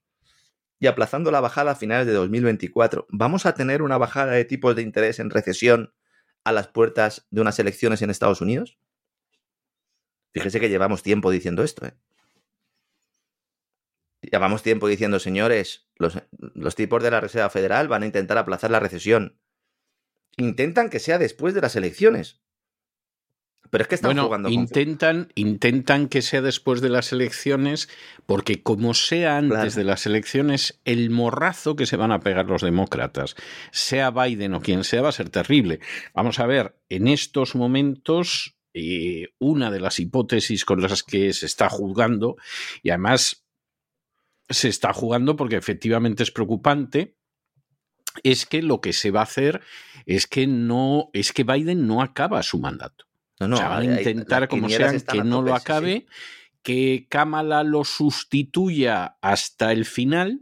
[0.81, 3.07] y aplazando la bajada a finales de 2024.
[3.09, 5.95] ¿Vamos a tener una bajada de tipos de interés en recesión
[6.45, 8.79] a las puertas de unas elecciones en Estados Unidos?
[10.35, 11.87] Fíjese que llevamos tiempo diciendo esto.
[11.87, 11.95] ¿eh?
[14.31, 16.19] Llevamos tiempo diciendo, señores, los,
[16.55, 19.39] los tipos de la Reserva Federal van a intentar aplazar la recesión.
[20.37, 22.41] Intentan que sea después de las elecciones.
[23.71, 27.89] Pero es que están Bueno, jugando con intentan, intentan que sea después de las elecciones,
[28.25, 29.71] porque como sea antes Claro.
[29.75, 33.35] de las elecciones, el morrazo que se van a pegar los demócratas,
[33.71, 35.81] sea Biden o quien sea, va a ser terrible.
[36.15, 41.45] Vamos a ver, en estos momentos, eh, una de las hipótesis con las que se
[41.45, 42.37] está juzgando,
[42.83, 43.45] y además
[44.49, 47.17] se está jugando porque efectivamente es preocupante,
[48.23, 49.61] es que lo que se va a hacer
[50.07, 53.05] es que no, es que Biden no acaba su mandato.
[53.41, 55.63] No, no, o sea, hay- a intentar, como están que no lo tope, sí, sí.
[55.63, 56.07] acabe,
[56.63, 60.41] que Kamala lo sustituya hasta el final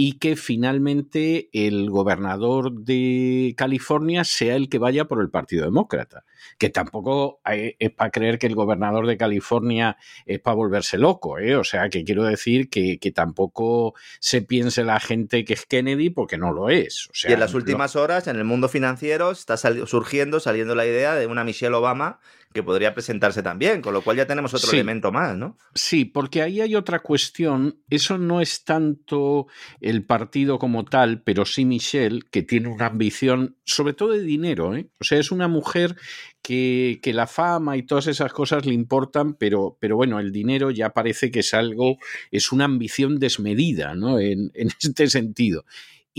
[0.00, 6.24] y que finalmente el gobernador de California sea el que vaya por el Partido Demócrata.
[6.56, 11.40] Que tampoco hay- es para creer que el gobernador de California es para volverse loco,
[11.40, 11.56] ¿eh?
[11.56, 16.10] O sea, que quiero decir que, que tampoco se piense la gente que es Kennedy
[16.10, 17.08] porque no lo es.
[17.10, 20.76] O sea, y en las lo- últimas horas, en el mundo financiero, está surgiendo, saliendo
[20.76, 22.20] la idea de una Michelle Obama
[22.58, 24.76] que podría presentarse también, con lo cual ya tenemos otro Sí.
[24.76, 25.56] elemento más, ¿no?
[25.74, 27.78] Sí, porque ahí hay otra cuestión.
[27.88, 29.46] Eso no es tanto
[29.80, 34.74] el partido como tal, pero sí Michelle, que tiene una ambición, sobre todo de dinero.
[34.74, 34.88] ¿eh?
[35.00, 35.94] O sea, es una mujer
[36.42, 40.70] que, que la fama y todas esas cosas le importan, pero, pero bueno, el dinero
[40.72, 41.96] ya parece que es algo,
[42.32, 44.18] es una ambición desmedida, ¿no?
[44.18, 45.64] En, en este sentido.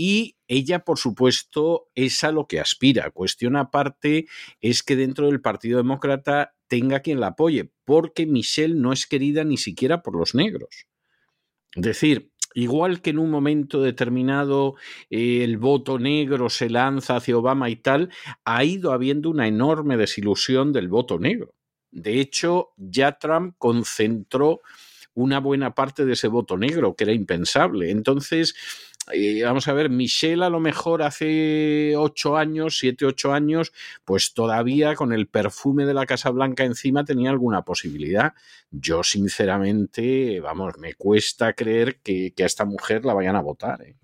[0.02, 3.10] Y ella, por supuesto, es a lo que aspira.
[3.10, 4.28] Cuestión aparte
[4.62, 9.44] es que dentro del Partido Demócrata tenga quien la apoye, porque Michelle no es querida
[9.44, 10.86] ni siquiera por los negros.
[11.74, 14.74] Es decir, igual que en un momento determinado
[15.10, 18.08] eh, el voto negro se lanza hacia Obama y tal,
[18.46, 21.52] ha ido habiendo una enorme desilusión del voto negro.
[21.90, 24.62] De hecho, ya Trump concentró
[25.12, 27.90] una buena parte de ese voto negro, que era impensable.
[27.90, 28.54] Entonces,
[29.12, 33.72] eh, vamos a ver, Michelle a lo mejor hace ocho años, siete, ocho años,
[34.04, 38.32] pues todavía con el perfume de la Casa Blanca encima tenía alguna posibilidad.
[38.70, 43.82] Yo, sinceramente, vamos, me cuesta creer que, que a esta mujer la vayan a votar.
[43.82, 43.94] ¿eh?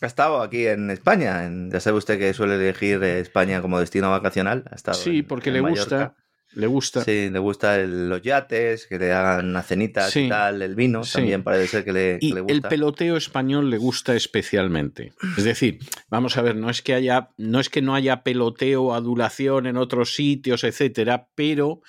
[0.00, 4.10] Ha estado aquí en España, en- ya sabe usted que suele elegir España como destino
[4.10, 4.64] vacacional.
[4.70, 5.96] Ha estado Sí, en- porque en le Mallorca.
[6.08, 6.23] gusta.
[6.54, 7.02] Le gusta.
[7.04, 10.26] Sí, le gusta el- los yates, que le hagan unas cenitas Sí.
[10.26, 11.14] y tal, el vino Sí.
[11.14, 12.68] también parece ser que le, que Y le el gusta.
[12.68, 15.12] peloteo español le gusta especialmente.
[15.36, 15.78] Es decir,
[16.08, 19.76] vamos a ver, no es que haya, no es que no haya peloteo adulación en
[19.76, 21.82] otros sitios, etcétera, pero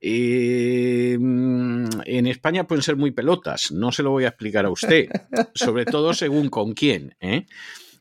[0.00, 3.72] eh, en España pueden ser muy pelotas.
[3.72, 5.08] No se lo voy a explicar a usted,
[5.54, 7.16] sobre todo según con quién.
[7.20, 7.46] ¿eh?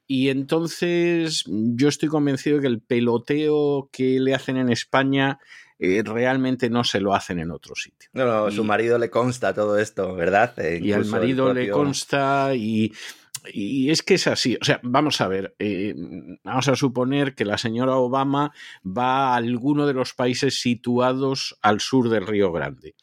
[0.07, 5.39] Y entonces yo estoy convencido de que el peloteo que le hacen en España
[5.79, 8.09] eh, realmente no se lo hacen en otro sitio.
[8.13, 10.57] No, no, su marido le consta todo esto, ¿verdad?
[10.59, 12.91] Eh, y al marido le consta y,
[13.53, 14.57] y es que es así.
[14.59, 15.93] O sea, vamos a ver, eh,
[16.43, 18.51] vamos a suponer que la señora Obama
[18.85, 22.95] va a alguno de los países situados al sur del Río Grande.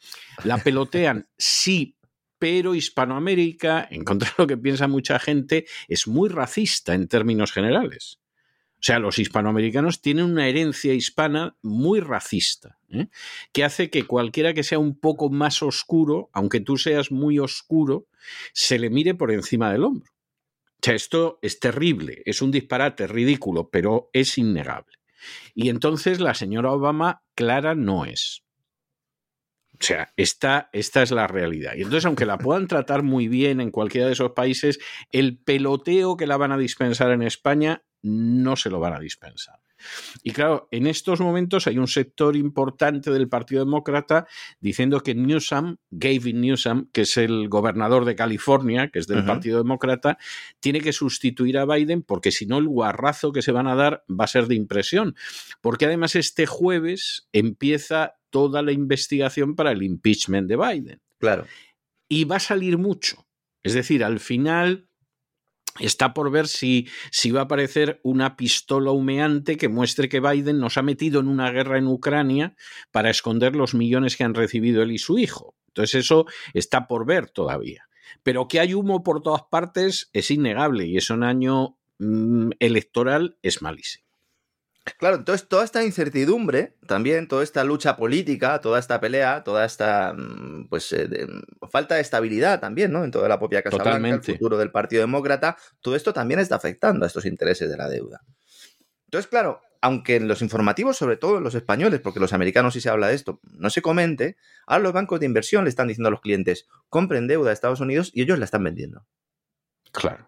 [0.43, 1.97] La pelotean, sí,
[2.37, 7.51] pero Hispanoamérica, en contra de lo que piensa mucha gente, es muy racista en términos
[7.51, 8.19] generales.
[8.85, 13.07] O sea, los hispanoamericanos tienen una herencia hispana muy racista, ¿eh?
[13.51, 18.05] que hace que cualquiera que sea un poco más oscuro, aunque tú seas muy oscuro,
[18.53, 20.11] se le mire por encima del hombro.
[20.11, 24.97] O sea, esto es terrible, es un disparate ridículo, pero es innegable.
[25.55, 28.43] Y entonces la señora Obama clara no es.
[29.73, 31.73] O sea, esta, esta es la realidad.
[31.75, 34.77] Y entonces, aunque la puedan tratar muy bien en cualquiera de esos países,
[35.11, 39.59] el peloteo que la van a dispensar en España no se lo van a dispensar.
[40.23, 44.27] Y claro, en estos momentos hay un sector importante del Partido Demócrata
[44.59, 49.25] diciendo que Newsom, Gavin Newsom, que es el gobernador de California, que es del.
[49.25, 50.17] Partido Demócrata,
[50.59, 54.03] tiene que sustituir a Biden porque si no el guarrazo que se van a dar
[54.09, 55.15] va a ser de impresión.
[55.61, 61.01] Porque además este jueves empieza toda la investigación para el impeachment de Biden.
[61.19, 61.45] Claro.
[62.07, 63.25] Y va a salir mucho.
[63.63, 64.89] Es decir, al final
[65.79, 70.59] está por ver si, si va a aparecer una pistola humeante que muestre que Biden
[70.59, 72.55] nos ha metido en una guerra en Ucrania
[72.91, 75.55] para esconder los millones que han recibido él y su hijo.
[75.67, 77.87] Entonces eso está por ver todavía.
[78.23, 83.37] Pero que hay humo por todas partes es innegable y eso en año mm, electoral
[83.41, 84.04] es malísimo.
[84.99, 90.13] Claro, entonces toda esta incertidumbre, también toda esta lucha política, toda esta pelea, toda esta
[90.13, 91.27] mm, pues eh, de-
[91.71, 93.03] falta de estabilidad también, ¿no?
[93.03, 94.31] En toda la propia Casa Blanca, Totalmente.
[94.31, 97.89] el futuro del Partido Demócrata, todo esto también está afectando a estos intereses de la
[97.89, 98.21] deuda.
[99.05, 102.81] Entonces, claro, aunque en los informativos, sobre todo en los españoles, porque los americanos sí
[102.81, 104.37] se habla de esto, no se comente,
[104.67, 107.79] ahora los bancos de inversión le están diciendo a los clientes, compren deuda de Estados
[107.79, 109.05] Unidos y ellos la están vendiendo.
[109.91, 110.27] Claro.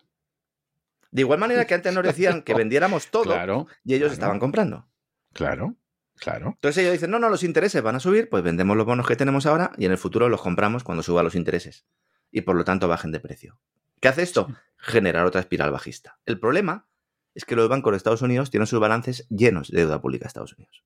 [1.17, 4.13] De igual manera que antes nos decían que vendiéramos todo Claro, y ellos claro.
[4.13, 4.87] estaban comprando.
[5.33, 5.75] Claro,
[6.15, 6.49] claro.
[6.53, 9.15] Entonces ellos dicen, no, no, los intereses van a subir, pues vendemos los bonos que
[9.15, 11.87] tenemos ahora y en el futuro los compramos cuando suban los intereses.
[12.29, 13.59] Y por lo tanto bajen de precio.
[13.99, 14.47] ¿Qué hace esto?
[14.77, 16.19] Generar otra espiral bajista.
[16.27, 16.87] El problema
[17.33, 20.27] es que los bancos de Estados Unidos tienen sus balances llenos de deuda pública de
[20.27, 20.83] Estados Unidos.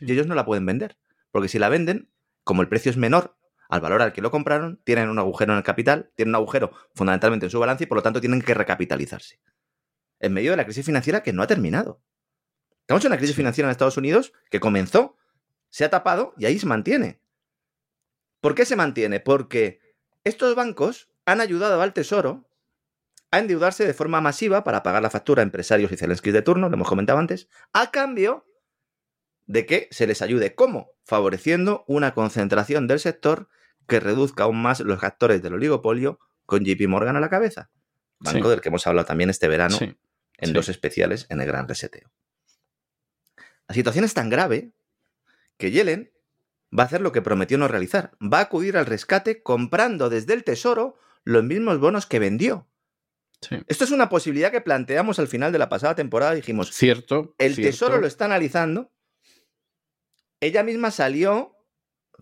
[0.00, 0.96] Y ellos no la pueden vender.
[1.30, 2.10] Porque si la venden,
[2.44, 3.36] como el precio es menor
[3.68, 6.70] al valor al que lo compraron, tienen un agujero en el capital, tienen un agujero
[6.94, 9.38] fundamentalmente en su balance y por lo tanto tienen que recapitalizarse.
[10.20, 12.00] En medio de la crisis financiera que no ha terminado.
[12.80, 15.16] Estamos en una crisis financiera en Estados Unidos que comenzó,
[15.70, 17.20] se ha tapado y ahí se mantiene.
[18.40, 19.20] ¿Por qué se mantiene?
[19.20, 19.80] Porque
[20.24, 22.48] estos bancos han ayudado al Tesoro
[23.32, 26.68] a endeudarse de forma masiva para pagar la factura a empresarios y Zelenskis de turno,
[26.68, 28.46] lo hemos comentado antes, a cambio
[29.46, 30.54] de que se les ayude.
[30.54, 30.92] ¿Cómo?
[31.04, 33.48] Favoreciendo una concentración del sector
[33.88, 37.70] que reduzca aún más los actores del oligopolio con JP Morgan a la cabeza.
[38.18, 38.50] Banco Sí.
[38.50, 39.96] del que hemos hablado también este verano Sí,
[40.38, 40.52] en sí.
[40.52, 42.12] dos especiales en el Gran Reseteo.
[43.68, 44.72] La situación es tan grave
[45.56, 46.12] que Yellen
[46.76, 48.16] va a hacer lo que prometió no realizar.
[48.22, 52.68] Va a acudir al rescate comprando desde el tesoro los mismos bonos que vendió.
[53.66, 56.34] Esto es una posibilidad que planteamos al final de la pasada temporada.
[56.34, 57.34] Dijimos, cierto.
[57.38, 57.70] El cierto.
[57.70, 58.92] tesoro lo está analizando.
[60.40, 61.56] Ella misma salió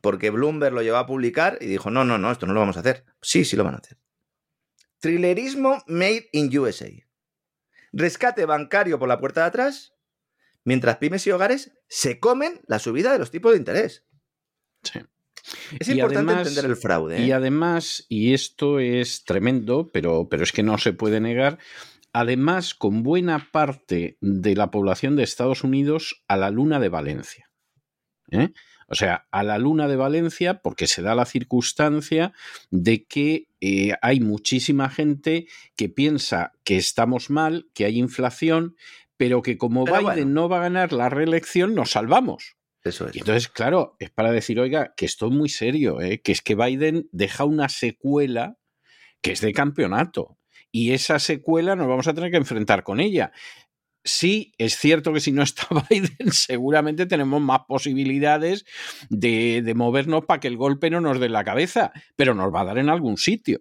[0.02, 2.76] porque Bloomberg lo llevó a publicar y dijo, no, no, no, esto no lo vamos
[2.76, 3.04] a hacer.
[3.22, 3.98] Sí, sí lo van a hacer.
[4.98, 6.90] Trilerismo made in USA.
[7.96, 9.94] Rescate bancario por la puerta de atrás,
[10.64, 14.04] mientras pymes y hogares se comen la subida de los tipos de interés.
[14.82, 15.00] Sí.
[15.78, 17.20] Es Y importante además- entender el fraude.
[17.20, 17.34] Y ¿eh?
[17.34, 21.58] además, y esto es tremendo, pero, pero es que no se puede negar,
[22.12, 27.50] además con buena parte de la población de Estados Unidos a la luna de Valencia.
[28.30, 28.50] ¿eh?
[28.88, 32.32] O sea, a la luna de Valencia porque se da la circunstancia
[32.70, 35.46] de que eh, hay muchísima gente
[35.76, 38.76] que piensa que estamos mal, que hay inflación,
[39.16, 40.30] pero que como Pero Biden bueno.
[40.32, 42.56] no va a ganar la reelección, nos salvamos.
[42.82, 43.16] Eso es.
[43.16, 46.20] Y entonces, claro, es para decir, oiga, que esto es muy serio, ¿eh?
[46.20, 48.58] que es que Biden deja una secuela
[49.22, 50.36] que es de campeonato.
[50.70, 53.32] Y esa secuela nos vamos a tener que enfrentar con ella.
[54.04, 58.66] Sí, es cierto que si no está Biden, seguramente tenemos más posibilidades
[59.08, 62.54] de, de movernos para que el golpe no nos dé en la cabeza, pero nos
[62.54, 63.60] va a dar en algún sitio.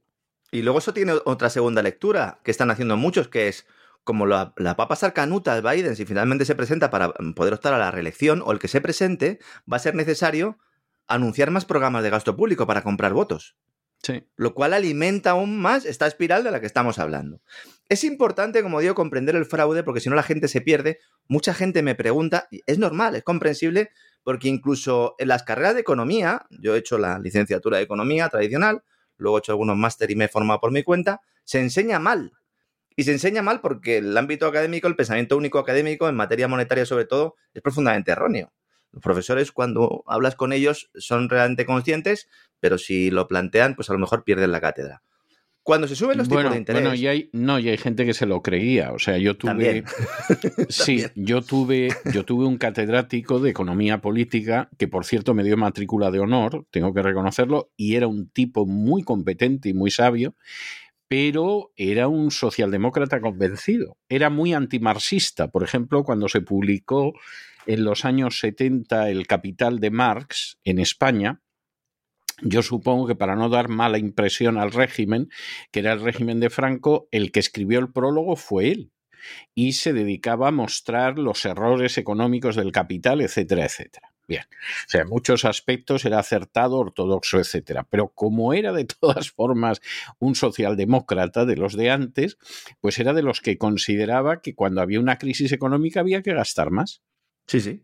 [0.51, 3.65] Y luego eso tiene otra segunda lectura que están haciendo muchos, que es
[4.03, 7.53] como la, la va a pasar canuta de Biden si finalmente se presenta para poder
[7.53, 9.39] optar a la reelección, o el que se presente,
[9.71, 10.59] va a ser necesario
[11.07, 13.55] anunciar más programas de gasto público para comprar votos.
[14.03, 14.27] Sí.
[14.35, 17.41] Lo cual alimenta aún más esta espiral de la que estamos hablando.
[17.93, 20.97] Es importante, como digo, comprender el fraude porque si no la gente se pierde.
[21.27, 23.91] Mucha gente me pregunta, y es normal, es comprensible,
[24.23, 28.81] porque incluso en las carreras de economía, yo he hecho la licenciatura de economía tradicional,
[29.17, 32.31] luego he hecho algunos máster y me he formado por mi cuenta, se enseña mal.
[32.95, 36.87] Y se enseña mal porque el ámbito académico, el pensamiento único académico, en materia monetaria
[36.87, 38.51] sobre todo, es profundamente erróneo.
[38.91, 42.27] Los profesores, cuando hablas con ellos, son realmente conscientes,
[42.59, 45.03] pero si lo plantean, pues a lo mejor pierden la cátedra.
[45.63, 46.81] Cuando se suben los bueno, tipos de interés.
[46.81, 48.91] bueno, y hay, no, y hay gente que se lo creía.
[48.91, 49.83] O sea, yo tuve.
[50.69, 55.55] Sí, yo tuve, yo tuve un catedrático de economía política que, por cierto, me dio
[55.55, 60.35] matrícula de honor, tengo que reconocerlo, y era un tipo muy competente y muy sabio,
[61.07, 63.97] pero era un socialdemócrata convencido.
[64.09, 65.49] Era muy antimarxista.
[65.49, 67.13] Por ejemplo, cuando se publicó
[67.67, 71.42] en los años 70 El Capital de Marx en España,
[72.41, 75.29] yo supongo que para no dar mala impresión al régimen,
[75.71, 78.91] que era el régimen de Franco, el que escribió el prólogo fue él
[79.55, 84.13] y se dedicaba a mostrar los errores económicos del capital, etcétera, etcétera.
[84.25, 87.85] Bien, o sea, en muchos aspectos era acertado, ortodoxo, etcétera.
[87.89, 89.81] Pero como era de todas formas
[90.19, 92.37] un socialdemócrata de los de antes,
[92.79, 96.71] pues era de los que consideraba que cuando había una crisis económica había que gastar
[96.71, 97.01] más.
[97.47, 97.83] Sí, sí.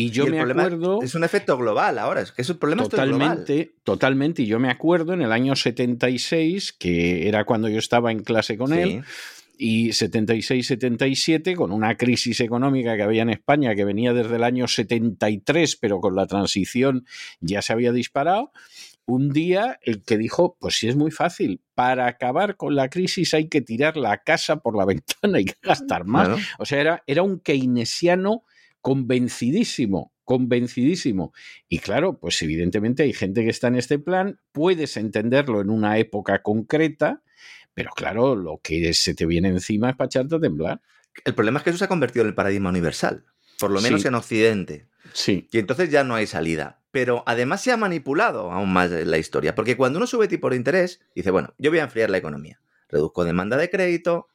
[0.00, 1.00] Y yo Y me acuerdo.
[1.02, 3.08] Es un efecto global ahora, es que es un problema es global.
[3.10, 4.42] Totalmente, totalmente.
[4.42, 8.56] Y yo me acuerdo en el año 76, que era cuando yo estaba en clase
[8.56, 8.78] con Sí.
[8.78, 9.02] él,
[9.58, 14.68] y 76-77, con una crisis económica que había en España que venía desde el año
[14.68, 17.04] 73, pero con la transición
[17.40, 18.52] ya se había disparado.
[19.04, 23.34] Un día el que dijo, pues sí es muy fácil, para acabar con la crisis
[23.34, 24.84] hay que tirar la casa por la
[25.32, 26.28] ventana, que gastar más.
[26.28, 26.42] Claro.
[26.60, 28.44] O sea, era, era un keynesiano
[28.88, 31.34] convencidísimo, convencidísimo.
[31.68, 35.98] Y claro, pues evidentemente hay gente que está en este plan, puedes entenderlo en una
[35.98, 37.22] época concreta,
[37.74, 40.80] pero claro, lo que se te viene encima es para echarte a temblar.
[41.26, 43.26] El problema es que eso se ha convertido en el paradigma universal,
[43.58, 44.08] por lo menos Sí.
[44.08, 44.86] en Occidente.
[45.12, 45.48] Sí.
[45.52, 46.80] Y entonces ya no hay salida.
[46.90, 50.56] Pero además se ha manipulado aún más la historia, porque cuando uno sube tipo de
[50.56, 52.58] interés, dice, bueno, yo voy a enfriar la economía.
[52.88, 54.28] Reduzco demanda de crédito,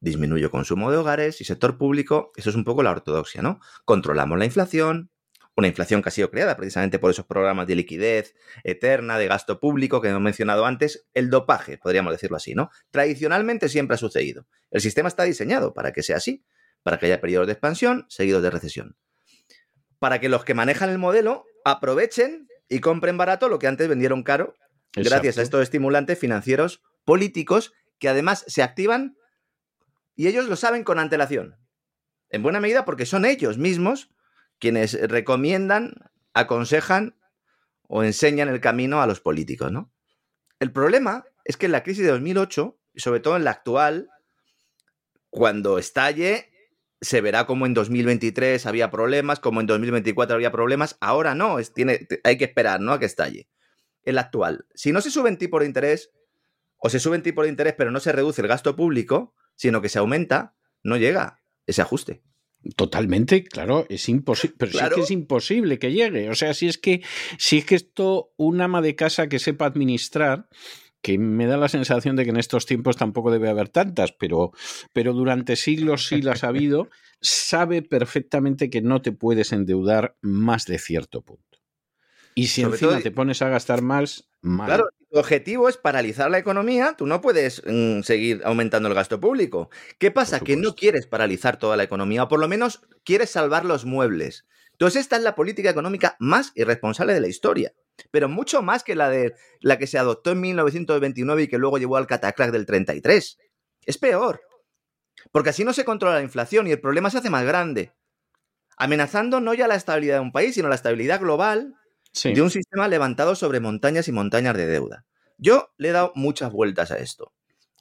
[0.00, 2.32] disminuyo consumo de hogares y sector público.
[2.36, 3.60] Eso es un poco la ortodoxia, ¿no?
[3.84, 5.10] Controlamos la inflación,
[5.56, 9.60] una inflación que ha sido creada precisamente por esos programas de liquidez eterna, de gasto
[9.60, 12.70] público que hemos mencionado antes, el dopaje, podríamos decirlo así, ¿no?
[12.90, 14.46] Tradicionalmente siempre ha sucedido.
[14.70, 16.44] El sistema está diseñado para que sea así,
[16.82, 18.96] para que haya periodos de expansión seguidos de recesión.
[19.98, 24.22] Para que los que manejan el modelo aprovechen y compren barato lo que antes vendieron
[24.22, 24.54] caro,
[24.94, 29.16] gracias a estos estimulantes financieros políticos que además se activan
[30.20, 31.56] y ellos lo saben con antelación.
[32.28, 34.10] En buena medida porque son ellos mismos
[34.58, 35.94] quienes recomiendan,
[36.34, 37.16] aconsejan
[37.88, 39.90] o enseñan el camino a los políticos, ¿no?
[40.58, 44.10] El problema es que en la crisis de 2008, y sobre todo en la actual,
[45.30, 46.50] cuando estalle,
[47.00, 50.98] se verá como en 2023 había problemas, como en 2024 había problemas.
[51.00, 52.92] Ahora no, tiene, hay que esperar, ¿no?
[52.92, 53.48] A que estalle.
[54.02, 56.10] En la actual, si no se suben tipos de interés,
[56.76, 59.90] o se suben tipos de interés, pero no se reduce el gasto público, sino que
[59.90, 62.22] se aumenta, no llega ese ajuste.
[62.76, 64.94] Totalmente, claro, es imposible, pero Claro.
[64.96, 66.30] sí que es imposible que llegue.
[66.30, 67.02] O sea, si es que,
[67.38, 70.48] si es que esto, un ama de casa que sepa administrar,
[71.02, 74.52] que me da la sensación de que en estos tiempos tampoco debe haber tantas, pero,
[74.94, 76.88] pero durante siglos sí las ha habido,
[77.20, 81.58] sabe perfectamente que no te puedes endeudar más de cierto punto.
[82.34, 84.66] Y si Sobre encima todo- te pones a gastar más, mal.
[84.66, 88.94] Claro, si tu objetivo es paralizar la economía, tú no puedes mm, seguir aumentando el
[88.94, 89.70] gasto público.
[89.98, 90.40] ¿Qué pasa?
[90.40, 94.46] Que no quieres paralizar toda la economía, o por lo menos quieres salvar los muebles.
[94.72, 97.74] Entonces esta es la política económica más irresponsable de la historia,
[98.10, 101.76] pero mucho más que la de la que se adoptó en 1929 y que luego
[101.76, 103.36] llevó al catacrack del 33.
[103.84, 104.40] Es peor,
[105.32, 107.92] porque así no se controla la inflación y el problema se hace más grande,
[108.78, 111.74] amenazando no ya la estabilidad de un país, sino la estabilidad global
[112.12, 115.04] De un sistema levantado sobre montañas y montañas de deuda.
[115.38, 117.32] Yo le he dado muchas vueltas a esto.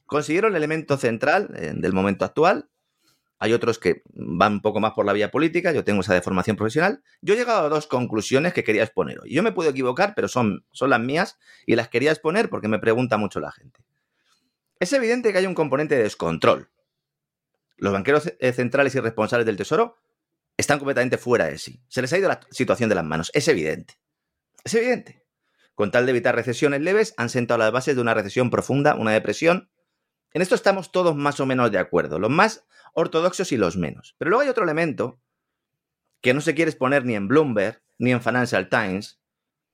[0.05, 2.69] Considero el elemento central eh, del momento actual.
[3.37, 6.21] Hay otros que van un poco más por la vía política, yo tengo esa de
[6.21, 7.03] formación profesional.
[7.21, 9.33] Yo he llegado a dos conclusiones que quería exponer hoy.
[9.33, 12.79] Yo me puedo equivocar, pero son, son las mías y las quería exponer porque me
[12.79, 13.81] pregunta mucho la gente.
[14.79, 16.69] Es evidente que hay un componente de descontrol.
[17.77, 19.97] Los banqueros eh, centrales y responsables del Tesoro
[20.57, 21.81] están completamente fuera de sí.
[21.87, 23.31] Se les ha ido la situación de las manos.
[23.33, 23.95] Es evidente.
[24.63, 25.25] Es evidente.
[25.75, 29.11] Con tal de evitar recesiones leves, han sentado las bases de una recesión profunda, una
[29.11, 29.71] depresión.
[30.33, 34.15] En esto estamos todos más o menos de acuerdo, los más ortodoxos y los menos.
[34.17, 35.21] Pero luego hay otro elemento
[36.21, 39.21] que no se quiere exponer ni en Bloomberg, ni en Financial Times,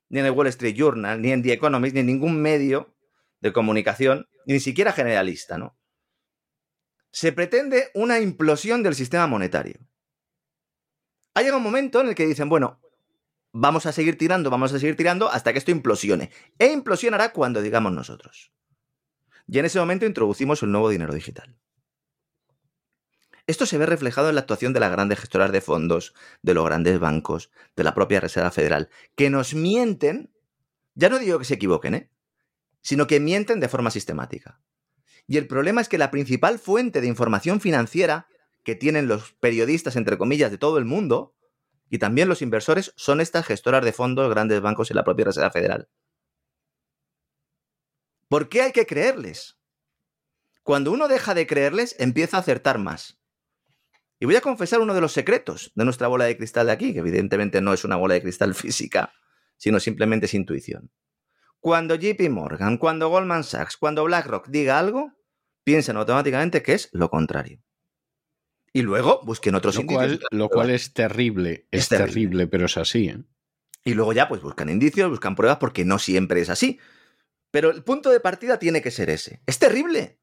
[0.08, 2.94] ni en el Wall Street Journal, ni en The Economist, ni en ningún medio
[3.40, 5.76] de comunicación, ni siquiera generalista, ¿no?
[7.10, 9.80] Se pretende una implosión del sistema monetario.
[11.34, 12.80] Ha llegado un momento en el que dicen, bueno,
[13.58, 16.30] vamos a seguir tirando, vamos a seguir tirando hasta que esto implosione.
[16.58, 18.52] E implosionará cuando digamos nosotros.
[19.48, 21.56] Y en ese momento introducimos el nuevo dinero digital.
[23.46, 26.66] Esto se ve reflejado en la actuación de las grandes gestoras de fondos, de los
[26.66, 30.34] grandes bancos, de la propia Reserva Federal, que nos mienten,
[30.94, 32.10] ya no digo que se equivoquen, ¿eh?
[32.82, 34.60] sino que mienten de forma sistemática.
[35.28, 38.26] Y el problema es que la principal fuente de información financiera
[38.64, 41.36] que tienen los periodistas, entre comillas, de todo el mundo,
[41.90, 45.50] y también los inversores, son estas gestoras de fondos, grandes bancos y la propia Reserva
[45.50, 45.88] Federal.
[48.28, 49.56] ¿Por qué hay que creerles?
[50.62, 53.20] Cuando uno deja de creerles, empieza a acertar más.
[54.18, 56.92] Y voy a confesar uno de los secretos de nuestra bola de cristal de aquí,
[56.92, 59.12] que evidentemente no es una bola de cristal física,
[59.56, 60.90] sino simplemente es intuición.
[61.60, 65.12] Cuando JP Morgan, cuando Goldman Sachs, cuando BlackRock diga algo,
[65.64, 67.60] piensan automáticamente que es lo contrario.
[68.76, 70.18] Y luego busquen otros Lo indicios.
[70.18, 72.12] cual, lo cual es terrible, es, Es terrible.
[72.12, 72.46] terrible.
[72.46, 73.08] pero es así.
[73.08, 73.22] ¿eh?
[73.84, 76.78] Y luego ya pues buscan indicios, buscan pruebas porque no siempre es así.
[77.50, 79.40] Pero el punto de partida tiene que ser ese.
[79.46, 80.20] Es terrible.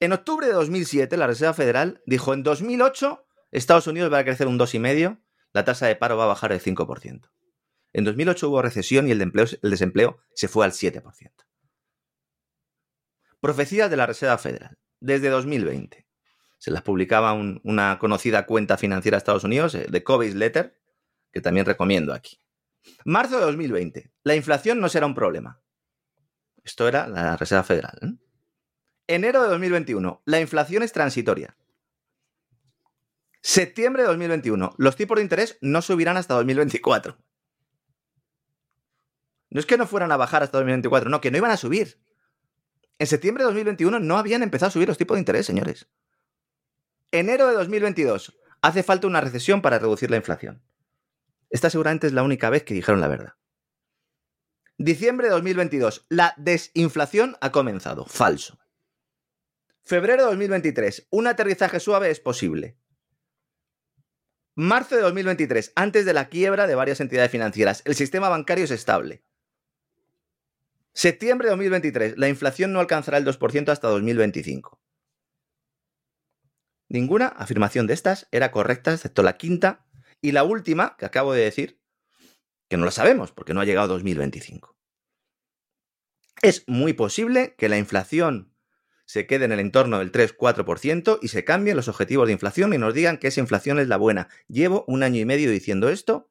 [0.00, 4.46] En octubre de 2007 la Reserva Federal dijo en 2008 Estados Unidos va a crecer
[4.46, 5.18] un 2,5,
[5.54, 7.30] la tasa de paro va a bajar del 5%.
[7.94, 11.02] En 2008 hubo recesión y el, empleo- el desempleo se fue al 7%.
[13.40, 16.06] Profecías de la Reserva Federal desde 2020.
[16.62, 20.78] Se las publicaba un- una conocida cuenta financiera de Estados Unidos, eh, The Covey's Letter,
[21.32, 22.38] que también recomiendo aquí.
[23.04, 24.12] Marzo de 2020.
[24.22, 25.60] La inflación no será un problema.
[26.62, 27.98] Esto era la Reserva Federal.
[28.02, 28.14] ¿eh?
[29.08, 30.22] Enero de 2021.
[30.24, 31.56] La inflación es transitoria.
[33.40, 34.72] Septiembre de 2021.
[34.78, 37.18] Los tipos de interés no subirán hasta 2024.
[39.50, 42.00] No es que no fueran a bajar hasta 2024, no, que no iban a subir.
[43.00, 45.88] En septiembre de 2021 no habían empezado a subir los tipos de interés, señores.
[47.14, 48.38] Enero de 2022.
[48.62, 50.62] Hace falta una recesión para reducir la inflación.
[51.50, 53.34] Esta seguramente es la única vez que dijeron la verdad.
[54.78, 56.06] Diciembre de 2022.
[56.08, 58.06] La desinflación ha comenzado.
[58.06, 58.58] Falso.
[59.82, 61.08] Febrero de 2023.
[61.10, 62.78] Un aterrizaje suave es posible.
[64.54, 65.72] Marzo de 2023.
[65.76, 67.82] Antes de la quiebra de varias entidades financieras.
[67.84, 69.22] El sistema bancario es estable.
[70.94, 72.16] Septiembre de 2023.
[72.16, 74.80] La inflación no alcanzará el 2% hasta 2025.
[76.92, 79.86] Ninguna afirmación de estas era correcta, excepto la quinta
[80.20, 81.80] y la última que acabo de decir,
[82.68, 84.76] que no la sabemos porque no ha llegado 2025.
[86.42, 88.54] Es muy posible que la inflación
[89.06, 92.78] se quede en el entorno del 3-4% y se cambien los objetivos de inflación y
[92.78, 94.28] nos digan que esa inflación es la buena.
[94.46, 96.30] Llevo un año y medio diciendo esto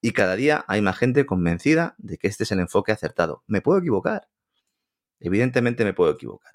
[0.00, 3.42] y cada día hay más gente convencida de que este es el enfoque acertado.
[3.48, 4.28] Me puedo equivocar.
[5.18, 6.52] Evidentemente me puedo equivocar.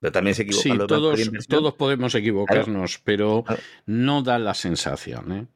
[0.00, 3.44] Pero también se equivocan Sí, todos, todos podemos equivocarnos, pero
[3.86, 5.32] no da la sensación.
[5.32, 5.46] ¿eh?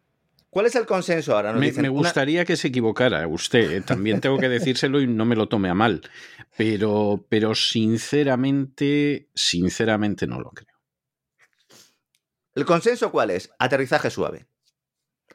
[0.50, 1.50] ¿Cuál es el consenso ahora?
[1.52, 3.80] Nos Me, dicen, me una- gustaría que se equivocara usted, ¿eh?
[3.80, 6.02] también tengo que decírselo y no me lo tome a mal,
[6.58, 10.74] pero, pero sinceramente, sinceramente no lo creo.
[12.54, 13.50] ¿El consenso cuál es?
[13.58, 14.46] Aterrizaje suave.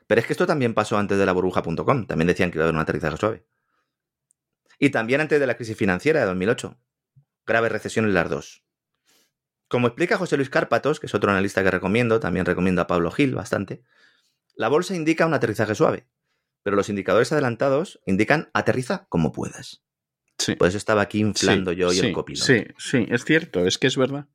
[0.07, 2.05] Pero es que esto también pasó antes de la burbuja.com.
[2.05, 3.45] También decían que iba a haber un aterrizaje suave.
[4.79, 6.77] Y también antes de la crisis financiera de 2008.
[7.45, 8.63] Grave recesión en las dos.
[9.69, 13.11] Como explica José Luis Cárpatos, que es otro analista que recomiendo, también recomiendo a Pablo
[13.11, 13.83] Gil bastante,
[14.55, 16.07] la bolsa indica un aterrizaje suave,
[16.63, 19.83] pero los indicadores adelantados indican aterriza como puedas.
[20.39, 20.55] Sí.
[20.55, 22.45] Por eso estaba aquí inflando Sí, yo y sí, el copiloto.
[22.45, 24.27] Sí, sí, es cierto, es que es verdad.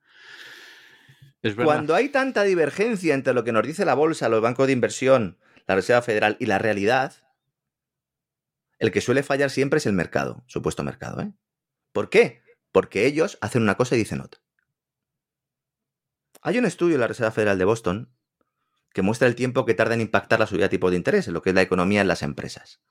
[1.43, 1.73] Es verdad.
[1.73, 5.39] Cuando hay tanta divergencia entre lo que nos dice la bolsa, los bancos de inversión,
[5.67, 7.15] la Reserva Federal y la realidad,
[8.79, 11.21] el que suele fallar siempre es el mercado, supuesto mercado.
[11.23, 11.33] ¿eh?
[11.93, 12.43] ¿Por qué?
[12.71, 14.44] Porque ellos hacen una cosa y dicen otra.
[16.47, 18.15] Hay un estudio de la Reserva Federal de Boston
[18.93, 21.33] que muestra el tiempo que tarda en impactar la subida de tipos de interés en
[21.33, 22.83] lo que es la economía en las empresas.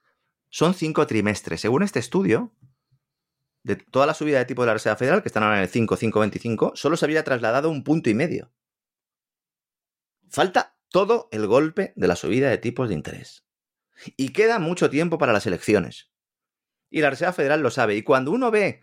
[0.49, 1.61] Son cinco trimestres.
[1.61, 2.51] Según este estudio,
[3.61, 5.69] de toda la subida de tipo de la Reserva Federal, que están ahora en el
[5.69, 8.51] 5, 5,25, solo se había trasladado un punto y medio.
[10.27, 13.45] Falta todo el golpe de la subida de tipos de interés.
[14.17, 16.11] Y queda mucho tiempo para las elecciones.
[16.89, 17.95] Y la Reserva Federal lo sabe.
[17.95, 18.81] Y cuando uno ve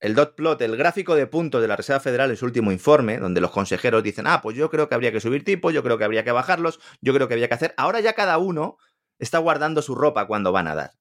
[0.00, 3.18] el dot plot, el gráfico de puntos de la Reserva Federal en su último informe,
[3.18, 5.98] donde los consejeros dicen, ah, pues yo creo que habría que subir tipos, yo creo
[5.98, 7.74] que habría que bajarlos, yo creo que habría que hacer.
[7.76, 8.78] Ahora ya cada uno
[9.18, 10.92] está guardando su ropa cuando van a dar.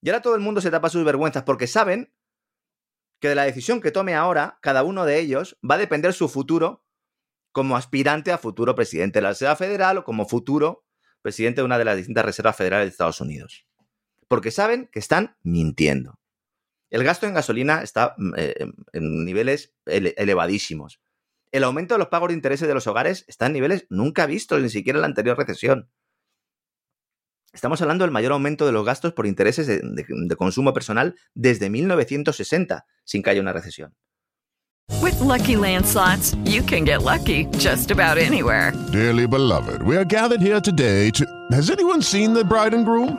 [0.00, 2.12] Y ahora todo el mundo se tapa sus vergüenzas porque saben
[3.20, 6.28] que de la decisión que tome ahora, cada uno de ellos va a depender su
[6.28, 6.84] futuro
[7.52, 10.84] como aspirante a futuro presidente de la Reserva Federal o como futuro
[11.20, 13.66] presidente de una de las distintas reservas federales de Estados Unidos.
[14.28, 16.17] Porque saben que están mintiendo.
[16.90, 18.54] El gasto en gasolina está eh,
[18.92, 21.00] en niveles ele elevadísimos.
[21.52, 24.60] El aumento de los pagos de intereses de los hogares está en niveles nunca vistos,
[24.60, 25.90] ni siquiera en la anterior recesión.
[27.52, 31.16] Estamos hablando del mayor aumento de los gastos por intereses de, de, de consumo personal
[31.34, 33.94] desde 1960, sin que haya una recesión.
[35.02, 38.72] With lucky landslots, you can get lucky just about anywhere.
[38.92, 41.24] Dearly beloved, we are gathered here today to.
[41.52, 43.18] Has anyone seen the bride and groom?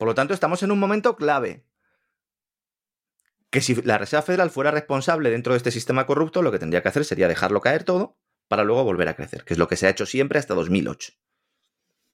[0.00, 1.62] Por lo tanto, estamos en un momento clave.
[3.50, 6.80] Que si la Reserva Federal fuera responsable dentro de este sistema corrupto, lo que tendría
[6.80, 8.16] que hacer sería dejarlo caer todo
[8.48, 11.12] para luego volver a crecer, que es lo que se ha hecho siempre hasta 2008.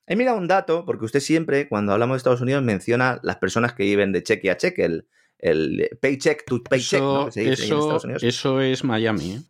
[0.08, 3.72] He mirado un dato, porque usted siempre, cuando hablamos de Estados Unidos, menciona las personas
[3.74, 5.08] que viven de cheque a cheque, el,
[5.38, 7.26] el paycheck to paycheck, eso, ¿no?
[7.26, 8.22] que se dice ahí en eso, Estados Unidos.
[8.24, 9.34] eso es Miami.
[9.34, 9.42] ¿eh?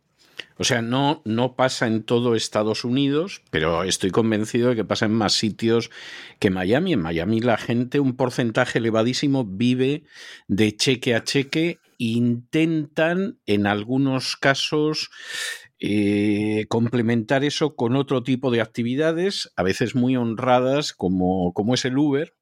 [0.57, 5.05] O sea, no, no pasa en todo Estados Unidos, pero estoy convencido de que pasa
[5.05, 5.91] en más sitios
[6.39, 6.93] que Miami.
[6.93, 10.03] En Miami la gente, un porcentaje elevadísimo, vive
[10.47, 11.79] de cheque a cheque.
[11.99, 15.09] Intentan, en algunos casos,
[15.79, 21.85] eh, complementar eso con otro tipo de actividades, a veces muy honradas, como, como es
[21.85, 22.35] el Uber,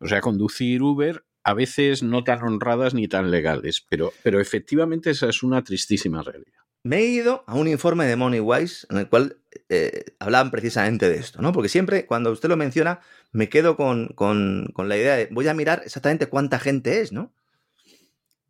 [0.00, 5.10] o sea, conducir Uber, a veces no tan honradas ni tan legales, pero, pero efectivamente
[5.10, 6.60] esa es una tristísima realidad.
[6.82, 9.38] Me he ido a un informe de MoneyWise en el cual
[9.68, 11.52] eh, hablaban precisamente de esto, ¿no?
[11.52, 13.00] Porque siempre cuando usted lo menciona
[13.32, 17.34] me quedo con, con, la idea de voy a mirar exactamente cuánta gente es, ¿no?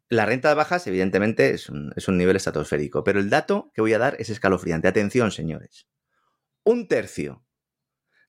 [0.09, 3.81] La renta de bajas, evidentemente, es un, es un, nivel estratosférico, pero el dato que
[3.81, 4.89] voy a dar es escalofriante.
[4.89, 5.87] Atención, señores.
[6.65, 7.45] Un tercio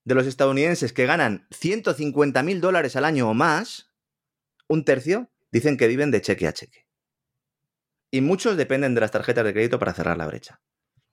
[0.04, 3.92] de los estadounidenses que ganan 150 mil dólares al año o más,
[4.68, 6.81] un tercio dicen que viven de cheque a cheque.
[8.12, 10.62] Y muchos dependen de las tarjetas de crédito para cerrar la brecha.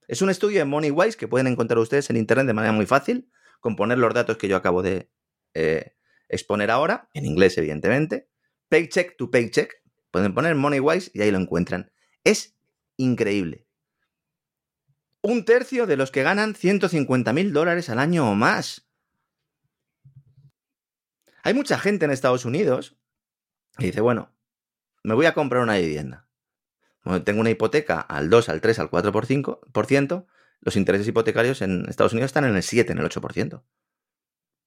[0.09, 3.31] Es un estudio de MoneyWise que pueden encontrar ustedes en internet de manera muy fácil,
[3.61, 5.11] con poner los datos que yo acabo de
[5.55, 5.95] eh,
[6.29, 8.29] exponer ahora, en inglés, evidentemente.
[8.69, 9.79] Paycheck to paycheck,
[10.11, 11.93] Pueden poner MoneyWise y ahí lo encuentran.
[12.25, 12.57] Es
[12.97, 13.67] increíble.
[15.21, 18.89] Un tercio de los que ganan 150 mil dólares al año o más.
[21.43, 22.99] Hay mucha gente en Estados Unidos
[23.77, 24.35] que dice, bueno,
[25.03, 26.28] me voy a comprar una vivienda.
[27.25, 30.27] Tengo una hipoteca al 2, al 3, al 4%,
[30.61, 33.63] los intereses hipotecarios en Estados Unidos están en el 7, en el 8%.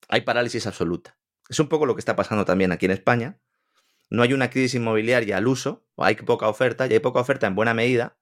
[0.07, 1.18] Hay parálisis absoluta.
[1.49, 3.39] Es un poco lo que está pasando también aquí en España.
[4.09, 7.55] No hay una crisis inmobiliaria al uso, hay poca oferta, y hay poca oferta en
[7.55, 8.18] buena medida,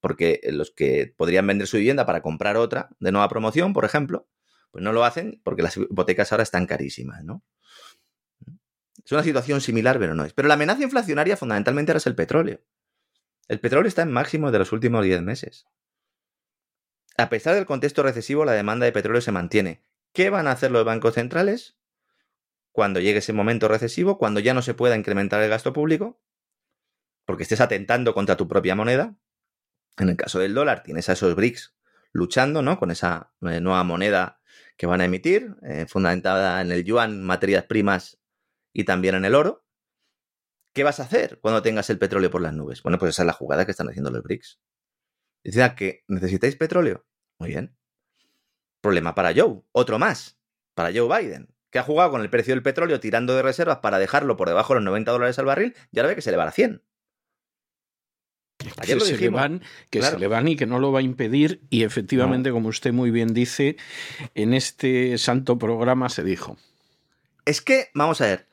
[0.00, 4.28] porque los que podrían vender su vivienda para comprar otra de nueva promoción, por ejemplo,
[4.70, 7.44] pues no lo hacen porque las hipotecas ahora están carísimas, ¿no?
[9.04, 10.32] Es una situación similar, pero no es.
[10.32, 12.60] Pero la amenaza inflacionaria fundamentalmente ahora es el petróleo.
[13.50, 15.66] El petróleo está en máximo de los últimos 10 meses.
[17.16, 19.82] A pesar del contexto recesivo, la demanda de petróleo se mantiene.
[20.12, 21.76] ¿Qué van a hacer los bancos centrales
[22.70, 26.22] cuando llegue ese momento recesivo, cuando ya no se pueda incrementar el gasto público?
[27.24, 29.16] Porque estés atentando contra tu propia moneda.
[29.98, 31.74] En el caso del dólar, tienes a esos BRICS
[32.12, 32.78] luchando, ¿no?
[32.78, 34.40] Con esa eh, nueva moneda
[34.76, 38.20] que van a emitir, eh, fundamentada en el yuan, materias primas
[38.72, 39.64] y también en el oro.
[40.72, 42.82] ¿Qué vas a hacer cuando tengas el petróleo por las nubes?
[42.82, 44.60] Bueno, pues esa es la jugada que están haciendo los BRICS.
[45.42, 47.06] Dice que necesitáis petróleo.
[47.38, 47.76] Muy bien.
[48.80, 49.62] Problema para Joe.
[49.72, 50.38] Otro más.
[50.74, 51.54] Para Joe Biden.
[51.70, 54.74] Que ha jugado con el precio del petróleo tirando de reservas para dejarlo por debajo
[54.74, 56.82] de los 90 dólares al barril y ahora ve que se le va a 100.
[58.76, 61.02] Ayer que, se, le van, que se le van y que no lo va a
[61.02, 61.62] impedir.
[61.70, 63.76] Y efectivamente, como usted muy bien dice,
[64.34, 66.58] en este santo programa se dijo.
[67.46, 68.48] Es que, vamos a ver,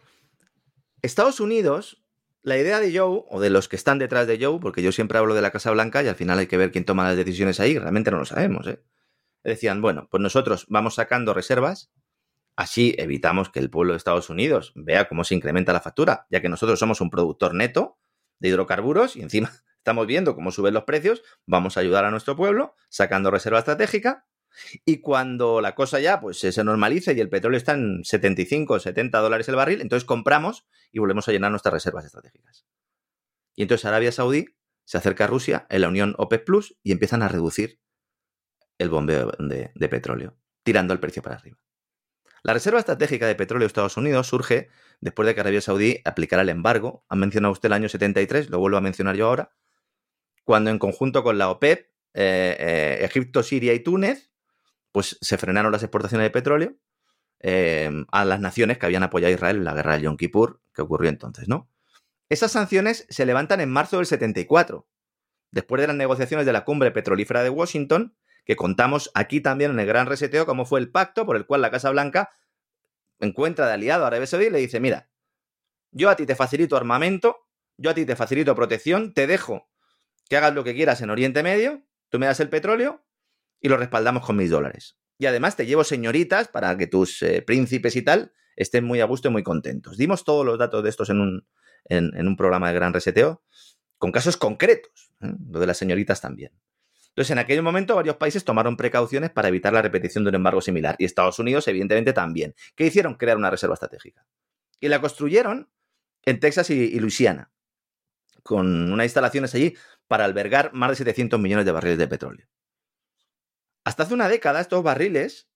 [1.01, 2.01] Estados Unidos,
[2.47, 5.17] la idea de Joe, o de los que están detrás de Joe, porque yo siempre
[5.17, 7.59] hablo de la Casa Blanca y al final hay que ver quién toma las decisiones
[7.59, 8.81] ahí, realmente no lo sabemos, ¿eh?
[9.43, 11.91] Decían, bueno, pues nosotros vamos sacando reservas,
[12.55, 16.41] así evitamos que el pueblo de Estados Unidos vea cómo se incrementa la factura, ya
[16.41, 17.97] que nosotros somos un productor neto
[18.39, 22.37] de hidrocarburos y encima estamos viendo cómo suben los precios, vamos a ayudar a nuestro
[22.37, 24.25] pueblo sacando reserva estratégica
[24.85, 29.19] y cuando la cosa ya pues, se normalice y el petróleo está en 75 70
[29.19, 32.65] dólares el barril, entonces compramos y volvemos a llenar nuestras reservas estratégicas.
[33.55, 34.45] Y entonces Arabia Saudí
[34.85, 37.79] se acerca a Rusia en la Unión OPEC Plus y empiezan a reducir
[38.77, 41.57] el bombeo de, de petróleo, tirando el precio para arriba.
[42.43, 44.69] La Reserva Estratégica de Petróleo de Estados Unidos surge
[45.01, 47.03] después de que Arabia Saudí aplicara el embargo.
[47.09, 49.51] Ha mencionado usted el año 73, lo vuelvo a mencionar yo ahora,
[50.45, 54.31] cuando en conjunto con la OPEP, eh, eh, Egipto, Siria y Túnez
[54.97, 56.75] pues se frenaron las exportaciones de petróleo
[57.41, 60.59] eh, a las naciones que habían apoyado a Israel en la guerra de Yom Kippur,
[60.73, 61.69] que ocurrió entonces, ¿no?
[62.29, 64.87] Esas sanciones se levantan en marzo del 74,
[65.51, 69.79] después de las negociaciones de la cumbre petrolífera de Washington, que contamos aquí también en
[69.79, 72.31] el gran reseteo, como fue el pacto por el cual la Casa Blanca
[73.19, 75.11] encuentra de aliado a Arabia Saudí y le dice, mira,
[75.91, 77.45] yo a ti te facilito armamento,
[77.77, 79.69] yo a ti te facilito protección, te dejo
[80.27, 83.06] que hagas lo que quieras en Oriente Medio, tú me das el petróleo
[83.59, 84.97] y lo respaldamos con mis dólares.
[85.17, 89.05] Y además te llevo señoritas para que tus eh, príncipes y tal estén muy a
[89.05, 89.97] gusto y muy contentos.
[89.97, 91.47] Dimos todos los datos de estos en un,
[91.85, 93.43] en, un programa de gran reseteo,
[93.97, 95.31] con casos concretos, ¿eh?
[95.49, 96.51] lo de las señoritas también.
[97.09, 100.61] Entonces, en aquel momento, varios países tomaron precauciones para evitar la repetición de un embargo
[100.61, 100.95] similar.
[100.99, 102.53] Y Estados Unidos, evidentemente, también.
[102.75, 103.15] ¿Qué hicieron?
[103.15, 104.23] Crear una reserva estratégica.
[104.79, 105.67] Y la construyeron
[106.25, 107.51] en Texas y, y Luisiana,
[108.43, 109.75] con unas instalaciones allí
[110.07, 112.47] para albergar más de 700 millones de barriles de petróleo.
[113.87, 115.49] Hasta hace una década estos barriles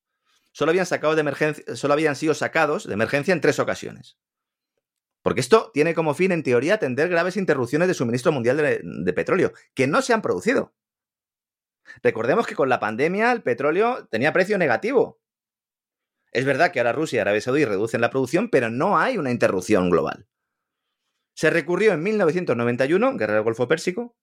[0.54, 4.18] solo habían, de emergencia, solo habían sido sacados de emergencia en tres ocasiones.
[5.22, 9.14] Porque esto tiene como fin, en teoría, atender graves interrupciones de suministro mundial de, de,
[9.14, 10.74] petróleo, que no se han producido.
[12.02, 15.20] Recordemos que con la pandemia el petróleo tenía precio negativo.
[16.32, 19.32] Es verdad que ahora Rusia y Arabia Saudí reducen la producción, pero no hay una
[19.32, 20.30] interrupción global.
[21.36, 24.16] Se recurrió en 1991, guerra del Golfo Pérsico,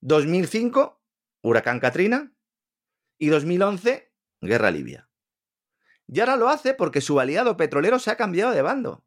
[0.00, 1.00] 2005,
[1.42, 2.34] huracán Katrina,
[3.18, 5.08] y 2011, guerra libia.
[6.06, 9.04] Y ahora lo hace porque su aliado petrolero se ha cambiado de bando.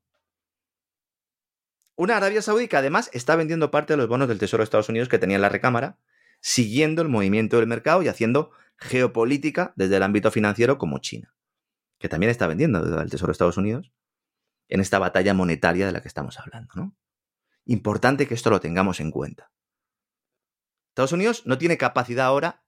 [1.95, 4.89] Una Arabia Saudí que además está vendiendo parte de los bonos del Tesoro de Estados
[4.89, 5.97] Unidos que tenía en la recámara,
[6.39, 11.33] siguiendo el movimiento del mercado y haciendo geopolítica desde el ámbito financiero como China,
[11.99, 13.91] que también está vendiendo el Tesoro de Estados Unidos
[14.67, 16.73] en esta batalla monetaria de la que estamos hablando.
[16.75, 16.95] ¿no?
[17.65, 19.51] Importante que esto lo tengamos en cuenta.
[20.89, 22.63] Estados Unidos no tiene capacidad ahora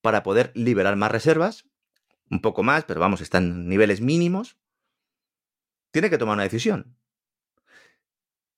[0.00, 1.66] para poder liberar más reservas,
[2.30, 4.58] un poco más, pero vamos, están en niveles mínimos,
[5.90, 6.96] tiene que tomar una decisión.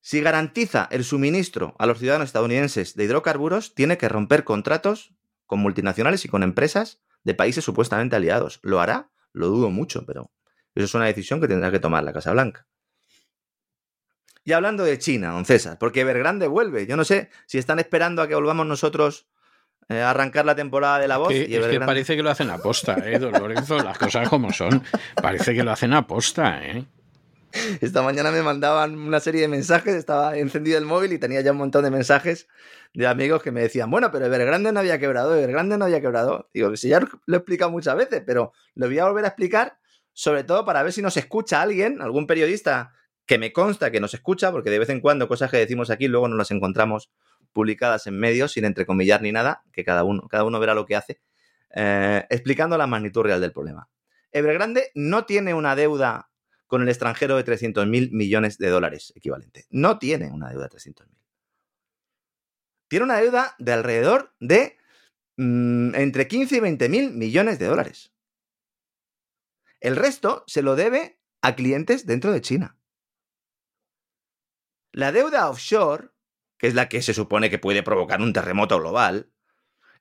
[0.00, 5.14] Si garantiza el suministro a los ciudadanos estadounidenses de hidrocarburos, tiene que romper contratos
[5.46, 8.60] con multinacionales y con empresas de países supuestamente aliados.
[8.62, 9.10] ¿Lo hará?
[9.32, 10.32] Lo dudo mucho, pero
[10.74, 12.66] eso es una decisión que tendrá que tomar la Casa Blanca.
[14.42, 16.86] Y hablando de China, don César, porque Evergrande vuelve.
[16.86, 19.28] Yo no sé si están esperando a que volvamos nosotros
[19.90, 21.30] eh, arrancar la temporada de la voz.
[21.30, 23.76] Que, y es que parece que lo hacen a posta, ¿eh, don Lorenzo?
[23.82, 24.84] Las cosas como son.
[25.20, 26.84] Parece que lo hacen a posta, ¿eh?
[27.80, 31.50] Esta mañana me mandaban una serie de mensajes, estaba encendido el móvil y tenía ya
[31.50, 32.46] un montón de mensajes
[32.94, 36.48] de amigos que me decían, bueno, pero Evergrande no había quebrado, Evergrande no había quebrado.
[36.54, 39.78] Digo, si ya lo he explicado muchas veces, pero lo voy a volver a explicar,
[40.12, 42.94] sobre todo para ver si nos escucha alguien, algún periodista
[43.26, 46.06] que me consta que nos escucha, porque de vez en cuando cosas que decimos aquí
[46.06, 47.10] luego no las encontramos
[47.52, 50.96] publicadas en medios sin entrecomillar ni nada, que cada uno, cada uno verá lo que
[50.96, 51.20] hace,
[51.74, 53.88] eh, explicando la magnitud real del problema.
[54.32, 56.30] Evergrande no tiene una deuda
[56.66, 59.66] con el extranjero de 300 mil millones de dólares equivalente.
[59.70, 61.18] No tiene una deuda de 300 mil.
[62.88, 64.76] Tiene una deuda de alrededor de
[65.36, 68.12] mm, entre 15 y 20 mil millones de dólares.
[69.80, 72.76] El resto se lo debe a clientes dentro de China.
[74.92, 76.10] La deuda offshore,
[76.60, 79.32] que es la que se supone que puede provocar un terremoto global,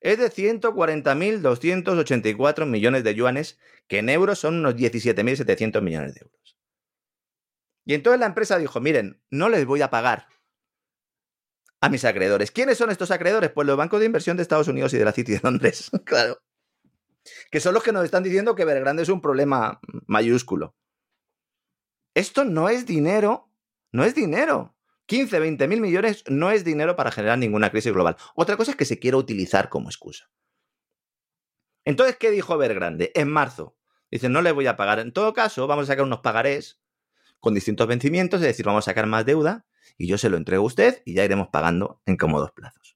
[0.02, 3.58] es de 140.284 millones de yuanes,
[3.88, 6.58] que en euros son unos 17.700 millones de euros.
[7.86, 10.28] Y entonces la empresa dijo, miren, no les voy a pagar
[11.80, 12.52] a mis acreedores.
[12.52, 13.52] ¿Quiénes son estos acreedores?
[13.52, 16.42] Pues los bancos de inversión de Estados Unidos y de la City de Londres, claro.
[17.52, 20.76] Que son los que nos están diciendo que Evergrande es un problema mayúsculo.
[22.14, 23.50] Esto no es dinero,
[23.94, 24.76] no es dinero.
[25.10, 28.16] 15, 20 mil millones no es dinero para generar ninguna crisis global.
[28.36, 30.30] Otra cosa es que se quiera utilizar como excusa.
[31.84, 33.12] Entonces, ¿qué dijo Evergrande?
[33.16, 33.76] En marzo.
[34.12, 35.00] Dice, no le voy a pagar.
[35.00, 36.80] En todo caso, vamos a sacar unos pagarés
[37.40, 39.66] con distintos vencimientos, es decir, vamos a sacar más deuda
[39.98, 42.96] y yo se lo entrego a usted y ya iremos pagando en cómodos plazos.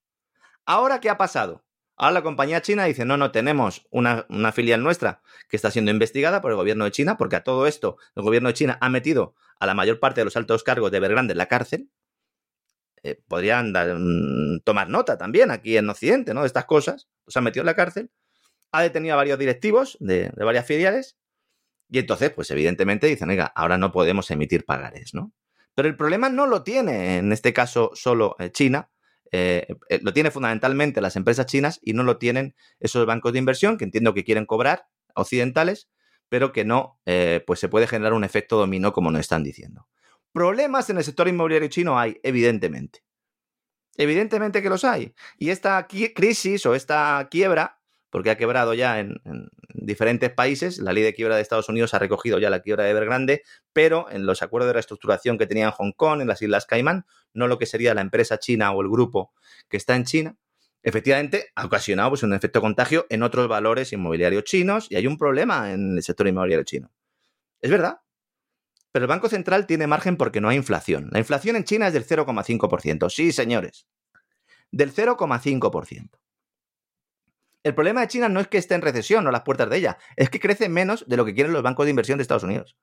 [0.66, 1.66] Ahora, ¿qué ha pasado?
[1.96, 6.42] Ahora la compañía china dice, no, no, tenemos una, filial nuestra que está siendo investigada
[6.42, 9.36] por el gobierno de China, porque a todo esto el gobierno de China ha metido
[9.60, 11.90] a la mayor parte de los altos cargos de Evergrande en la cárcel.
[13.04, 16.42] Eh, podrían mm, tomar nota también aquí en Occidente, ¿no?
[16.42, 17.10] De estas cosas.
[17.26, 18.12] Los han metido en la cárcel.
[18.72, 21.18] Ha detenido a varios directivos de, varias filiales
[21.90, 25.34] y entonces, pues evidentemente dicen, oiga, ahora no podemos emitir pagares, ¿no?
[25.76, 28.90] Pero el problema no lo tiene, en este caso, solo eh, China,
[29.32, 29.68] eh,
[30.02, 33.84] lo tiene fundamentalmente las empresas chinas y no lo tienen esos bancos de inversión que
[33.84, 35.90] entiendo que quieren cobrar occidentales,
[36.30, 37.00] pero que no,
[37.46, 39.88] pues se puede generar un efecto dominó como nos están diciendo.
[40.34, 43.04] Problemas en el sector inmobiliario chino hay, evidentemente.
[43.96, 45.14] Evidentemente que los hay.
[45.38, 47.80] Y esta crisis o esta quiebra
[48.14, 49.20] porque ha quebrado ya en,
[49.74, 50.78] diferentes países.
[50.78, 53.42] La ley de quiebra de Estados Unidos ha recogido ya la quiebra de Evergrande,
[53.74, 57.08] pero en los acuerdos de reestructuración que tenía en Hong Kong, en las Islas Caimán,
[57.34, 59.34] no lo que sería la empresa china o el grupo
[59.68, 60.38] que está en China,
[60.84, 65.18] efectivamente ha ocasionado pues, un efecto contagio en otros valores inmobiliarios chinos y hay un
[65.18, 66.92] problema en el sector inmobiliario chino.
[67.62, 68.03] Es verdad.
[68.94, 71.10] Pero el Banco Central tiene margen porque no hay inflación.
[71.12, 73.10] La inflación en China es del 0,5%.
[73.10, 73.88] Sí, señores.
[74.72, 76.12] Del 0,5%.
[77.64, 79.98] El problema de China no es que esté en recesión o las puertas de ella,
[80.16, 82.78] es que crece menos de lo que quieren los bancos de inversión de Estados Unidos.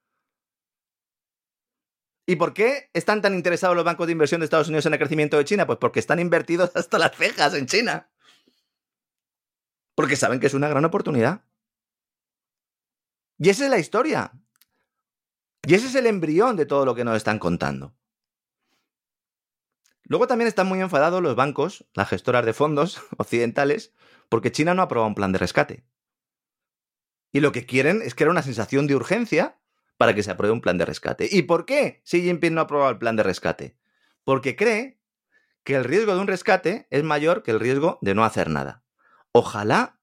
[2.26, 4.98] ¿Y por qué están tan interesados los bancos de inversión de Estados Unidos en el
[4.98, 5.66] crecimiento de China?
[5.66, 8.10] Pues porque están invertidos hasta las cejas en China.
[9.94, 11.44] Porque saben que es una gran oportunidad.
[13.38, 14.32] Y esa es la historia.
[15.66, 17.94] Y ese es el embrión de todo lo que nos están contando.
[20.04, 23.92] Luego también están muy enfadados los bancos, las gestoras de fondos occidentales,
[24.28, 25.84] porque China no ha aprobado un plan de rescate.
[27.32, 29.60] Y lo que quieren es crear una sensación de urgencia
[29.96, 31.28] para que se apruebe un plan de rescate.
[31.30, 33.76] ¿Y por qué Xi Jinping no ha aprobado el plan de rescate?
[34.24, 34.98] Porque cree
[35.62, 38.82] que el riesgo de un rescate es mayor que el riesgo de no hacer nada.
[39.32, 40.00] Ojalá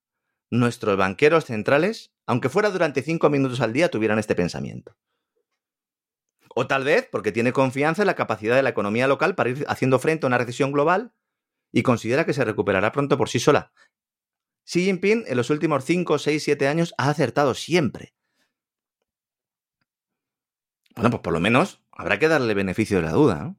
[0.50, 4.96] nuestros banqueros centrales, aunque fuera durante cinco minutos al día, tuvieran este pensamiento.
[6.60, 9.64] O tal vez porque tiene confianza en la capacidad de la economía local para ir
[9.68, 11.14] haciendo frente a una recesión global
[11.72, 13.72] y considera que se recuperará pronto por sí sola.
[14.66, 18.16] Xi Jinping en los últimos 5, 6, 7 años ha acertado siempre.
[20.96, 23.56] Bueno, pues por lo menos habrá que darle beneficio de la duda.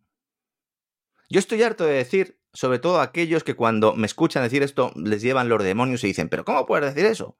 [1.31, 4.91] Yo estoy harto de decir, sobre todo a aquellos que cuando me escuchan decir esto
[4.97, 7.39] les llevan los demonios y dicen, pero ¿cómo puedes decir eso?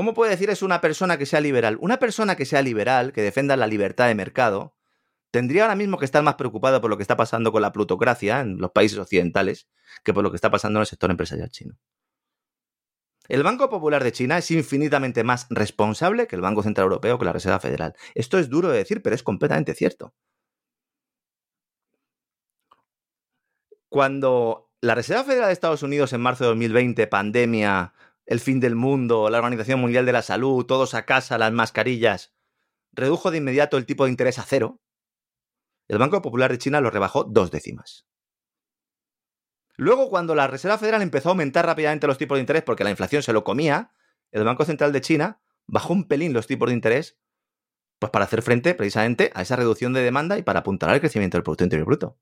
[0.00, 1.76] ¿Cómo puede decir eso una persona que sea liberal?
[1.78, 4.74] Una persona que sea liberal, que defienda la libertad de mercado,
[5.30, 8.40] tendría ahora mismo que estar más preocupada por lo que está pasando con la plutocracia
[8.40, 9.68] en los países occidentales
[10.02, 11.76] que por lo que está pasando en el sector empresarial chino.
[13.28, 17.26] El Banco Popular de China es infinitamente más responsable que el Banco Central Europeo, que
[17.26, 17.94] la Reserva Federal.
[18.14, 20.14] Esto es duro de decir, pero es completamente cierto.
[23.90, 27.92] Cuando la Reserva Federal de Estados Unidos en marzo de 2020, pandemia,
[28.26, 32.32] el fin del mundo, la Organización Mundial de la Salud, todos a casa, las mascarillas,
[32.92, 34.80] redujo de inmediato el tipo de interés a cero,
[35.88, 38.06] el Banco Popular de China lo rebajó dos décimas.
[39.76, 42.90] Luego, cuando la Reserva Federal empezó a aumentar rápidamente los tipos de interés porque la
[42.90, 43.92] inflación se lo comía,
[44.30, 47.18] el Banco Central de China bajó un pelín los tipos de interés
[47.98, 51.36] Pues para hacer frente precisamente a esa reducción de demanda y para apuntalar el crecimiento
[51.36, 52.18] del Producto Interior Bruto.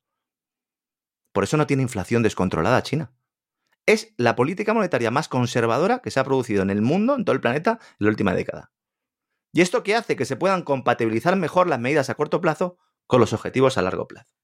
[1.32, 3.12] Por eso no tiene inflación descontrolada China.
[3.89, 7.32] Es la política monetaria más conservadora que se ha producido en el mundo, en todo
[7.32, 8.70] el planeta, en la última década.
[9.51, 10.15] ¿Y esto qué hace?
[10.15, 14.06] Que se puedan compatibilizar mejor las medidas a corto plazo con los objetivos a largo
[14.06, 14.35] plazo.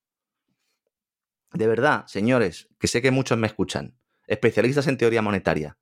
[1.53, 5.77] De verdad, señores, que sé que muchos me escuchan, especialistas en teoría monetaria,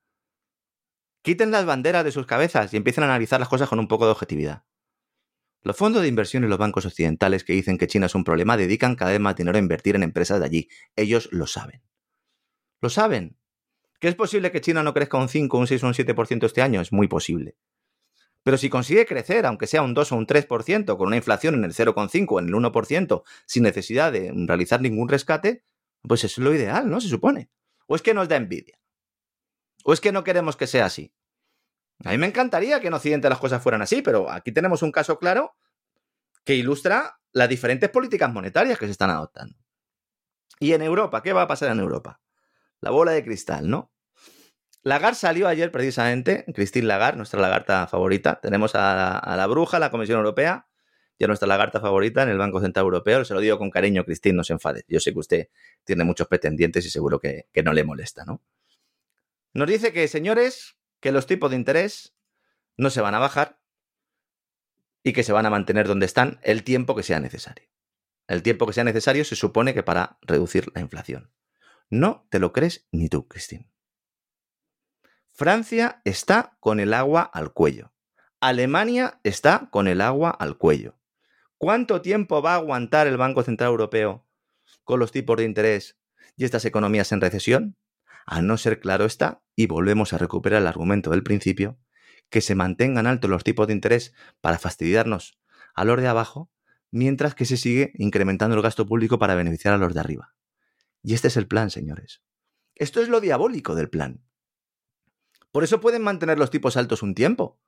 [1.21, 4.03] quiten las banderas de sus cabezas y empiecen a analizar las cosas con un poco
[4.03, 4.65] de objetividad.
[5.61, 8.57] Los fondos de inversión y los bancos occidentales que dicen que China es un problema
[8.57, 10.69] dedican cada vez más dinero a invertir en empresas de allí.
[10.97, 11.81] Ellos lo saben.
[12.81, 13.37] Lo saben.
[14.03, 16.61] ¿Que es posible que China no crezca un 5, un 6 o un 7% este
[16.61, 16.81] año?
[16.81, 17.55] Es muy posible.
[18.43, 21.63] Pero si consigue crecer, aunque sea un 2 o un 3%, con una inflación en
[21.63, 25.63] el 0,5 o en el 1%, sin necesidad de realizar ningún rescate,
[26.01, 26.99] pues eso es lo ideal, ¿no?
[26.99, 27.49] Se supone.
[27.87, 28.77] ¿O es que nos da envidia?
[29.85, 31.13] ¿O es que no queremos que sea así?
[32.03, 34.91] A mí me encantaría que en Occidente las cosas fueran así, pero aquí tenemos un
[34.91, 35.55] caso claro
[36.43, 39.55] que ilustra las diferentes políticas monetarias que se están adoptando.
[40.59, 42.19] Y en Europa, ¿qué va a pasar en Europa?
[42.81, 43.92] La bola de cristal, ¿no?
[44.83, 48.41] Lagarde salió ayer precisamente, Christine Lagarde, nuestra lagarta favorita.
[48.41, 50.67] Tenemos a, la bruja, la Comisión Europea,
[51.17, 53.23] y a nuestra lagarta favorita en el Banco Central Europeo.
[53.23, 54.83] Se lo digo con cariño, Christine, no se enfade.
[54.89, 55.49] Yo sé que usted
[55.85, 58.43] tiene muchos pretendientes y seguro que, que no le molesta, ¿no?
[59.53, 62.13] Nos dice que, señores, que los tipos de interés
[62.75, 63.59] no se van a bajar
[65.03, 67.69] y que se van a mantener donde están el tiempo que sea necesario.
[68.27, 71.31] El tiempo que sea necesario se supone que para reducir la inflación.
[71.89, 73.72] No te lo crees ni tú, Christine.
[75.35, 77.91] Francia está con el agua al cuello.
[78.39, 80.99] Alemania está con el agua al cuello.
[81.57, 84.27] ¿Cuánto tiempo va a aguantar el Banco Central Europeo
[84.83, 85.97] con los tipos de interés
[86.37, 87.77] y estas economías en recesión?
[88.27, 91.79] A no ser claro está, y volvemos a recuperar el argumento del principio,
[92.29, 95.39] que se mantengan altos los tipos de interés para fastidiarnos
[95.73, 96.51] a los de abajo,
[96.91, 100.35] mientras que se sigue incrementando el gasto público para beneficiar a los de arriba.
[101.01, 102.21] Y este es el plan, señores.
[102.75, 104.23] Esto es lo diabólico del plan.
[105.53, 107.59] Por eso pueden mantener los tipos altos un tiempo,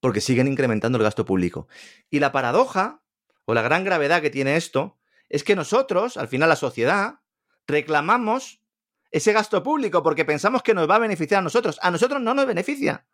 [0.00, 1.68] porque siguen incrementando el gasto público.
[2.08, 3.02] Y la paradoja,
[3.44, 4.98] o la gran gravedad que tiene esto,
[5.28, 7.20] es que nosotros, al final la sociedad,
[7.66, 8.62] reclamamos
[9.10, 11.78] ese gasto público porque pensamos que nos va a beneficiar a nosotros.
[11.82, 13.06] A nosotros no nos beneficia.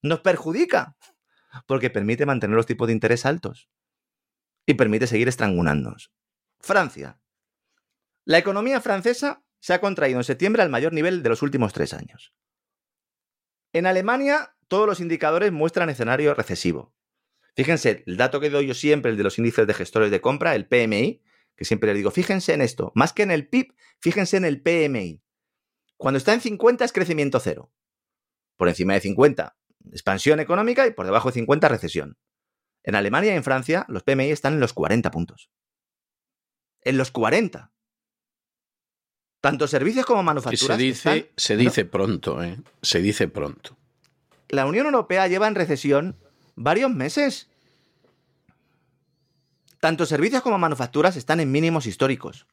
[0.00, 0.96] Nos perjudica,
[1.66, 3.68] porque permite mantener los tipos de interés altos
[4.64, 6.10] y permite seguir estrangulándonos.
[6.58, 7.20] Francia.
[8.24, 11.92] La economía francesa se ha contraído en septiembre al mayor nivel de los últimos tres
[11.92, 12.32] años.
[13.78, 16.96] En Alemania, todos los indicadores muestran escenario recesivo.
[17.54, 20.56] Fíjense, el dato que doy yo siempre, el de los índices de gestores de compra,
[20.56, 21.22] el PMI,
[21.54, 24.60] que siempre les digo, fíjense en esto, más que en el PIB, fíjense en el
[24.62, 25.22] PMI.
[25.96, 27.72] Cuando está en 50 es crecimiento cero.
[28.56, 29.56] Por encima de 50,
[29.92, 32.18] expansión económica y por debajo de 50, recesión.
[32.82, 35.52] En Alemania y en Francia, los PMI están en los 40 puntos.
[36.80, 37.72] En los 40.
[39.40, 40.76] Tanto servicios como manufacturas.
[40.76, 42.56] se dice, se dice pronto, ¿eh?
[42.82, 43.76] Se dice pronto.
[44.48, 46.16] La Unión Europea lleva en recesión
[46.56, 47.48] varios meses.
[49.80, 52.46] Tanto servicios como manufacturas están en mínimos históricos.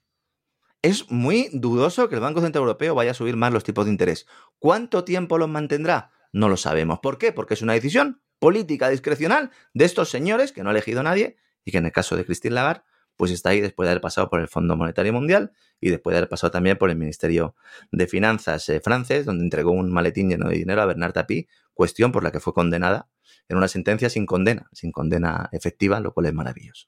[0.83, 3.91] Es muy dudoso que el Banco Central Europeo vaya a subir más los tipos de
[3.91, 4.27] interés.
[4.59, 6.11] ¿Cuánto tiempo los mantendrá?
[6.31, 6.99] No lo sabemos.
[6.99, 7.31] ¿Por qué?
[7.31, 11.71] Porque es una decisión política discrecional de estos señores que no ha elegido nadie y
[11.71, 12.83] que en el caso de Christine Lagarde
[13.17, 16.17] pues está ahí después de haber pasado por el Fondo Monetario Mundial y después de
[16.19, 17.55] haber pasado también por el Ministerio
[17.91, 22.11] de Finanzas eh, francés, donde entregó un maletín lleno de dinero a Bernard Tapie, cuestión
[22.11, 23.09] por la que fue condenada
[23.47, 26.87] en una sentencia sin condena, sin condena efectiva, lo cual es maravilloso.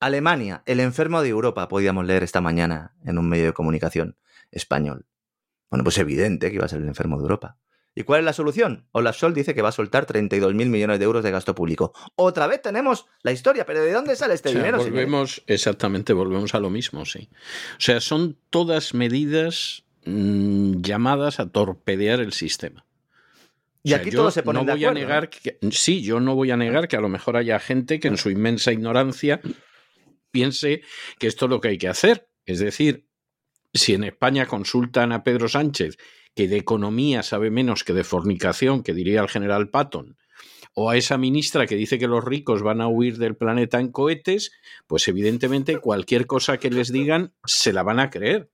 [0.00, 4.16] Alemania, el enfermo de Europa, podíamos leer esta mañana en un medio de comunicación
[4.50, 5.06] español.
[5.70, 7.58] Bueno, pues evidente que iba a ser el enfermo de Europa.
[7.94, 8.86] ¿Y cuál es la solución?
[8.92, 11.92] Olaf Scholz dice que va a soltar 32.000 millones de euros de gasto público.
[12.16, 14.78] Otra vez tenemos la historia, pero ¿de dónde sale este O sea, dinero?
[14.78, 17.28] volvemos, exactamente, volvemos a lo mismo, sí.
[17.76, 22.86] O sea, son todas medidas mm, llamadas a torpedear el sistema.
[23.82, 25.58] Y O sea, aquí yo todos se ponen no de voy acuerdo, a negar que,
[25.70, 28.30] sí, yo no voy a negar que a lo mejor haya gente que en su
[28.30, 29.40] inmensa ignorancia
[30.30, 30.82] piense
[31.18, 32.28] que esto es lo que hay que hacer.
[32.46, 33.06] Es decir,
[33.74, 35.98] si en España consultan a Pedro Sánchez,
[36.34, 40.16] que de economía sabe menos que de fornicación, que diría el general Patton,
[40.74, 43.92] o a esa ministra que dice que los ricos van a huir del planeta en
[43.92, 44.52] cohetes,
[44.86, 48.50] pues evidentemente cualquier cosa que les digan se la van a creer.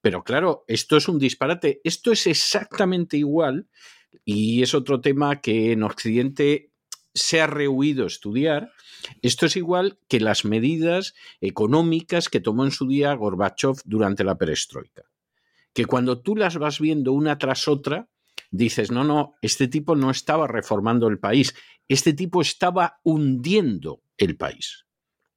[0.00, 1.80] Pero claro, esto es un disparate.
[1.84, 3.68] Esto es exactamente igual,
[4.24, 6.72] y es otro tema que en Occidente
[7.14, 8.72] se ha rehuido estudiar.
[9.20, 14.36] Esto es igual que las medidas económicas que tomó en su día Gorbachev durante la
[14.36, 15.11] perestroika.
[15.74, 18.08] Que cuando tú las vas viendo una tras otra,
[18.50, 21.54] dices, no, no, este tipo no estaba reformando el país,
[21.88, 24.86] este tipo estaba hundiendo el país.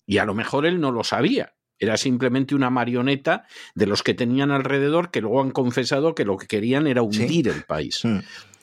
[0.05, 1.55] Y a lo mejor él no lo sabía.
[1.77, 6.37] Era simplemente una marioneta de los que tenían alrededor que luego han confesado que lo
[6.37, 8.03] que querían era hundir el país.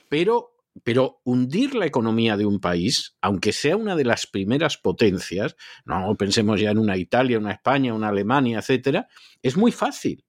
[0.08, 0.52] Pero
[0.84, 6.14] pero hundir la economía de un país, aunque sea una de las primeras potencias, no
[6.16, 9.06] pensemos ya en una Italia, una España, una Alemania, etcétera,
[9.42, 10.24] es muy fácil.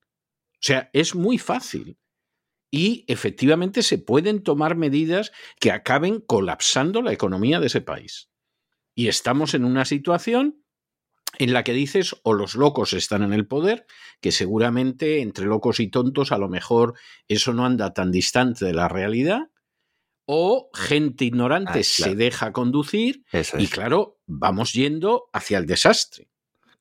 [0.63, 1.97] O sea, es muy fácil.
[2.71, 8.29] Y efectivamente se pueden tomar medidas que acaben colapsando la economía de ese país.
[8.95, 10.63] Y estamos en una situación
[11.37, 13.85] en la que dices o los locos están en el poder,
[14.21, 16.93] que seguramente entre locos y tontos a lo mejor
[17.27, 19.49] eso no anda tan distante de la realidad,
[20.25, 23.25] o gente ignorante Ah, se deja conducir
[23.59, 26.29] y claro, vamos yendo hacia el desastre.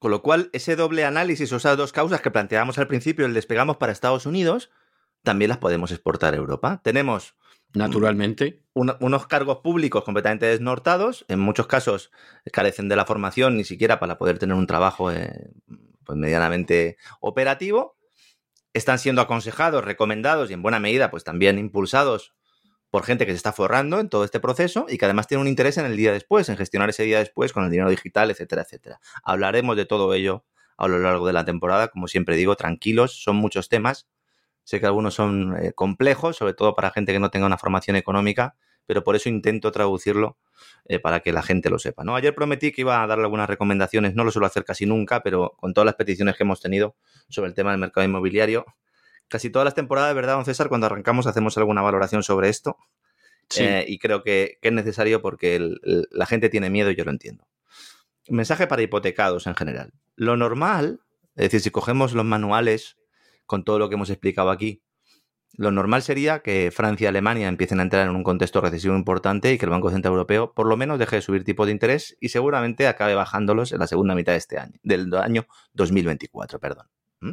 [0.03, 3.35] Con lo cual, ese doble análisis o esas dos causas que planteábamos al principio, el
[3.35, 4.69] despegamos para Estados Unidos,
[5.23, 6.81] también las podemos exportar a Europa.
[6.83, 7.37] Tenemos
[7.73, 8.65] Naturalmente.
[8.74, 12.11] un- unos cargos públicos completamente desnortados, en muchos casos
[12.53, 15.53] carecen de la formación ni siquiera para poder tener un trabajo eh,
[16.05, 17.97] pues medianamente operativo.
[18.74, 22.35] Están siendo aconsejados, recomendados y en buena medida pues también impulsados
[22.93, 25.48] por gente que se está forrando en todo este proceso y que además tiene un
[25.48, 28.62] interés en el día después, en gestionar ese día después con el dinero digital, etcétera,
[28.62, 29.01] etcétera.
[29.24, 30.44] Hablaremos de todo ello
[30.77, 34.10] a lo largo de la temporada, como siempre digo, tranquilos, son muchos temas.
[34.64, 37.97] Sé que algunos son eh, complejos, sobre todo para gente que no tenga una formación
[37.97, 40.36] económica, pero por eso intento traducirlo
[40.85, 42.05] eh, para que la gente lo sepa.
[42.05, 42.14] ¿no?
[42.14, 45.55] Ayer prometí que iba a darle algunas recomendaciones, no lo suelo hacer casi nunca, pero
[45.56, 46.94] con todas las peticiones que hemos tenido
[47.31, 48.66] sobre el tema del mercado inmobiliario,
[49.28, 50.69] casi todas las temporadas, ¿verdad, don César?
[50.69, 52.77] Cuando arrancamos hacemos alguna valoración sobre esto.
[53.49, 53.65] Sí.
[53.65, 56.97] Eh, y creo que, que es necesario porque el- el- la gente tiene miedo y
[56.97, 57.47] yo lo entiendo.
[58.28, 59.93] Mensaje para hipotecados en general.
[60.16, 61.01] Lo normal,
[61.35, 62.97] es decir, si cogemos los manuales
[63.47, 64.82] con todo lo que hemos explicado aquí,
[65.59, 69.53] lo normal sería que Francia y Alemania empiecen a entrar en un contexto recesivo importante
[69.53, 72.16] y que el Banco Central Europeo por lo menos deje de subir tipos de interés
[72.20, 76.86] y seguramente acabe bajándolos en la segunda mitad de este año, del año 2024, perdón.
[77.20, 77.32] ¿Mm?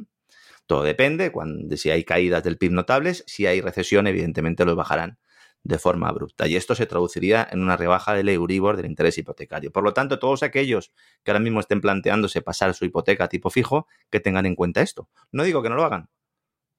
[0.69, 4.75] Todo depende cuando, de si hay caídas del PIB notables, si hay recesión, evidentemente los
[4.75, 5.17] bajarán
[5.63, 6.45] de forma abrupta.
[6.45, 9.71] Y esto se traduciría en una rebaja del Euribor del interés hipotecario.
[9.71, 10.93] Por lo tanto, todos aquellos
[11.23, 14.83] que ahora mismo estén planteándose pasar su hipoteca a tipo fijo, que tengan en cuenta
[14.83, 15.09] esto.
[15.31, 16.07] No digo que no lo hagan,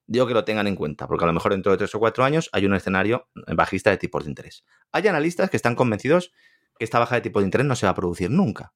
[0.07, 2.23] digo que lo tengan en cuenta, porque a lo mejor dentro de tres o cuatro
[2.23, 4.63] años hay un escenario bajista de tipos de interés.
[4.93, 6.31] Hay analistas que están convencidos
[6.79, 8.71] que esta baja de tipos de interés no se va a producir nunca.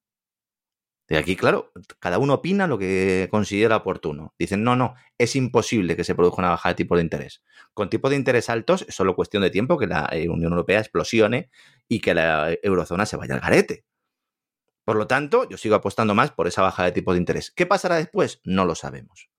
[1.08, 4.34] De aquí, claro, cada uno opina lo que considera oportuno.
[4.38, 7.42] Dicen, no, no, es imposible que se produzca una baja de tipos de interés.
[7.74, 10.80] Con tipos de interés altos es solo cuestión de tiempo que la eh, Unión Europea
[10.80, 11.48] explosione
[11.86, 13.84] y que la eurozona se vaya al garete.
[14.84, 17.52] Por lo tanto, yo sigo apostando más por esa baja de tipos de interés.
[17.52, 18.40] ¿Qué pasará después?
[18.44, 19.30] No lo sabemos.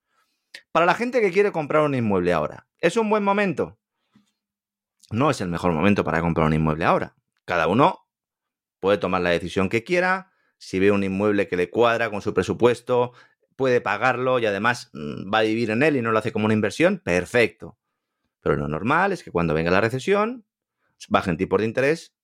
[0.71, 3.77] Para la gente que quiere comprar un inmueble ahora, ¿es un buen momento?
[5.09, 7.15] No es el mejor momento para comprar un inmueble ahora.
[7.45, 8.07] Cada uno
[8.79, 12.33] puede tomar la decisión que quiera, si ve un inmueble que le cuadra con su
[12.33, 13.13] presupuesto,
[13.55, 16.45] puede pagarlo y además mm, va a vivir en él y no lo hace como
[16.45, 17.77] una inversión, perfecto.
[18.41, 20.45] Pero lo normal es que cuando venga la recesión,
[21.09, 22.15] bajen tipos de interés,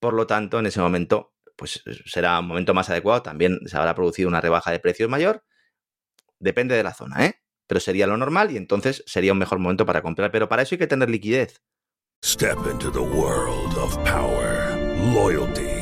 [0.00, 3.94] por lo tanto, en ese momento, pues será un momento más adecuado, también se habrá
[3.94, 5.44] producido una rebaja de precios mayor,
[6.38, 7.34] depende de la zona, ¿eh?
[7.66, 10.74] Pero sería lo normal y entonces sería un mejor momento para comprar, pero para eso
[10.74, 11.62] hay que tener liquidez.
[12.24, 14.76] Step into the world of power,
[15.12, 15.81] loyalty,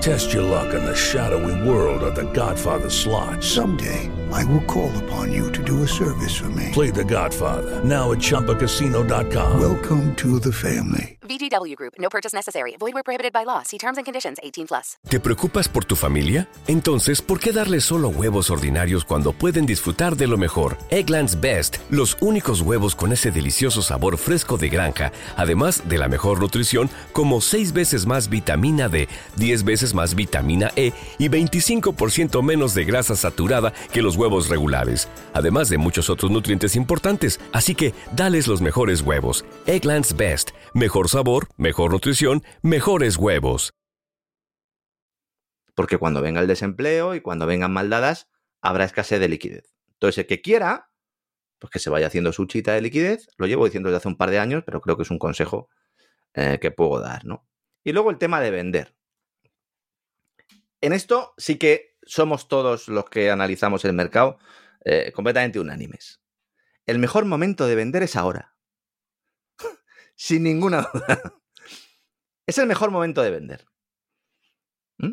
[0.00, 3.44] Test your luck in the shadowy world of The Godfather slot.
[3.44, 6.70] Someday, I will call upon you to do a service for me.
[6.72, 9.60] Play The Godfather now at ChumbaCasino.com.
[9.60, 11.18] Welcome to the family.
[11.30, 11.94] VGW Group.
[11.98, 12.74] No purchase necessary.
[12.80, 13.62] Void where prohibited by law.
[13.62, 14.38] See terms and conditions.
[14.42, 14.96] 18 plus.
[15.08, 16.48] ¿Te preocupas por tu familia?
[16.66, 20.76] Entonces, ¿por qué darles solo huevos ordinarios cuando pueden disfrutar de lo mejor?
[20.90, 26.08] Eggland's Best, los únicos huevos con ese delicioso sabor fresco de granja, además de la
[26.08, 32.42] mejor nutrición, como 6 veces más vitamina D, 10 veces más vitamina E y 25%
[32.42, 37.40] menos de grasa saturada que los huevos regulares, además de muchos otros nutrientes importantes.
[37.52, 39.44] Así que, dales los mejores huevos.
[39.66, 43.72] Eggland's Best, mejor sabor, mejor nutrición, mejores huevos.
[45.74, 48.28] Porque cuando venga el desempleo y cuando vengan maldadas,
[48.60, 49.74] habrá escasez de liquidez.
[49.94, 50.90] Entonces, el que quiera,
[51.58, 53.28] pues que se vaya haciendo su chita de liquidez.
[53.36, 55.68] Lo llevo diciendo desde hace un par de años, pero creo que es un consejo
[56.34, 57.46] eh, que puedo dar, ¿no?
[57.84, 58.96] Y luego el tema de vender.
[60.80, 64.38] En esto sí que somos todos los que analizamos el mercado
[64.84, 66.20] eh, completamente unánimes.
[66.86, 68.54] El mejor momento de vender es ahora.
[70.16, 71.34] Sin ninguna duda.
[72.46, 73.66] Es el mejor momento de vender.
[74.98, 75.12] ¿Mm?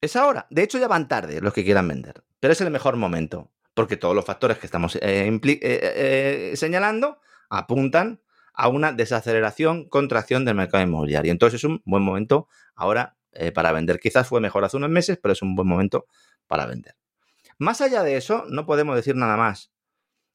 [0.00, 0.46] Es ahora.
[0.50, 2.24] De hecho, ya van tarde los que quieran vender.
[2.38, 3.52] Pero es el mejor momento.
[3.74, 7.20] Porque todos los factores que estamos eh, eh, señalando
[7.50, 8.22] apuntan
[8.54, 11.32] a una desaceleración, contracción del mercado inmobiliario.
[11.32, 14.00] Entonces es un buen momento ahora eh, para vender.
[14.00, 16.06] Quizás fue mejor hace unos meses, pero es un buen momento
[16.46, 16.94] para vender.
[17.58, 19.72] Más allá de eso, no podemos decir nada más.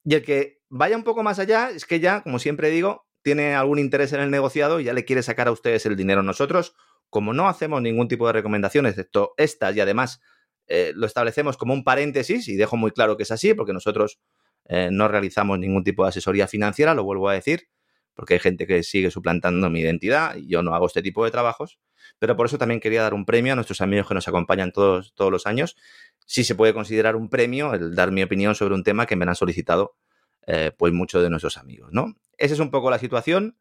[0.04, 3.54] Y el que vaya un poco más allá es que ya, como siempre digo, tiene
[3.54, 6.22] algún interés en el negociado y ya le quiere sacar a ustedes el dinero.
[6.22, 6.74] Nosotros,
[7.10, 10.20] como no hacemos ningún tipo de recomendaciones, excepto estas, y además
[10.68, 14.20] eh, lo establecemos como un paréntesis, y dejo muy claro que es así, porque nosotros
[14.68, 17.68] eh, no realizamos ningún tipo de asesoría financiera, lo vuelvo a decir,
[18.14, 21.30] porque hay gente que sigue suplantando mi identidad y yo no hago este tipo de
[21.30, 21.78] trabajos,
[22.18, 25.14] pero por eso también quería dar un premio a nuestros amigos que nos acompañan todos,
[25.14, 25.76] todos los años.
[26.26, 29.24] Sí se puede considerar un premio el dar mi opinión sobre un tema que me
[29.24, 29.96] han solicitado
[30.46, 32.14] eh, pues muchos de nuestros amigos, ¿no?
[32.38, 33.56] Esa es un poco la situación.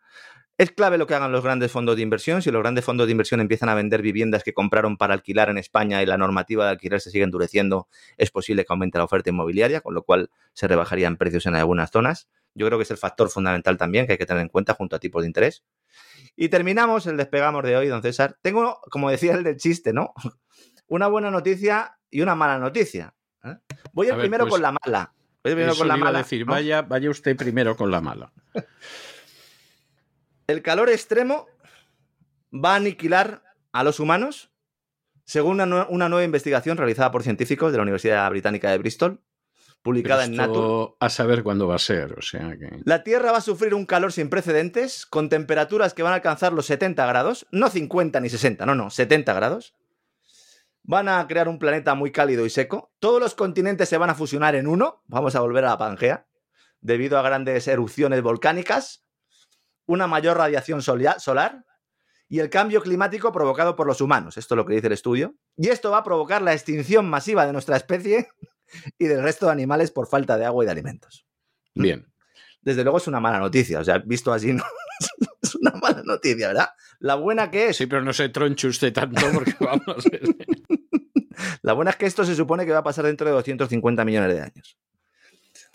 [0.58, 2.42] Es clave lo que hagan los grandes fondos de inversión.
[2.42, 5.58] Si los grandes fondos de inversión empiezan a vender viviendas que compraron para alquilar en
[5.58, 9.30] España y la normativa de alquiler se sigue endureciendo, es posible que aumente la oferta
[9.30, 12.30] inmobiliaria, con lo cual se rebajarían precios en algunas zonas.
[12.54, 14.96] Yo creo que es el factor fundamental también que hay que tener en cuenta junto
[14.96, 15.66] a tipos de interés.
[16.36, 18.38] Y terminamos el despegamos de hoy, don César.
[18.41, 20.14] Tengo, como decía el del chiste, ¿no?
[20.88, 23.16] Una buena noticia y una mala noticia.
[23.44, 23.57] ¿eh?
[23.91, 25.14] Voy A el ver, primero pues, con la mala.
[25.44, 26.18] Voy primero Eso con la a mala.
[26.20, 26.52] decir, ¿no?
[26.52, 28.32] vaya, vaya usted primero con la mala.
[30.48, 31.48] El calor extremo
[32.53, 33.41] va a aniquilar
[33.72, 34.52] a los humanos,
[35.24, 39.22] según una nueva investigación realizada por científicos de la Universidad Británica de Bristol,
[39.86, 40.95] publicada en Nature.
[40.99, 42.82] A saber cuándo va a ser, o sea que...
[42.86, 46.53] La Tierra va a sufrir un calor sin precedentes, con temperaturas que van a alcanzar
[46.53, 49.76] los 70 grados, no 50 ni 60, no, no, 70 grados.
[50.82, 52.94] Van a crear un planeta muy cálido y seco.
[52.99, 55.03] Todos los continentes se van a fusionar en uno.
[55.06, 56.26] Vamos a volver a la Pangea.
[56.82, 59.06] Debido a grandes erupciones volcánicas,
[59.86, 61.64] una mayor radiación solar
[62.28, 64.38] y el cambio climático provocado por los humanos.
[64.38, 65.36] Esto es lo que dice el estudio.
[65.57, 68.30] Y esto va a provocar la extinción masiva de nuestra especie
[68.98, 71.26] y del resto de animales por falta de agua y de alimentos.
[71.74, 72.06] Bien.
[72.62, 73.80] Desde luego es una mala noticia.
[73.80, 74.64] O sea, visto así, no,
[75.42, 76.70] es una mala noticia, ¿verdad?
[77.00, 77.78] La buena que es.
[77.78, 80.06] Sí, pero no se tronche usted tanto porque vamos.
[81.62, 84.34] La buena es que esto se supone que va a pasar dentro de 250 millones
[84.34, 84.78] de años.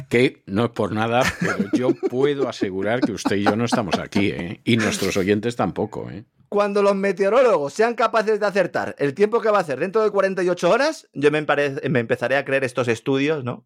[0.09, 3.99] Que no es por nada, pero yo puedo asegurar que usted y yo no estamos
[3.99, 4.61] aquí, ¿eh?
[4.65, 6.25] Y nuestros oyentes tampoco, ¿eh?
[6.51, 10.11] Cuando los meteorólogos sean capaces de acertar el tiempo que va a hacer dentro de
[10.11, 11.47] 48 horas, yo me,
[11.89, 13.65] me empezaré a creer estos estudios, ¿no?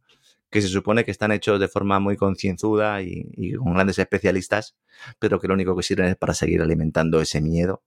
[0.51, 4.77] Que se supone que están hechos de forma muy concienzuda y con grandes especialistas,
[5.19, 7.83] pero que lo único que sirven es para seguir alimentando ese miedo,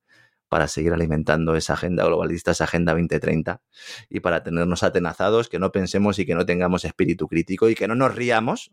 [0.48, 3.62] para seguir alimentando esa agenda globalista, esa agenda 2030,
[4.10, 7.86] y para tenernos atenazados, que no pensemos y que no tengamos espíritu crítico y que
[7.86, 8.72] no nos riamos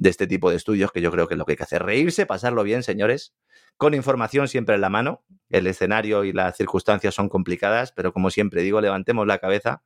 [0.00, 1.82] de este tipo de estudios, que yo creo que es lo que hay que hacer.
[1.82, 3.34] Reírse, pasarlo bien, señores,
[3.76, 5.22] con información siempre en la mano.
[5.50, 9.82] El escenario y las circunstancias son complicadas, pero como siempre digo, levantemos la cabeza.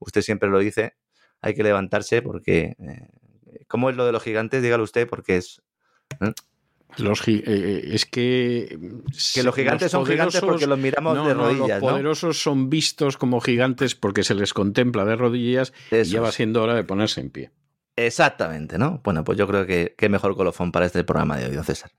[0.00, 0.96] Usted siempre lo dice,
[1.40, 2.76] hay que levantarse porque...
[2.78, 3.08] eh,
[3.68, 4.62] ¿Cómo es lo de los gigantes?
[4.62, 5.62] Dígalo usted, porque es...
[6.20, 6.32] ¿eh?
[6.98, 8.78] Los eh, es que.
[9.34, 11.86] Que los gigantes son gigantes porque los miramos no, de rodillas, ¿no?
[11.86, 16.20] Los poderosos son vistos como gigantes porque se les contempla de rodillas y Eso ya
[16.20, 17.50] va siendo hora de ponerse en pie.
[17.96, 19.00] Exactamente, ¿no?
[19.04, 21.90] Bueno, pues yo creo que qué mejor colofón para este programa de hoy, don César.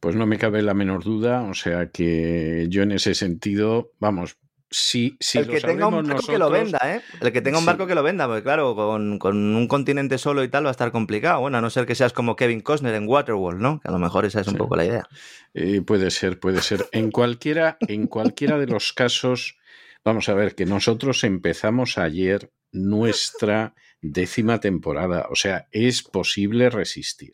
[0.00, 4.36] Pues no me cabe la menor duda, o sea que yo en ese sentido, vamos,
[4.70, 7.02] si, si el que tenga un barco que lo venda, ¿eh?
[7.20, 7.66] El que tenga un Sí.
[7.66, 10.72] barco que lo venda, porque claro, con, con un continente solo y tal va a
[10.72, 11.40] estar complicado.
[11.40, 13.80] Bueno, a no ser que seas como Kevin Costner en Waterworld, ¿no?
[13.80, 15.06] Que a lo mejor esa es un poco la idea.
[15.52, 16.86] Eh, puede ser, puede ser.
[16.92, 19.58] En cualquiera, en cualquiera de los casos,
[20.06, 25.28] vamos a ver que nosotros empezamos ayer nuestra décima temporada.
[25.30, 27.32] O sea, es posible resistir.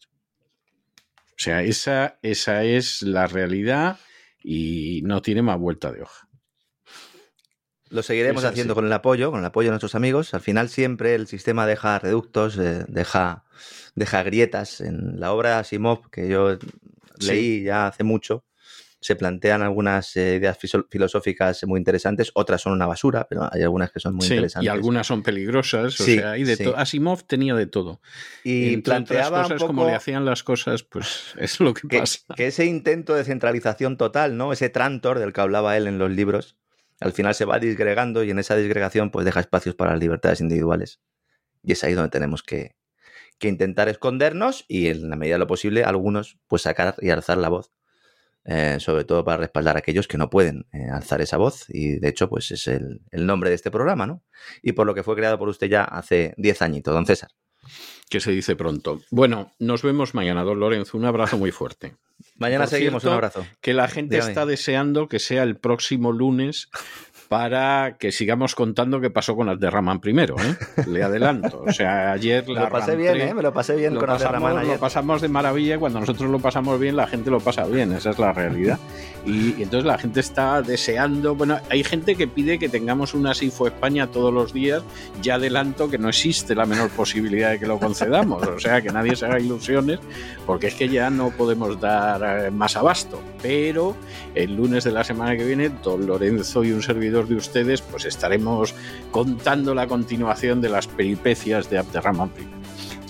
[1.31, 3.99] O sea, esa, esa es la realidad
[4.43, 6.29] y no tiene más vuelta de hoja.
[7.91, 8.53] Lo seguiremos Es así.
[8.55, 10.35] haciendo con el apoyo, con el apoyo de nuestros amigos.
[10.35, 13.45] Al final siempre el sistema deja reductos, eh, deja,
[13.95, 14.81] deja grietas.
[14.83, 16.59] En la obra de Asimov, que yo
[17.19, 17.27] Sí.
[17.27, 18.45] leí ya hace mucho,
[19.01, 20.59] se plantean algunas eh, ideas
[20.91, 24.67] filosóficas muy interesantes, otras son una basura, pero hay algunas que son muy Sí, interesantes.
[24.67, 26.01] y algunas son peligrosas.
[26.01, 26.65] O Sí, sea, hay de sí.
[26.75, 28.01] Asimov tenía de todo.
[28.43, 31.75] Y Entre otras planteaba un cosas, como poco- le hacían las cosas, pues es lo
[31.75, 32.19] que que, pasa.
[32.35, 34.53] que ese intento de centralización total, ¿no?
[34.53, 36.57] Ese trantor del que hablaba él en los libros,
[37.01, 40.41] al final se va disgregando y en esa disgregación pues deja espacios para las libertades
[40.41, 41.01] individuales.
[41.63, 42.75] Y es ahí donde tenemos que,
[43.39, 47.39] que intentar escondernos y en la medida de lo posible algunos pues sacar y alzar
[47.39, 47.71] la voz.
[48.51, 51.99] Eh, sobre todo para respaldar a aquellos que no pueden eh, alzar esa voz y
[51.99, 54.23] de hecho pues es el, el nombre de este programa, ¿no?
[54.63, 57.29] Y por lo que fue creado por usted ya hace 10 añitos, don César.
[58.09, 59.03] Que se dice pronto.
[59.11, 60.97] Bueno, nos vemos mañana, don Lorenzo.
[60.97, 61.97] Un abrazo muy fuerte.
[62.37, 63.47] Mañana Por seguimos, cierto, un abrazo.
[63.61, 64.31] Que la gente Dígame.
[64.31, 66.71] está deseando que sea el próximo lunes
[67.29, 70.37] para que sigamos contando qué pasó con Abderramán primero.
[70.39, 70.57] ¿eh?
[70.87, 71.63] Le adelanto.
[71.67, 72.63] O sea, ayer la.
[72.63, 73.35] Lo pasé bien, ¿eh?
[73.35, 74.75] Me lo pasé bien con Abderramán ayer.
[74.75, 75.79] Lo pasamos de maravilla.
[75.79, 77.93] Cuando nosotros lo pasamos bien, la gente lo pasa bien.
[77.93, 78.79] Esa es la realidad.
[79.27, 81.35] Y, y entonces la gente está deseando.
[81.35, 84.83] Bueno, hay gente que pide que tengamos una SIFO España todos los días.
[85.21, 88.47] Ya adelanto que no existe la menor posibilidad de que lo concedamos.
[88.47, 90.01] O sea, que nadie se haga ilusiones,
[90.47, 93.21] porque es que ya no podemos dar eh, más abasto.
[93.43, 93.95] Pero
[94.35, 98.05] el lunes de la semana que viene, don Lorenzo y un servidor de ustedes, pues
[98.05, 98.75] estaremos
[99.11, 102.47] contando la continuación de las peripecias de Abderrahman I.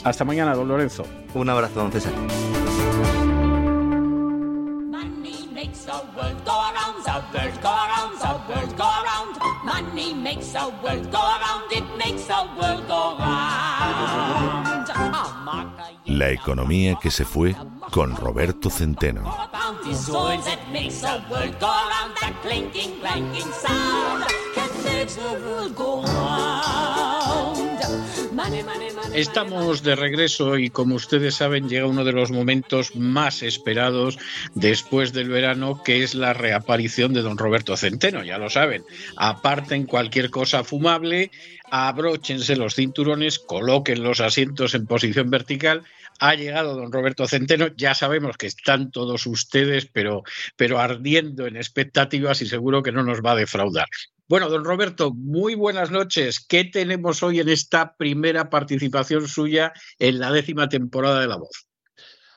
[0.05, 1.05] Hasta mañana, don Lorenzo.
[1.35, 2.13] Un abrazo, don César.
[16.09, 17.55] La economía que se fue
[17.91, 19.31] con Roberto Centeno.
[29.13, 34.19] Estamos de regreso y como ustedes saben llega uno de los momentos más esperados
[34.55, 38.85] después del verano que es la reaparición de don Roberto Centeno, ya lo saben.
[39.17, 41.31] Aparten cualquier cosa fumable,
[41.71, 45.85] abróchense los cinturones, coloquen los asientos en posición vertical
[46.19, 47.69] ha llegado don Roberto Centeno.
[47.77, 50.23] Ya sabemos que están todos ustedes, pero,
[50.57, 53.89] pero ardiendo en expectativas y seguro que no nos va a defraudar.
[54.29, 56.45] Bueno, don Roberto, muy buenas noches.
[56.47, 61.67] ¿Qué tenemos hoy en esta primera participación suya en la décima temporada de La Voz?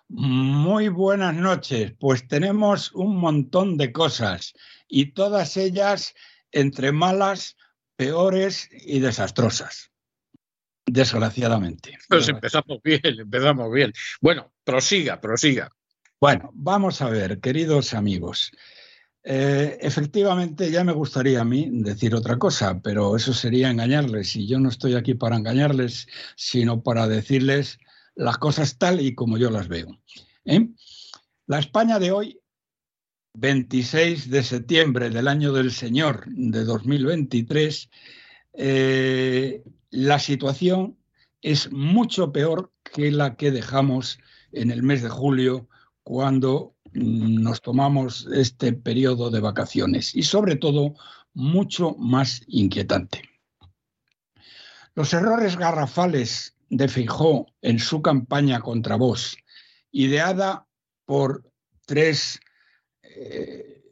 [0.08, 1.94] Muy buenas noches.
[2.00, 4.54] Pues tenemos un montón de cosas
[4.88, 6.14] y todas ellas
[6.52, 7.56] entre malas,
[7.96, 9.91] peores y desastrosas
[10.92, 11.98] desgraciadamente.
[12.10, 13.94] Pues empezamos bien, empezamos bien.
[14.20, 15.72] Bueno, prosiga, prosiga.
[16.20, 18.52] Bueno, vamos a ver, queridos amigos.
[19.24, 24.48] Eh, efectivamente, ya me gustaría a mí decir otra cosa, pero eso sería engañarles y
[24.48, 27.80] yo no estoy aquí para engañarles, sino para decirles
[28.16, 29.98] las cosas tal y como yo las veo.
[30.46, 30.68] ¿eh?
[31.48, 32.40] La España de hoy,
[33.36, 37.90] 26 de septiembre del año del Señor de 2023,
[38.54, 40.98] eh, la situación
[41.42, 44.20] es mucho peor que la que dejamos
[44.52, 45.68] en el mes de julio
[46.04, 50.96] cuando mm, nos tomamos este periodo de vacaciones y sobre todo
[51.34, 53.22] mucho más inquietante.
[54.96, 59.38] Los errores garrafales de Fijó en su campaña contra vos,
[59.92, 60.68] ideada
[61.06, 61.50] por
[61.86, 62.40] tres,
[63.04, 63.84] eh,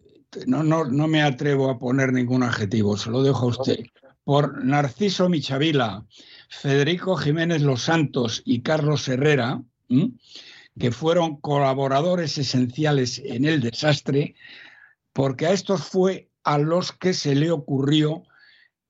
[0.46, 3.80] no, no, no me atrevo a poner ningún adjetivo, se lo dejo a usted,
[4.30, 6.06] por Narciso Michavila,
[6.50, 9.64] Federico Jiménez Los Santos y Carlos Herrera,
[10.78, 14.36] que fueron colaboradores esenciales en el desastre,
[15.14, 18.22] porque a estos fue a los que se le ocurrió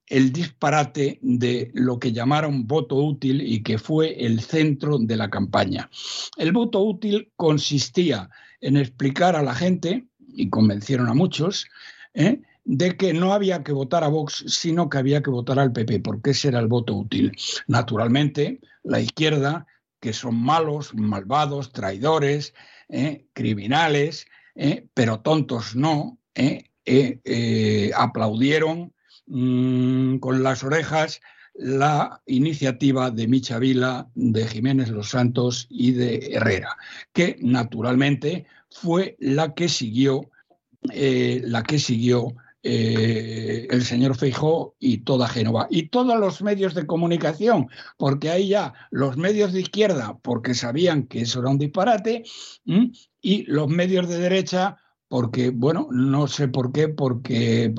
[0.08, 5.30] el disparate de lo que llamaron voto útil y que fue el centro de la
[5.30, 5.90] campaña.
[6.36, 8.30] El voto útil consistía
[8.60, 11.66] en explicar a la gente, y convencieron a muchos,
[12.14, 12.42] ¿eh?
[12.72, 16.02] De que no había que votar a Vox, sino que había que votar al PP,
[16.02, 17.36] porque ese era el voto útil.
[17.66, 19.66] Naturalmente, la izquierda,
[20.00, 22.54] que son malos, malvados, traidores,
[22.88, 26.70] eh, criminales, eh, pero tontos no, eh,
[27.96, 28.94] aplaudieron
[29.26, 31.22] mm, con las orejas
[31.56, 36.78] la iniciativa de Michavila, de Jiménez Los Santos y de Herrera,
[37.14, 40.30] que naturalmente fue la que siguió,
[40.84, 45.68] la que siguió eh, el señor Feijó y toda Génova.
[45.70, 47.68] Y todos los medios de comunicación,
[47.98, 52.24] porque ahí ya los medios de izquierda, porque sabían que eso era un disparate,
[53.22, 54.78] y los medios de derecha,
[55.08, 57.74] porque, bueno, no sé por qué, porque,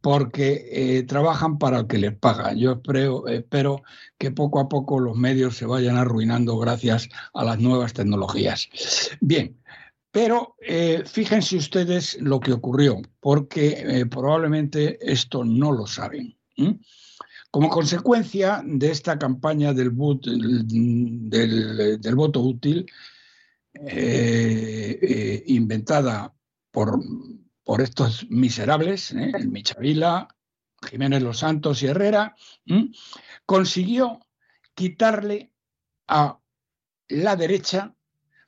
[0.00, 2.52] porque eh, trabajan para el que les paga.
[2.54, 3.82] Yo espero, espero
[4.18, 8.68] que poco a poco los medios se vayan arruinando gracias a las nuevas tecnologías.
[9.20, 9.61] Bien,
[10.12, 16.36] pero eh, fíjense ustedes lo que ocurrió, porque eh, probablemente esto no lo saben.
[17.50, 20.30] Como consecuencia de esta campaña del, voto
[22.40, 22.86] útil,
[23.86, 26.34] eh, inventada
[26.70, 27.00] por,
[27.64, 30.28] por, estos miserables, el Michavila,
[30.90, 32.36] Jiménez Los Santos y Herrera,
[33.46, 34.20] consiguió
[34.74, 35.52] quitarle
[36.06, 36.38] a
[37.08, 37.94] la derecha,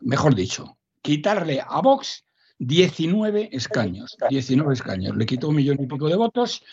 [0.00, 2.24] mejor dicho, quitarle a Vox
[2.58, 4.16] 19 escaños.
[4.30, 5.14] 19 escaños.
[5.16, 6.64] Le quitó un millón y pico de votos.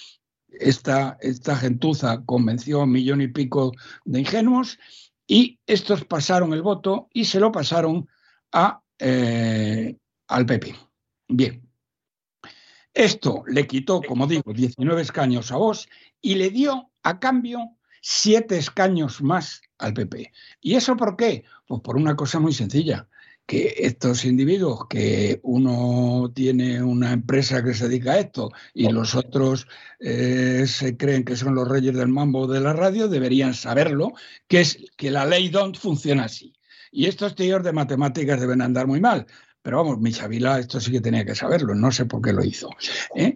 [0.47, 3.73] Esta, esta gentuza convenció a un millón y pico
[4.05, 4.79] de ingenuos
[5.27, 8.07] y estos pasaron el voto y se lo pasaron
[8.53, 9.97] a, eh,
[10.27, 10.75] al PP.
[11.27, 11.67] Bien.
[12.93, 15.89] Esto le quitó, como digo, 19 escaños a Vox
[16.21, 20.31] y le dio a cambio siete escaños más al PP.
[20.61, 21.43] ¿Y eso por qué?
[21.67, 23.09] Pues por una cosa muy sencilla
[23.52, 29.14] que estos individuos, que uno tiene una empresa que se dedica a esto y los
[29.14, 29.68] otros
[29.99, 34.14] eh, se creen que son los reyes del mambo de la radio, deberían saberlo,
[34.48, 36.53] que es que la ley DONT funciona así.
[36.94, 39.28] Y estos tíos de matemáticas deben andar muy mal.
[39.61, 42.69] Pero vamos, Michavila esto sí que tenía que saberlo, no sé por qué lo hizo.
[43.18, 43.36] ¿eh?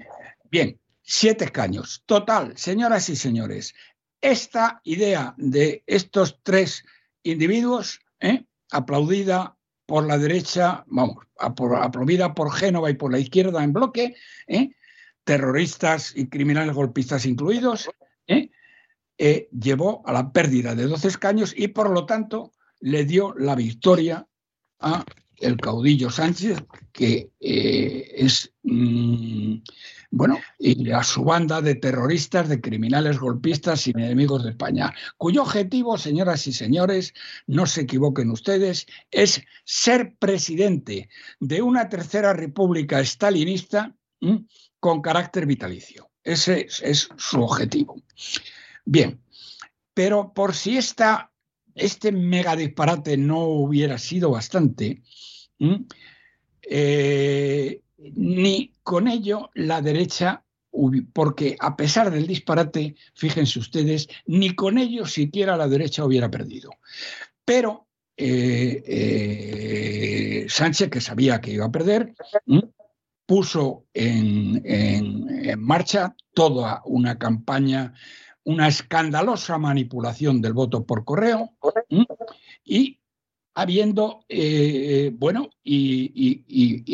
[0.50, 2.04] Bien, siete escaños.
[2.06, 3.76] Total, señoras y señores,
[4.22, 6.86] esta idea de estos tres
[7.22, 8.46] individuos, ¿eh?
[8.72, 14.16] aplaudida por la derecha, vamos, aplaudida por Génova y por la izquierda en bloque,
[14.48, 14.72] ¿eh?
[15.24, 17.90] terroristas y criminales golpistas incluidos,
[19.18, 24.28] llevó a la pérdida de 12 escaños y por lo tanto le dio la victoria
[24.80, 25.06] a
[25.38, 28.54] el caudillo Sánchez, que eh, es,
[30.12, 35.44] bueno, y a su banda de terroristas, de criminales golpistas y enemigos de España, cuyo
[35.44, 37.14] objetivo, señoras y señores,
[37.46, 41.10] no se equivoquen ustedes, es ser presidente
[41.40, 43.96] de una tercera república estalinista
[44.80, 46.10] con carácter vitalicio.
[46.24, 48.02] Ese es su objetivo.
[48.84, 49.22] Bien,
[49.94, 55.04] pero por si este mega disparate no hubiera sido bastante,
[56.64, 60.44] eh, ni con ello la derecha,
[61.14, 66.72] porque a pesar del disparate, fíjense ustedes, ni con ello siquiera la derecha hubiera perdido.
[67.44, 72.14] Pero eh, eh, Sánchez, que sabía que iba a perder,
[73.26, 77.94] puso en, en marcha toda una campaña
[78.46, 81.52] una escandalosa manipulación del voto por correo
[82.64, 83.00] y
[83.56, 86.44] habiendo, eh, bueno, y,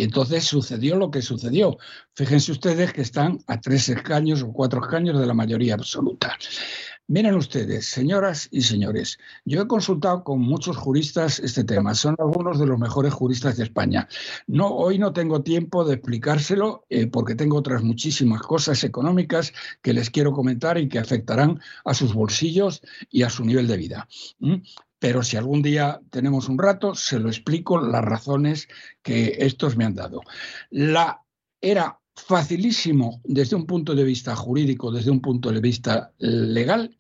[0.02, 1.78] entonces sucedió lo que sucedió.
[2.14, 6.38] Fíjense ustedes que están a tres escaños o cuatro escaños de la mayoría absoluta.
[7.08, 12.58] Miren ustedes, señoras y señores, yo he consultado con muchos juristas este tema, son algunos
[12.58, 14.08] de los mejores juristas de España.
[14.48, 19.52] No, hoy no tengo tiempo de explicárselo eh, porque tengo otras muchísimas cosas económicas
[19.82, 23.78] que les quiero comentar y que afectarán a sus bolsillos y a su nivel de
[23.78, 24.08] vida.
[25.02, 28.68] Pero si algún día tenemos un rato, se lo explico las razones
[29.02, 30.22] que estos me han dado.
[30.70, 31.24] La
[31.60, 36.96] era facilísimo desde un punto de vista jurídico, desde un punto de vista legal,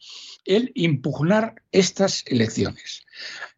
[0.45, 3.05] el impugnar estas elecciones.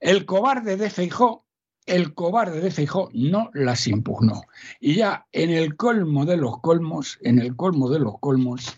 [0.01, 1.45] El cobarde de Feijó,
[1.85, 4.41] el cobarde de Feijó no las impugnó.
[4.81, 8.75] Y ya en el colmo de los colmos, en el colmo de los colmos,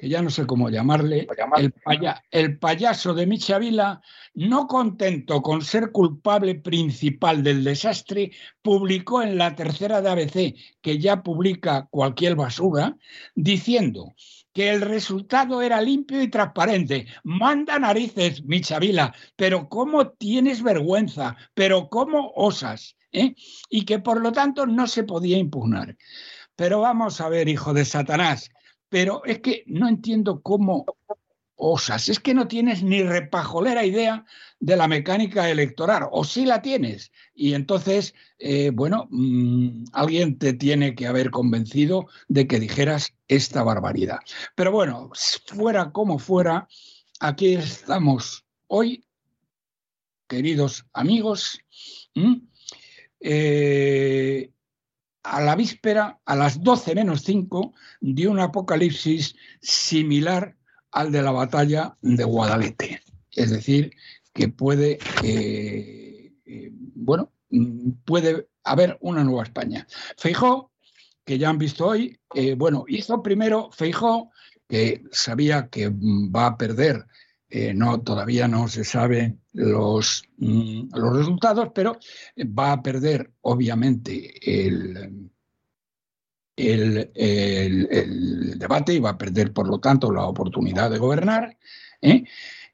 [0.00, 1.28] que ya no sé cómo llamarle,
[1.58, 1.74] el,
[2.30, 4.00] el payaso de Michavila,
[4.32, 8.30] no contento con ser culpable principal del desastre,
[8.62, 12.96] publicó en la tercera de ABC, que ya publica cualquier basura,
[13.34, 14.14] diciendo
[14.54, 17.06] que el resultado era limpio y transparente.
[17.22, 21.36] Manda narices, Michavila, pero ¿cómo tienes vergüenza?
[21.52, 22.96] ¿Pero cómo osas?
[23.12, 23.34] ¿Eh?
[23.68, 25.98] Y que por lo tanto no se podía impugnar.
[26.56, 28.50] Pero vamos a ver, hijo de Satanás,
[28.90, 30.84] pero es que no entiendo cómo
[31.60, 32.08] osas.
[32.08, 34.24] Es que no tienes ni repajolera idea
[34.58, 37.12] de la mecánica electoral, o sí la tienes.
[37.34, 43.62] Y entonces, eh, bueno, mm, alguien te tiene que haber convencido de que dijeras esta
[43.62, 44.18] barbaridad.
[44.54, 45.10] Pero bueno,
[45.46, 46.66] fuera como fuera,
[47.20, 49.04] aquí estamos hoy,
[50.26, 51.60] queridos amigos
[55.30, 60.56] a la víspera, a las 12 menos 5, de un apocalipsis similar
[60.90, 63.00] al de la batalla de Guadalete.
[63.30, 63.92] Es decir,
[64.34, 67.32] que puede, eh, eh, bueno,
[68.04, 69.86] puede haber una nueva España.
[70.16, 70.72] Feijó,
[71.24, 74.30] que ya han visto hoy, eh, bueno, hizo primero Feijó,
[74.68, 77.06] que sabía que va a perder
[77.52, 81.98] eh, no, todavía no se saben los, mm, los resultados, pero
[82.36, 85.30] va a perder obviamente el,
[86.56, 91.58] el, debate y va a perder, por lo tanto, la oportunidad de gobernar.
[92.00, 92.22] ¿eh?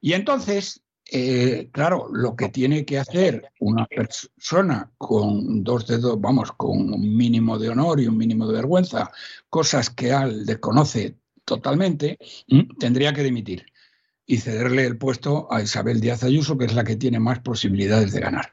[0.03, 6.53] Y entonces, eh, claro, lo que tiene que hacer una persona con dos dedos, vamos,
[6.53, 9.11] con un mínimo de honor y un mínimo de vergüenza,
[9.49, 11.17] cosas que él desconoce
[11.47, 12.19] totalmente,
[12.79, 13.65] tendría que dimitir
[14.27, 18.13] y cederle el puesto a Isabel Díaz Ayuso, que es la que tiene más posibilidades
[18.13, 18.53] de ganar.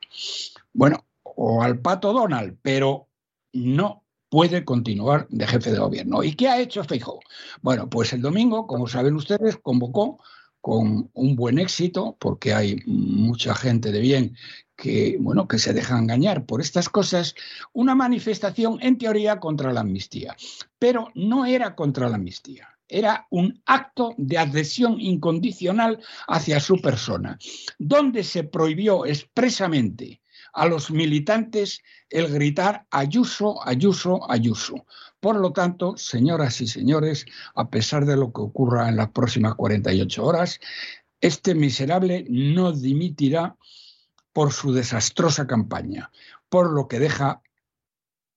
[0.71, 3.09] Bueno, o al pato Donald, pero
[3.53, 6.23] no puede continuar de jefe de gobierno.
[6.23, 7.19] ¿Y qué ha hecho Feijóo?
[7.61, 10.19] Bueno, pues el domingo, como saben ustedes, convocó
[10.61, 14.37] con un buen éxito, porque hay mucha gente de bien
[14.75, 17.35] que, bueno, que se deja engañar por estas cosas,
[17.73, 20.35] una manifestación en teoría contra la amnistía.
[20.79, 27.39] Pero no era contra la amnistía era un acto de adhesión incondicional hacia su persona,
[27.79, 30.21] donde se prohibió expresamente
[30.53, 34.85] a los militantes el gritar Ayuso, Ayuso, Ayuso.
[35.19, 37.25] Por lo tanto, señoras y señores,
[37.55, 40.59] a pesar de lo que ocurra en las próximas 48 horas,
[41.19, 43.57] este miserable no dimitirá
[44.33, 46.11] por su desastrosa campaña,
[46.49, 47.41] por lo que deja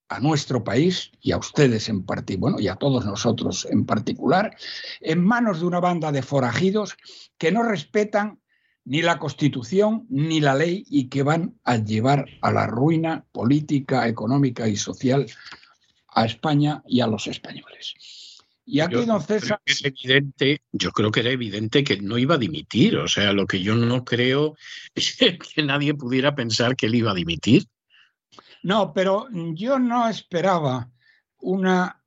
[0.08, 4.56] a nuestro país y a ustedes en particular, bueno, y a todos nosotros en particular,
[5.00, 6.96] en manos de una banda de forajidos
[7.38, 8.40] que no respetan
[8.84, 14.06] ni la Constitución ni la ley y que van a llevar a la ruina política,
[14.06, 15.26] económica y social
[16.14, 17.94] a España y a los españoles.
[18.64, 19.60] Y aquí, don César.
[19.64, 22.96] Es evidente, yo creo que era evidente que no iba a dimitir.
[22.96, 24.56] O sea, lo que yo no creo
[24.94, 27.66] es que nadie pudiera pensar que él iba a dimitir.
[28.62, 30.90] No, pero yo no esperaba
[31.38, 32.02] una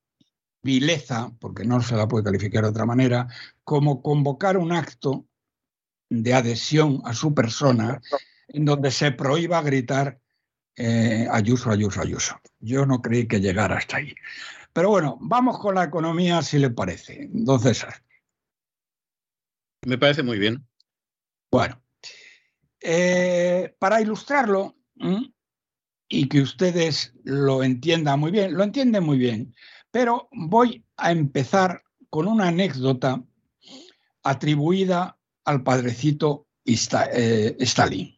[0.62, 3.28] vileza, porque no se la puede calificar de otra manera,
[3.64, 5.26] como convocar un acto
[6.10, 8.02] de adhesión a su persona
[8.48, 10.20] en donde se prohíba gritar
[10.76, 12.40] eh, Ayuso, Ayuso, Ayuso.
[12.60, 14.16] Yo no creí que llegara hasta ahí.
[14.74, 17.30] Pero bueno, vamos con la economía si le parece.
[17.62, 18.02] César.
[19.86, 20.66] Me parece muy bien.
[21.52, 21.82] Bueno,
[22.80, 24.76] eh, para ilustrarlo
[26.10, 29.56] y que ustedes lo entiendan muy bien, lo entienden muy bien,
[29.92, 33.24] pero voy a empezar con una anécdota
[34.24, 38.18] atribuida al padrecito eh, Stalin,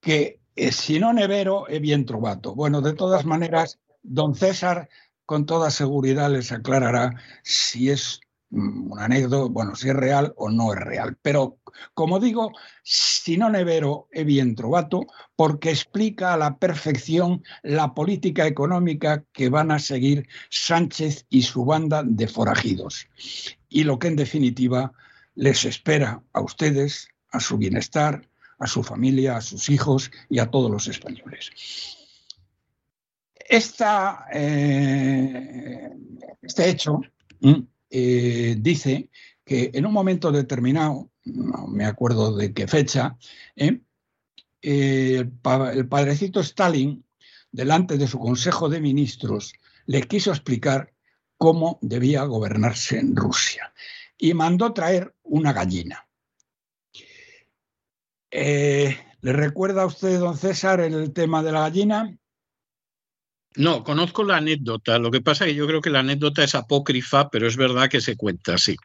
[0.00, 2.54] que eh, si no nevero es bien trovato.
[2.54, 4.88] Bueno, de todas maneras, don César
[5.26, 8.20] con toda seguridad les aclarará si es
[8.54, 11.16] una anécdota, bueno, si es real o no es real.
[11.20, 11.58] Pero,
[11.92, 12.52] como digo,
[12.82, 15.06] si no nevero es bien trovato,
[15.36, 21.64] porque explica a la perfección la política económica que van a seguir Sánchez y su
[21.64, 23.08] banda de forajidos.
[23.68, 24.92] Y lo que en definitiva
[25.34, 28.28] les espera a ustedes, a su bienestar,
[28.58, 31.50] a su familia, a sus hijos y a todos los españoles.
[33.34, 35.90] Esta, eh,
[36.40, 37.00] este hecho
[38.58, 39.10] dice
[39.44, 43.16] que en un momento determinado, no me acuerdo de qué fecha,
[43.56, 43.80] eh,
[44.62, 45.32] el,
[45.74, 47.04] el padrecito Stalin,
[47.52, 49.54] delante de su Consejo de Ministros,
[49.86, 50.92] le quiso explicar
[51.36, 53.72] cómo debía gobernarse en Rusia
[54.18, 56.08] y mandó traer una gallina.
[59.24, 62.18] ¿Le recuerda a usted, don César, el tema de la gallina?
[63.56, 64.98] No, conozco la anécdota.
[64.98, 67.88] Lo que pasa es que yo creo que la anécdota es apócrifa, pero es verdad
[67.88, 68.76] que se cuenta, sí.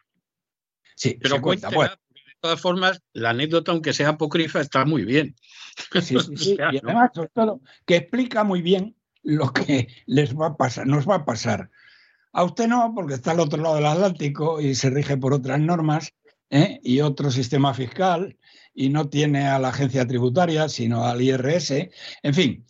[0.96, 1.70] Sí, pero se cuenta.
[1.70, 1.92] Bueno.
[1.92, 5.36] De todas formas, la anécdota, aunque sea apócrifa, está muy bien.
[5.92, 6.58] Sí, sí, sí.
[6.72, 11.08] y además, sobre todo, que explica muy bien lo que les va a pasar, nos
[11.08, 11.70] va a pasar.
[12.32, 15.60] A usted no, porque está al otro lado del Atlántico y se rige por otras
[15.60, 16.14] normas
[16.50, 16.80] ¿eh?
[16.84, 18.38] y otro sistema fiscal
[18.74, 21.90] y no tiene a la agencia tributaria, sino al IRS.
[22.24, 22.66] En fin,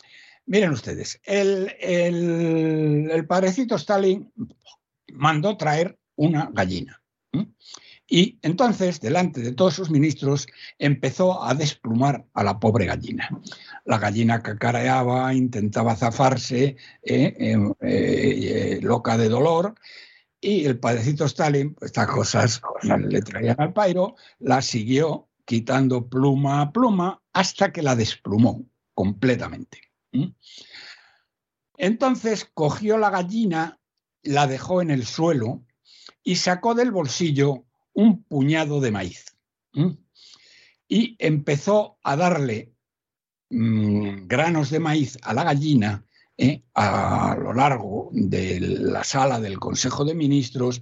[0.49, 4.33] Miren ustedes, el, el, padrecito Stalin
[5.13, 7.03] mandó traer una gallina.
[8.07, 10.47] Y entonces, delante de todos sus ministros,
[10.79, 13.29] empezó a desplumar a la pobre gallina.
[13.85, 19.75] La gallina cacareaba, intentaba zafarse, eh, em, eh, loca de dolor,
[20.41, 26.61] y el padrecito Stalin, pues, estas cosas le traían al pairo, la siguió quitando pluma
[26.61, 28.65] a pluma hasta que la desplumó
[28.95, 29.88] completamente.
[30.11, 30.27] ¿Mm?
[31.77, 33.79] Entonces cogió la gallina,
[34.23, 35.63] la dejó en el suelo
[36.23, 39.25] y sacó del bolsillo un puñado de maíz.
[39.73, 39.91] ¿Mm?
[40.87, 42.73] Y empezó a darle
[43.49, 46.05] mm, granos de maíz a la gallina
[46.37, 46.63] ¿eh?
[46.73, 50.81] a lo largo de la sala del Consejo de Ministros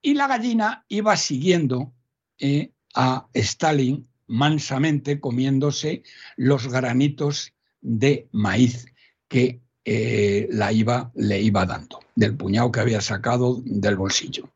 [0.00, 1.92] y la gallina iba siguiendo
[2.38, 2.72] ¿eh?
[2.94, 6.02] a Stalin mansamente comiéndose
[6.36, 8.86] los granitos de maíz
[9.28, 14.50] que eh, la iba, le iba dando, del puñado que había sacado del bolsillo.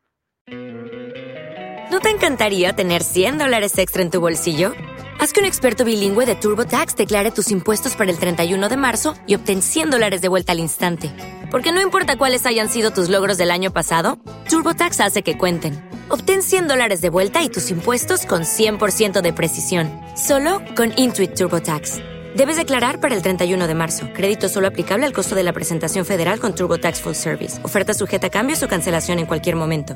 [1.91, 4.73] ¿No te encantaría tener 100 dólares extra en tu bolsillo?
[5.19, 9.15] Haz que un experto bilingüe de TurboTax declare tus impuestos para el 31 de marzo
[9.27, 11.11] y obtén 100 dólares de vuelta al instante.
[11.49, 14.19] Porque no importa cuáles hayan sido tus logros del año pasado,
[14.49, 15.87] TurboTax hace que cuenten.
[16.09, 21.35] Obtén 100 dólares de vuelta y tus impuestos con 100% de precisión, solo con Intuit
[21.35, 22.12] TurboTax.
[22.35, 24.09] Debes declarar para el 31 de marzo.
[24.11, 27.63] Crédito solo aplicable al costo de la presentación federal con Turbo Tax Full Service.
[27.63, 29.95] Oferta sujeta a cambios o cancelación en cualquier momento.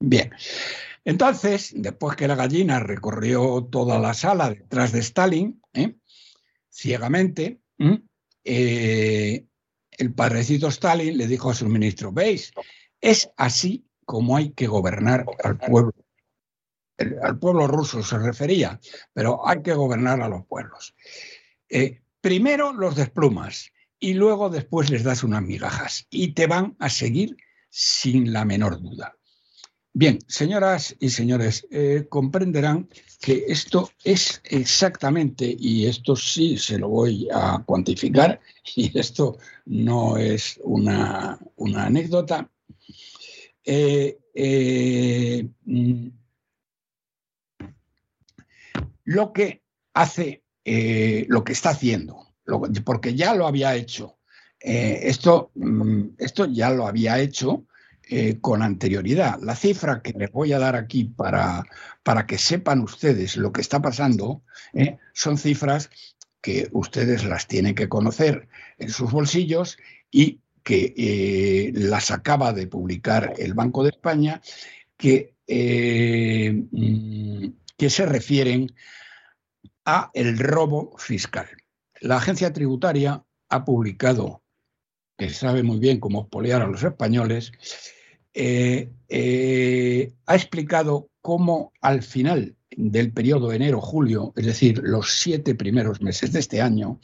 [0.00, 0.30] Bien.
[1.04, 5.94] Entonces, después que la gallina recorrió toda la sala detrás de Stalin, ¿eh?
[6.70, 7.60] ciegamente,
[8.42, 9.44] eh,
[9.90, 12.50] el padrecito Stalin le dijo a su ministro, veis,
[13.00, 15.92] es así como hay que gobernar al pueblo.
[17.22, 18.80] Al pueblo ruso se refería,
[19.12, 20.94] pero hay que gobernar a los pueblos.
[21.68, 26.88] Eh, primero los desplumas y luego después les das unas migajas y te van a
[26.88, 27.36] seguir
[27.70, 29.16] sin la menor duda.
[29.98, 32.86] Bien, señoras y señores, eh, comprenderán
[33.18, 38.38] que esto es exactamente, y esto sí se lo voy a cuantificar,
[38.76, 41.38] y esto no es una,
[41.76, 42.50] anécdota,
[43.64, 46.08] eh, eh, mm,
[49.06, 49.62] lo que
[49.94, 52.34] hace, lo que está haciendo,
[52.84, 54.18] porque ya lo había hecho,
[54.60, 57.66] esto, mm, esto ya lo había hecho
[58.08, 59.40] eh, con anterioridad.
[59.42, 61.64] La cifra que les voy a dar aquí para,
[62.04, 65.90] para que sepan ustedes lo que está pasando eh, son cifras
[66.40, 68.46] que ustedes las tienen que conocer
[68.78, 69.76] en sus bolsillos
[70.12, 74.40] y que eh, las acaba de publicar el Banco de España,
[74.96, 75.34] que,
[76.70, 78.72] mm, que se refieren
[79.86, 81.46] a el robo fiscal.
[82.00, 84.42] La agencia tributaria ha publicado,
[85.16, 87.52] que sabe muy bien cómo espolear a los españoles,
[88.34, 96.02] eh, eh, ha explicado cómo al final del periodo enero-julio, es decir, los siete primeros
[96.02, 97.00] meses de este año,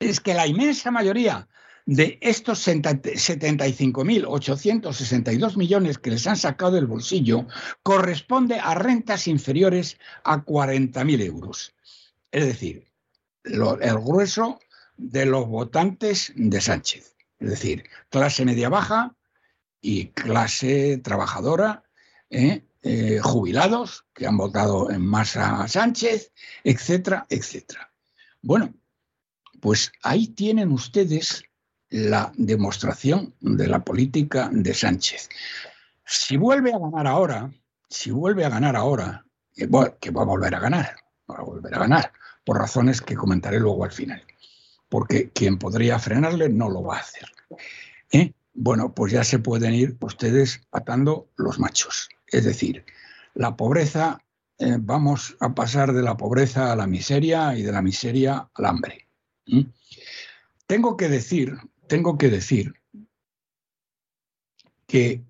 [0.09, 1.47] es que la inmensa mayoría
[1.85, 7.45] de estos 75.862 millones que les han sacado del bolsillo,
[7.83, 11.73] corresponde a rentas inferiores a 40.000 euros.
[12.31, 12.87] Es decir,
[13.43, 14.59] el grueso
[14.97, 17.15] de los votantes de Sánchez.
[17.39, 19.15] Es decir, clase media baja
[19.81, 21.83] y clase trabajadora,
[22.29, 22.63] ¿eh?
[22.85, 26.33] Eh, jubilados que han votado en masa a Sánchez,
[26.65, 27.93] etcétera, etcétera.
[28.41, 28.73] Bueno,
[29.63, 31.45] pues ahí tienen ustedes
[31.89, 35.29] la demostración de la política de Sánchez.
[36.05, 37.49] Si vuelve a ganar ahora,
[37.89, 39.25] si vuelve a ganar ahora,
[39.55, 39.69] eh,
[40.01, 40.93] que va a volver a ganar,
[41.31, 42.11] va a volver a ganar,
[42.43, 44.21] por razones que comentaré luego al final,
[44.89, 47.29] porque quien podría frenarle no lo va a hacer.
[48.11, 48.33] ¿Eh?
[48.53, 52.09] Bueno, pues ya se pueden ir ustedes atando los machos.
[52.27, 52.83] Es decir,
[53.33, 54.19] la pobreza,
[54.57, 58.65] eh, vamos a pasar de la pobreza a la miseria y de la miseria al
[58.65, 59.02] hambre.
[60.65, 61.57] Tengo que decir,
[61.87, 62.73] tengo que decir
[64.87, 65.23] que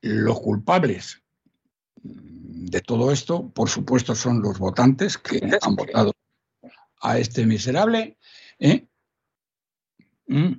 [0.00, 1.22] los culpables
[2.02, 6.12] de todo esto, por supuesto, son los votantes que han votado
[7.00, 8.16] a este miserable
[8.58, 8.86] ¿eh?
[10.26, 10.52] mm,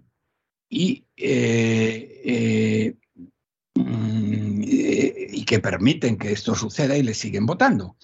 [0.69, 2.95] y, eh, eh,
[3.75, 7.97] mm, y que permiten que esto suceda y le siguen votando.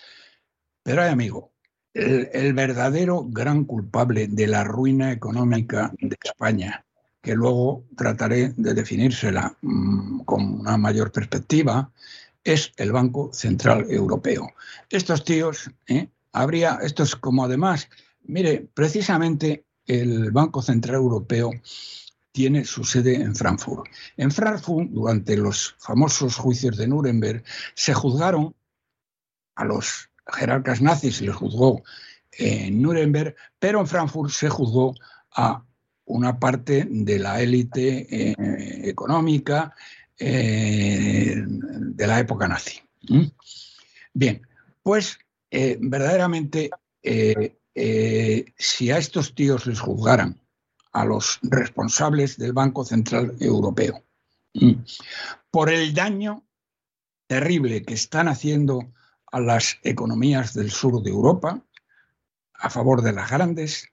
[0.84, 1.54] Pero, amigo,
[1.94, 6.86] el, verdadero gran culpable de la ruina económica de España,
[7.22, 11.92] que luego trataré de definírsela mm, con una mayor perspectiva,
[12.44, 14.52] es el Banco Central Europeo.
[14.90, 16.08] Estos tíos, ¿eh?
[16.32, 17.90] habría, estos como además,
[18.24, 21.52] mire, precisamente el Banco Central Europeo
[22.32, 23.86] tiene su sede en Frankfurt.
[24.18, 27.44] En Frankfurt, durante los famosos juicios de Nuremberg,
[27.76, 28.56] se juzgaron
[29.56, 31.84] a los jerarcas nazis se les juzgó
[32.32, 34.96] en Nuremberg, pero en Frankfurt se juzgó
[35.36, 35.64] a
[36.06, 38.36] una parte de la élite eh,
[38.90, 39.74] económica
[40.18, 42.80] eh, de la época nazi.
[44.14, 44.42] Bien,
[44.84, 45.18] pues
[45.50, 46.70] eh, verdaderamente
[48.58, 50.40] si a estos tíos les juzgaran,
[50.94, 54.04] a los responsables del Banco Central Europeo,
[55.50, 56.44] por el daño
[57.28, 58.92] terrible que están haciendo
[59.32, 61.64] a las economías del sur de Europa,
[62.54, 63.88] a favor de las grandes,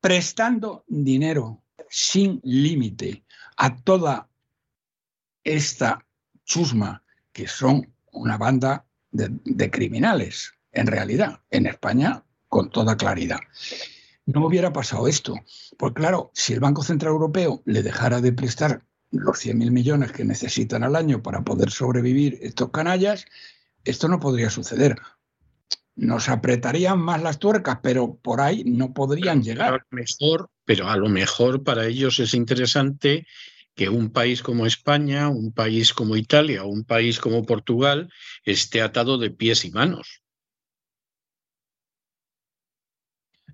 [0.00, 3.24] prestando dinero sin límite
[3.56, 4.28] a toda
[5.44, 6.04] esta
[6.44, 7.02] chusma,
[7.32, 13.38] que son una banda de, criminales, en realidad, en España, con toda claridad.
[14.26, 15.34] No hubiera pasado esto.
[15.78, 20.24] Pues claro, si el Banco Central Europeo le dejara de prestar los 100.000 millones que
[20.24, 23.26] necesitan al año para poder sobrevivir estos canallas,
[23.84, 24.96] esto no podría suceder.
[25.96, 29.86] Nos apretarían más las tuercas, pero por ahí no podrían llegar.
[29.90, 33.26] mejor, pero a lo mejor para ellos es interesante
[33.74, 38.12] que un país como España, un país como Italia un país como Portugal
[38.44, 40.22] esté atado de pies y manos.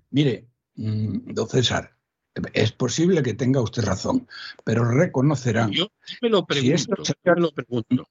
[0.09, 1.97] Mire, mm, don César,
[2.53, 4.27] es posible que tenga usted razón,
[4.63, 5.71] pero reconocerán.
[5.71, 5.89] Yo
[6.21, 7.03] me lo pregunto.
[7.23, 8.09] me lo pregunto.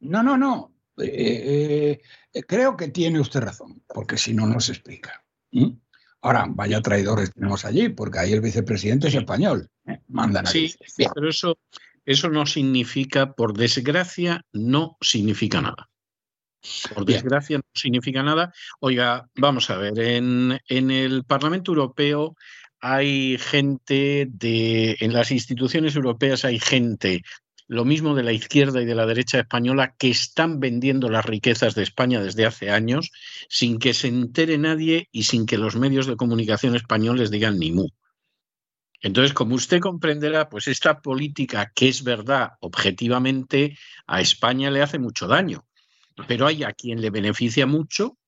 [0.00, 0.72] No, no, no.
[0.98, 2.00] Eh,
[2.32, 5.24] eh, creo que tiene usted razón, porque si no, no se explica.
[6.20, 9.68] Ahora, vaya traidores tenemos allí, porque ahí el vicepresidente es español.
[9.86, 10.00] ¿eh?
[10.08, 10.74] Mandan Sí,
[11.14, 11.58] pero eso,
[12.04, 15.88] eso no significa, por desgracia, no significa nada.
[16.94, 18.52] Por desgracia no significa nada.
[18.78, 22.36] Oiga, vamos a ver, en, en el Parlamento Europeo
[22.82, 27.22] hay gente de, en las instituciones europeas hay gente
[27.68, 31.74] lo mismo de la izquierda y de la derecha española, que están vendiendo las riquezas
[31.74, 33.10] de España desde hace años
[33.48, 37.72] sin que se entere nadie y sin que los medios de comunicación españoles digan ni
[37.72, 37.88] mu.
[39.00, 43.76] Entonces, como usted comprenderá, pues esta política, que es verdad, objetivamente,
[44.06, 45.66] a España le hace mucho daño,
[46.28, 48.18] pero hay a quien le beneficia mucho,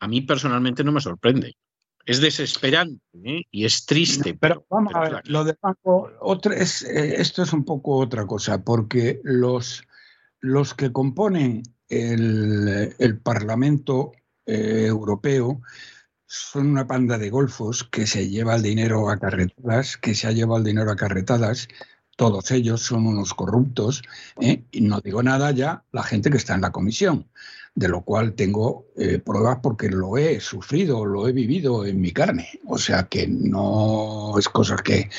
[0.00, 1.56] a mí personalmente no me sorprende
[2.06, 3.42] es desesperante ¿eh?
[3.50, 4.34] y es triste.
[4.34, 6.08] pero, vamos a ver, lo de banco,
[6.54, 9.82] es, eh, esto es un poco otra cosa, porque los,
[10.40, 14.12] los que componen el, Parlamento
[14.46, 15.60] eh, Europeo
[16.26, 20.32] son una panda de golfos que se lleva el dinero a carretadas, que se ha
[20.32, 21.68] llevado el dinero a carretadas.
[22.16, 24.02] Todos ellos son unos corruptos,
[24.40, 27.28] y no digo nada ya la gente que está en la comisión
[27.76, 32.10] de lo cual tengo eh, pruebas porque lo he sufrido, lo he vivido en mi
[32.10, 32.48] carne.
[32.66, 35.10] O sea que no es cosa que,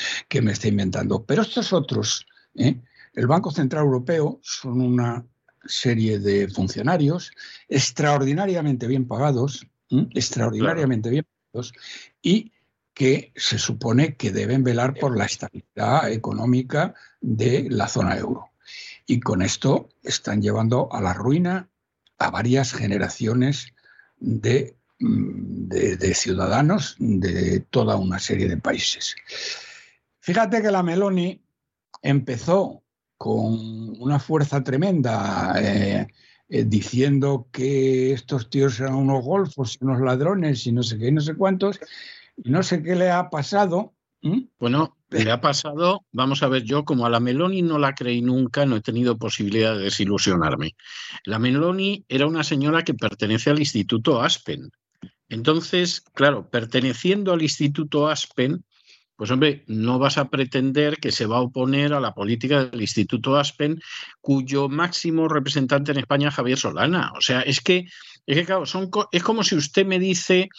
[0.42, 1.24] me esté inventando.
[1.24, 2.26] Pero estos otros,
[2.56, 2.80] ¿eh?
[3.14, 5.24] el Banco Central Europeo, son una
[5.64, 7.30] serie de funcionarios
[7.68, 11.72] extraordinariamente bien pagados, extraordinariamente bien pagados,
[12.20, 12.50] y
[12.92, 18.50] que se supone que deben velar por la estabilidad económica de la zona euro.
[19.06, 21.68] Y con esto están llevando a la ruina
[22.18, 23.74] a varias generaciones
[24.20, 24.76] mm, de,
[25.96, 29.16] de, ciudadanos de toda una serie de países.
[30.20, 31.40] Fíjate que la Meloni
[32.02, 32.82] empezó
[33.16, 36.08] con una fuerza tremenda eh,
[36.48, 41.12] eh, diciendo que estos tíos eran unos golfos unos ladrones y no sé qué y
[41.12, 41.80] no sé cuántos,
[42.36, 43.94] y no sé qué le ha pasado.
[44.58, 48.20] Bueno, le ha pasado, vamos a ver, yo como a la Meloni no la creí
[48.20, 50.76] nunca, no he tenido posibilidad de desilusionarme.
[51.24, 54.70] La Meloni era una señora que pertenece al Instituto Aspen.
[55.28, 58.64] Entonces, claro, perteneciendo al Instituto Aspen,
[59.16, 62.80] pues hombre, no vas a pretender que se va a oponer a la política del
[62.80, 63.80] Instituto Aspen,
[64.20, 67.12] cuyo máximo representante en España es Javier Solana.
[67.16, 67.86] O sea, es que
[68.28, 68.64] es que, claro,
[69.10, 70.50] es como si usted me dice,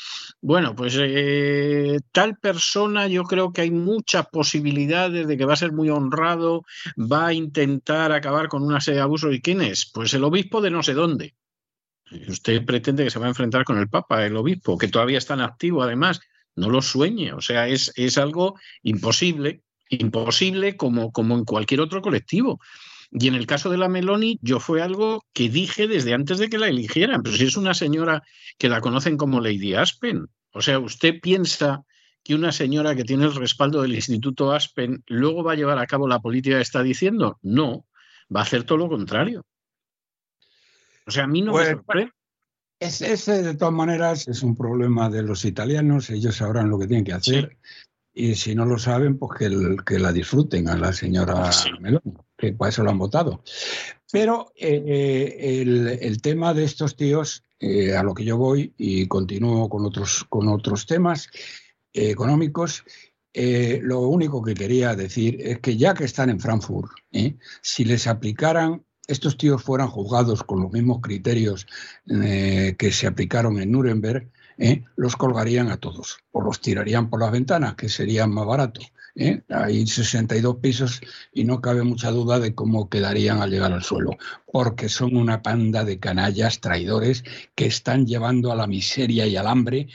[0.41, 5.57] bueno, pues eh, tal persona yo creo que hay muchas posibilidades de que va a
[5.57, 6.64] ser muy honrado,
[6.98, 9.35] va a intentar acabar con una serie de abusos.
[9.35, 9.85] ¿Y quién es?
[9.85, 11.35] Pues el obispo de no sé dónde.
[12.27, 15.35] Usted pretende que se va a enfrentar con el Papa, el obispo, que todavía está
[15.35, 16.22] en activo además.
[16.56, 22.01] No lo sueñe, o sea, es, es algo imposible, imposible como, como en cualquier otro
[22.01, 22.59] colectivo.
[23.11, 26.49] Y en el caso de la Meloni, yo fue algo que dije desde antes de
[26.49, 28.23] que la eligieran, pero si es una señora
[28.57, 31.83] que la conocen como Lady Aspen, o sea, usted piensa
[32.23, 35.88] que una señora que tiene el respaldo del Instituto Aspen luego va a llevar a
[35.88, 37.39] cabo la política que está diciendo?
[37.41, 37.88] No,
[38.33, 39.45] va a hacer todo lo contrario.
[41.07, 42.11] O sea, a mí no me pues, sorprende.
[42.79, 47.05] ese, de todas maneras, es un problema de los italianos, ellos sabrán lo que tienen
[47.05, 47.57] que hacer.
[48.13, 52.53] Y si no lo saben, pues que, que la disfruten a la señora Meloni que
[52.53, 53.43] para eso lo han votado.
[54.11, 59.08] Pero eh, eh, el, tema de estos tíos, eh, a lo que yo voy y
[59.08, 61.30] continúo con otros, con otros temas
[61.93, 62.84] económicos,
[63.34, 66.92] lo único que quería decir es que ya que están en Frankfurt,
[67.61, 71.68] si les aplicaran, estos tíos fueran juzgados con los mismos criterios
[72.06, 74.30] que se aplicaron en Nuremberg,
[74.98, 78.82] los colgarían a todos o los tirarían por las ventanas, que sería más barato.
[79.19, 79.43] ¿Eh?
[79.49, 81.01] Hay 62 pisos
[81.33, 84.17] y no cabe mucha duda de cómo quedarían al llegar al suelo,
[84.51, 87.23] porque son una panda de canallas traidores
[87.53, 89.88] que están llevando a la miseria y al hambre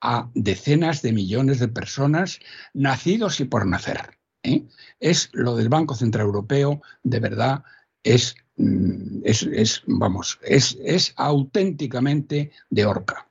[0.00, 2.38] a decenas de millones de personas
[2.72, 4.18] nacidos y por nacer.
[4.44, 4.64] ¿eh?
[5.00, 7.64] Es lo del Banco Central Europeo, de verdad,
[8.04, 13.28] es, mm, es, vamos, es, es, auténticamente de horca.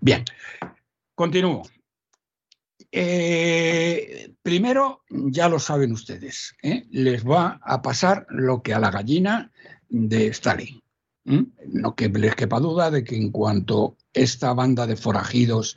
[0.00, 0.24] Bien,
[1.14, 1.62] continúo.
[2.96, 6.86] Eh, primero, ya lo saben ustedes, ¿eh?
[6.92, 9.50] les va a pasar lo que a la gallina
[9.88, 10.80] de Stalin.
[11.24, 15.74] No que les quepa duda de que en cuanto esta banda de forajidos,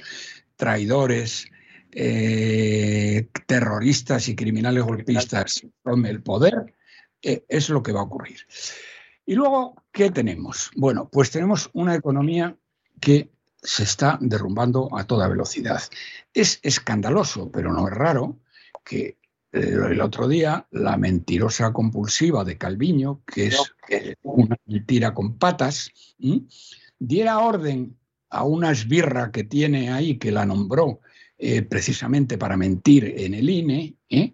[0.58, 1.48] traidores,
[1.92, 6.76] eh, terroristas y criminales golpistas tome el poder,
[7.24, 8.42] es lo que va a ocurrir.
[9.26, 10.70] Y luego, ¿qué tenemos?
[10.76, 12.56] Bueno, pues tenemos una economía
[13.02, 13.32] que
[13.68, 15.82] se está derrumbando a toda velocidad.
[16.34, 18.40] Es escandaloso, pero no es raro,
[18.86, 19.18] que
[19.52, 23.76] eh, el otro día la mentirosa compulsiva de Calviño, que es
[24.24, 25.92] una mentira con patas,
[26.98, 27.98] diera orden
[28.30, 31.02] a una esbirra que tiene ahí, que la nombró
[31.38, 34.34] eh, precisamente para mentir en el INE, ¿eh?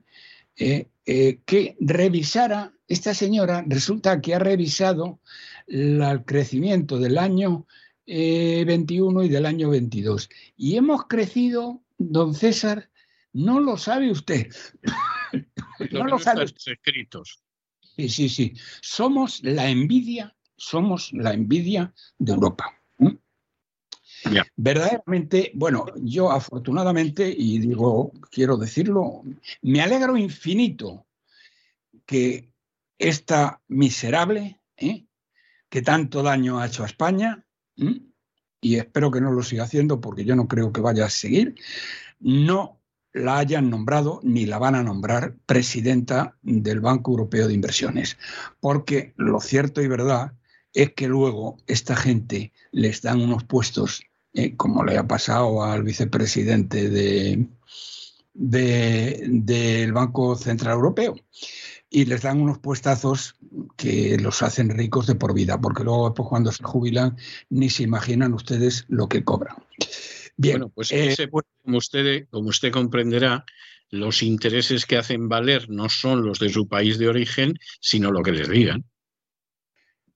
[0.55, 5.19] Que revisara, esta señora resulta que ha revisado
[5.65, 7.65] el crecimiento del año
[8.05, 10.29] 21 y del año 22.
[10.57, 12.89] Y hemos crecido, don César,
[13.31, 14.53] no lo sabe usted.
[15.91, 16.43] no lo sabe.
[16.43, 17.43] Escritos.
[17.95, 18.53] Sí, sí, sí.
[18.81, 22.79] Somos la envidia, somos la envidia de Europa.
[24.55, 29.21] Verdaderamente, bueno, yo afortunadamente, y digo, quiero decirlo,
[29.61, 31.05] me alegro infinito
[32.05, 32.49] que
[32.97, 35.05] esta miserable, ¿eh?
[35.69, 37.45] que tanto daño ha hecho a España,
[37.75, 41.55] y espero que no lo siga haciendo porque yo no creo que vaya a seguir,
[42.19, 42.79] no
[43.13, 48.17] la hayan nombrado ni la van a nombrar presidenta del Banco Europeo de Inversiones.
[48.59, 50.33] Porque lo cierto y verdad
[50.73, 54.03] es que luego esta gente les dan unos puestos
[54.33, 57.47] eh, como le ha pasado al vicepresidente de,
[58.33, 61.15] del Banco Central Europeo.
[61.89, 63.35] Y les dan unos puestazos
[63.75, 67.17] que los hacen ricos de por vida, porque luego después cuando se jubilan
[67.49, 69.55] ni se imaginan ustedes lo que cobran.
[70.37, 71.15] Bien, bueno, pues, eh,
[71.63, 73.45] como, usted, como usted comprenderá,
[73.89, 78.23] los intereses que hacen valer no son los de su país de origen, sino lo
[78.23, 78.83] que les digan.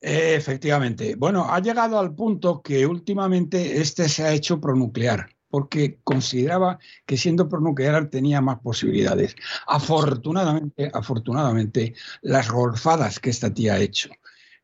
[0.01, 1.16] Efectivamente.
[1.16, 7.17] Bueno, ha llegado al punto que últimamente este se ha hecho pronuclear, porque consideraba que
[7.17, 9.35] siendo pronuclear tenía más posibilidades.
[9.67, 14.09] Afortunadamente, afortunadamente, las golfadas que esta tía ha hecho,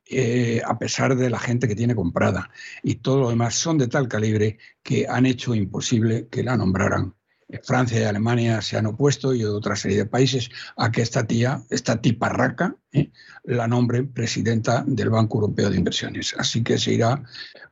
[0.06, 2.50] eh, a pesar de la gente que tiene comprada
[2.84, 7.16] y todo lo demás, son de tal calibre que han hecho imposible que la nombraran
[7.64, 11.62] Francia y Alemania se han opuesto y otra serie de países a que esta tía,
[11.70, 13.12] esta tiparraca, ¿eh?
[13.44, 16.36] la nombre presidenta del Banco Europeo de Inversiones.
[16.38, 17.24] Así que se irá,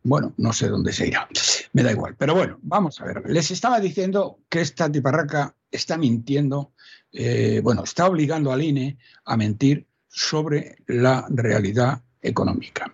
[0.03, 1.27] bueno, no sé dónde se irá,
[1.73, 2.15] me da igual.
[2.17, 3.23] Pero bueno, vamos a ver.
[3.29, 6.73] Les estaba diciendo que esta tiparraca está mintiendo,
[7.13, 12.93] eh, bueno, está obligando al INE a mentir sobre la realidad económica.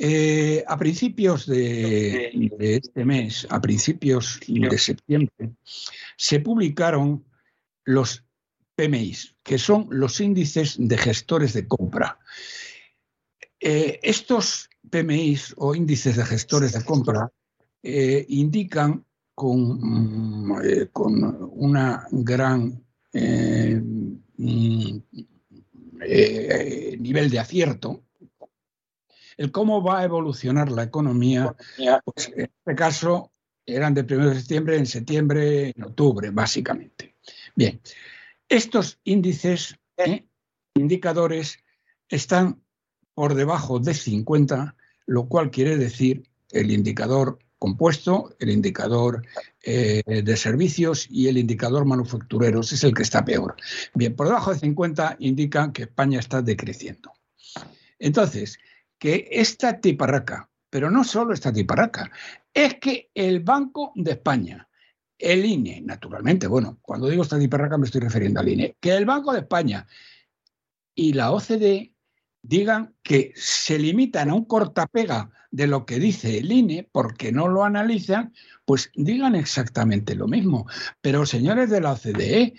[0.00, 5.56] Eh, a principios de, este mes, a principios de septiembre,
[6.16, 7.24] se publicaron
[7.84, 8.24] los
[8.76, 12.20] PMIs, que son los índices de gestores de compra.
[13.58, 17.32] Eh, estos PMIs o índices de gestores de compra
[17.82, 19.04] eh, indican
[19.34, 24.98] con, mm, con, una gran mm,
[27.00, 28.04] nivel de acierto
[29.38, 31.56] el cómo va a evolucionar la economía,
[32.04, 33.32] pues en este caso
[33.64, 37.14] eran de 1 de septiembre, en septiembre, en octubre, básicamente.
[37.54, 37.80] Bien,
[38.48, 40.26] estos índices, eh,
[40.74, 41.58] indicadores,
[42.08, 42.62] están
[43.14, 44.74] por debajo de 50,
[45.06, 49.26] lo cual quiere decir el indicador compuesto, el indicador
[49.62, 53.56] eh, de servicios y el indicador manufactureros es el que está peor.
[53.94, 57.12] Bien, por debajo de 50 indica que España está decreciendo.
[57.98, 58.58] Entonces,
[58.98, 62.10] que esta tiparraca, pero no solo esta tiparraca,
[62.52, 64.68] es que el Banco de España,
[65.16, 69.06] el INE, naturalmente, bueno, cuando digo esta tiparraca me estoy refiriendo al INE, que el
[69.06, 69.86] Banco de España
[70.94, 71.94] y la OCDE
[72.42, 77.48] digan que se limitan a un cortapega de lo que dice el INE porque no
[77.48, 78.32] lo analizan,
[78.64, 80.66] pues digan exactamente lo mismo.
[81.00, 82.54] Pero señores de la OCDE,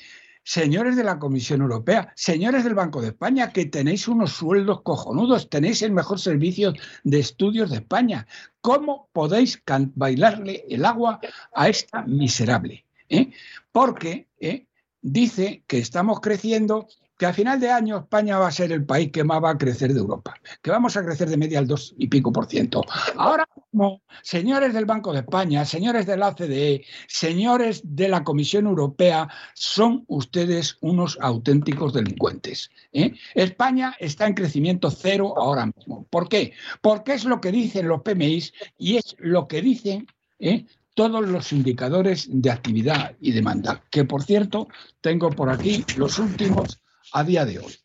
[0.49, 5.47] señores de la Comisión Europea, señores del Banco de España, que tenéis unos sueldos cojonudos,
[5.47, 8.25] tenéis el mejor servicio de estudios de España.
[8.59, 9.61] ¿Cómo podéis
[9.93, 11.19] bailarle el agua
[11.53, 12.83] a esta miserable?
[13.09, 13.29] ¿Eh?
[13.71, 14.65] Porque ¿eh?
[15.03, 16.87] dice que estamos creciendo
[17.19, 19.57] que a final de año España va a ser el país que más va a
[19.57, 22.81] crecer de Europa, que vamos a crecer de media al 2 y pico por ciento.
[23.17, 28.67] Ahora mismo, señores del Banco de España, señores de la OCDE, señores de la Comisión
[28.67, 32.71] Europea, son ustedes unos auténticos delincuentes.
[32.93, 33.13] ¿eh?
[33.35, 36.07] España está en crecimiento cero ahora mismo.
[36.09, 36.53] ¿Por qué?
[36.79, 40.07] Porque es lo que dicen los PMIs y es lo que dicen
[40.39, 40.65] ¿eh?
[40.93, 44.69] todos los indicadores de actividad y demanda, que por cierto
[45.01, 46.79] tengo por aquí los últimos
[47.13, 47.75] a día de hoy.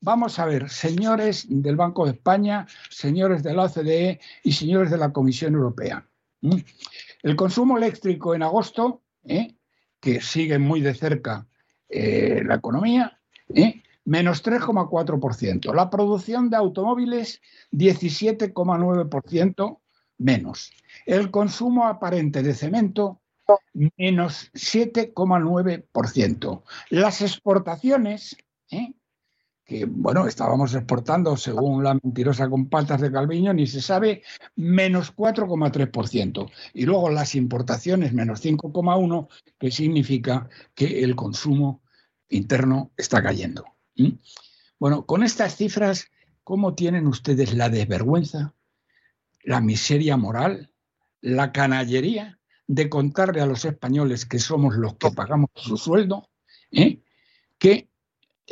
[0.00, 4.98] Vamos a ver, señores del Banco de España, señores de la OCDE y señores de
[4.98, 6.06] la Comisión Europea.
[7.22, 9.54] El consumo eléctrico en agosto, ¿eh?
[10.00, 11.46] que sigue muy de cerca
[11.88, 13.20] eh, la economía,
[13.54, 13.80] ¿eh?
[14.04, 15.72] menos 3,4%.
[15.72, 19.78] La producción de automóviles, 17,9%
[20.18, 20.72] menos.
[21.06, 23.22] El consumo aparente de cemento,
[23.96, 26.62] menos 7,9%.
[26.90, 28.36] Las exportaciones,
[28.72, 28.94] ¿eh?
[29.64, 34.22] que bueno, estábamos exportando, según la mentirosa con de Calviño, ni se sabe,
[34.56, 36.50] menos 4,3%.
[36.74, 39.28] Y luego las importaciones, menos 5,1%,
[39.58, 41.82] que significa que el consumo
[42.28, 43.64] interno está cayendo.
[44.78, 46.06] Bueno, con estas cifras,
[46.42, 48.54] ¿cómo tienen ustedes la desvergüenza,
[49.44, 50.72] la miseria moral,
[51.20, 56.28] la canallería de contarle a los españoles que somos los que pagamos su sueldo,
[56.72, 57.00] ¿eh?
[57.58, 57.91] que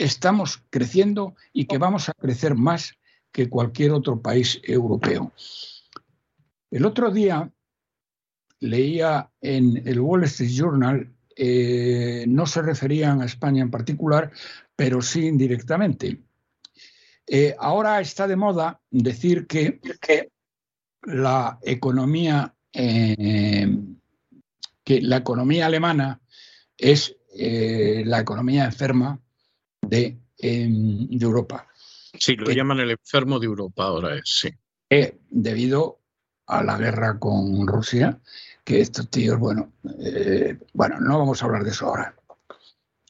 [0.00, 2.94] estamos creciendo y que vamos a crecer más
[3.30, 5.32] que cualquier otro país europeo.
[6.70, 7.50] El otro día
[8.60, 14.30] leía en el Wall Street Journal, eh, no se referían a España en particular,
[14.74, 16.22] pero sí indirectamente.
[17.26, 19.80] Eh, ahora está de moda decir que,
[21.02, 23.66] la economía eh,
[24.84, 26.20] que la economía alemana
[26.76, 29.20] es la economía enferma
[29.82, 31.66] Em, de, Europa.
[32.18, 34.50] Sí, lo llaman el enfermo de Europa ahora es, sí.
[35.30, 36.00] debido
[36.46, 38.18] a la guerra con Rusia,
[38.64, 42.14] que estos tíos, bueno, eh, bueno, no vamos a hablar de eso ahora.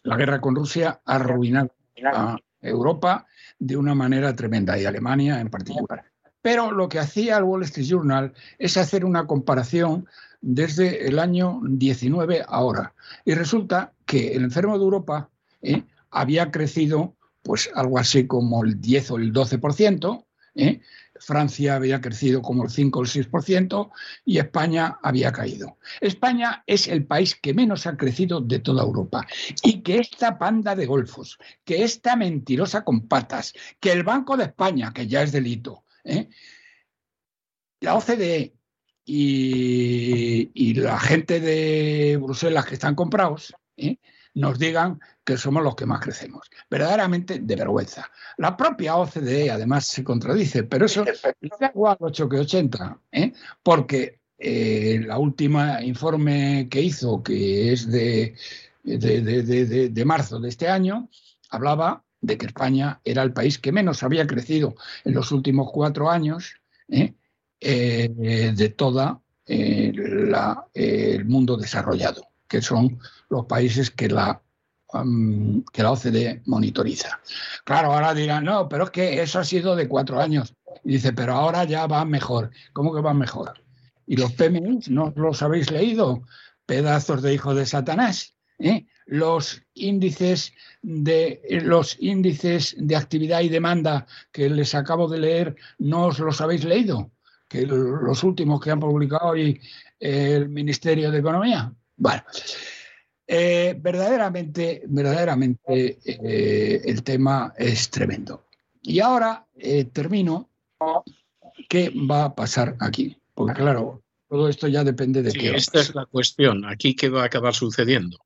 [0.03, 1.73] La guerra con Rusia ha arruinado
[2.05, 3.27] a Europa
[3.59, 6.05] de una manera tremenda y Alemania en particular.
[6.43, 10.07] Pero lo que hacía el Wall Street Journal es hacer una comparación
[10.41, 12.95] desde el año 19 ahora.
[13.25, 15.29] Y resulta que el enfermo de Europa
[15.63, 15.83] ¿eh?
[16.11, 20.81] Había crecido pues algo así como el 10 o el 12%, ¿eh?
[21.21, 23.91] Francia había crecido como el 5 o el 6%
[24.25, 25.77] y España había caído.
[26.01, 29.27] España es el país que menos ha crecido de toda Europa
[29.63, 34.45] y que esta panda de golfos, que esta mentirosa con patas, que el Banco de
[34.45, 36.29] España, que ya es delito, ¿eh?
[37.81, 38.55] la OCDE
[39.05, 43.99] y, y, la gente de Bruselas que están comprados, ¿eh?
[44.41, 46.49] Nos digan que somos los que más crecemos.
[46.69, 48.11] Verdaderamente de vergüenza.
[48.39, 53.33] La propia OCDE además se contradice, pero eso da igual 8 que 80, ¿eh?
[53.63, 58.35] porque eh, la última informe que hizo, que es de,
[58.83, 61.09] de, marzo de este año,
[61.51, 66.11] hablaba de que España era el país que menos había crecido en los últimos cuatro
[66.11, 66.55] años
[66.89, 67.15] ¿eh?
[67.61, 72.99] de todo el mundo desarrollado, que son
[73.31, 74.43] los países que la,
[75.73, 77.21] que la OCDE monitoriza.
[77.65, 80.53] Claro, ahora dirán, no, pero es que eso ha sido de cuatro años.
[80.85, 82.51] Y dice, pero ahora ya va mejor.
[82.73, 83.63] ¿Cómo que va mejor?
[84.07, 86.25] ¿Y los PMI no los habéis leído?
[86.67, 88.35] Pedazos de hijo de Satanás.
[88.59, 88.87] ¿eh?
[89.07, 96.07] Los índices de los índices de actividad y demanda que les acabo de leer, ¿no
[96.07, 97.13] os los habéis leído?
[97.49, 99.61] Que los últimos que han publicado hoy
[100.01, 101.73] el Ministerio de Economía.
[102.01, 102.23] Bueno,
[103.27, 108.47] eh, verdaderamente, verdaderamente eh, el tema es tremendo.
[108.81, 110.49] Y ahora eh, termino.
[111.69, 113.19] ¿Qué va a pasar aquí?
[113.35, 115.55] Porque claro, todo esto ya depende de qué.
[115.55, 116.65] Esta es la cuestión.
[116.65, 118.17] Aquí, ¿qué va a acabar sucediendo?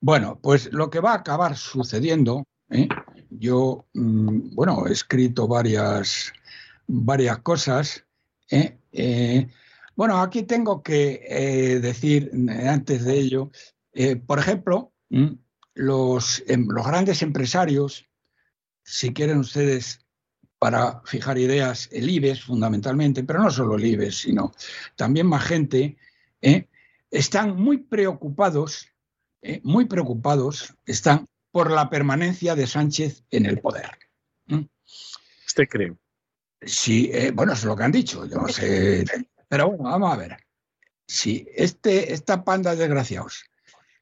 [0.00, 2.44] Bueno, pues lo que va a acabar sucediendo,
[3.30, 6.32] yo, mm, bueno, he escrito varias,
[6.86, 8.04] varias cosas.
[9.96, 12.30] Bueno, aquí tengo que decir,
[12.68, 13.50] antes de ello,
[13.92, 15.32] eh, por ejemplo, mm,
[15.74, 18.06] los, em, los grandes empresarios,
[18.84, 20.06] si quieren ustedes
[20.58, 24.52] para fijar ideas, el IBEX fundamentalmente, pero no solo el IBEX, sino
[24.94, 25.96] también más gente,
[26.40, 26.68] ¿eh?
[27.10, 28.88] están muy preocupados
[29.48, 33.90] eh, muy preocupados están por la permanencia de Sánchez en el poder.
[35.46, 35.94] ¿Usted cree?
[36.62, 39.04] Sí, eh, bueno, es lo que han dicho, yo no sé.
[39.48, 40.36] Pero bueno, vamos a ver.
[41.06, 43.44] Si este, esta panda de desgraciados,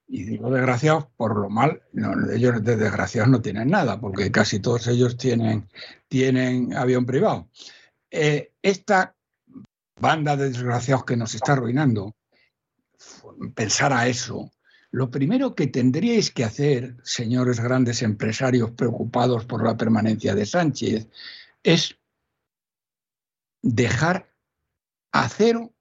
[0.07, 4.61] y digo desgraciados por lo mal, no, ellos de desgraciados no tienen nada, porque casi
[4.61, 5.69] todos ellos tienen,
[6.09, 7.49] tienen avión privado.
[8.11, 9.15] Eh, esta
[10.01, 12.15] banda de desgraciados que nos está arruinando,
[13.55, 14.51] pensar a eso,
[14.91, 21.09] lo primero que tendríais que hacer, señores grandes empresarios preocupados por la permanencia de Sánchez,
[21.63, 21.99] es
[23.61, 24.34] dejar
[25.15, 25.73] a cero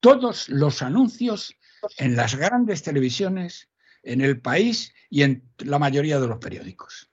[0.00, 1.56] todos los anuncios
[1.96, 3.70] en las grandes televisiones,
[4.02, 7.10] en el país y en la mayoría de los periódicos.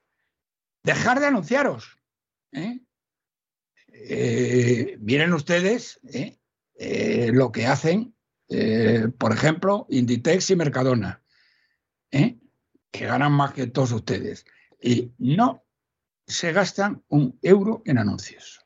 [0.83, 1.97] Dejar de anunciaros.
[2.51, 2.81] ¿eh?
[3.87, 6.37] Eh, miren ustedes ¿eh?
[7.31, 8.13] lo que hacen,
[9.17, 11.23] por ejemplo, Inditex y Mercadona,
[12.11, 14.45] que ganan más que todos ustedes.
[14.81, 15.63] Y no
[16.27, 18.65] se gastan un euro en anuncios.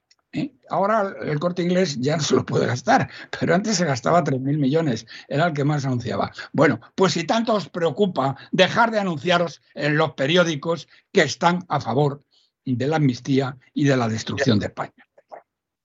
[0.70, 4.58] Ahora el corte inglés ya no se lo puede gastar, pero antes se gastaba 3.000
[4.58, 6.32] millones, era el que más anunciaba.
[6.52, 11.80] Bueno, pues si tanto os preocupa dejar de anunciaros en los periódicos que están a
[11.80, 12.24] favor
[12.66, 15.08] de la amnistía y de la destrucción de España.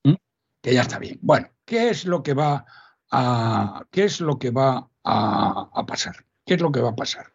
[0.03, 0.15] ¿Mm?
[0.61, 1.19] Que ya está bien.
[1.21, 2.65] Bueno, ¿qué es lo que va
[3.11, 6.15] a, qué es lo que va a pasar?
[6.45, 7.27] ¿Qué es lo que va a pasar?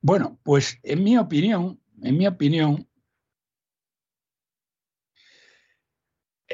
[0.00, 2.88] Bueno, pues en mi opinión, en mi opinión,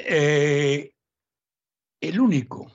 [0.06, 0.92] Eh,
[2.00, 2.72] el único,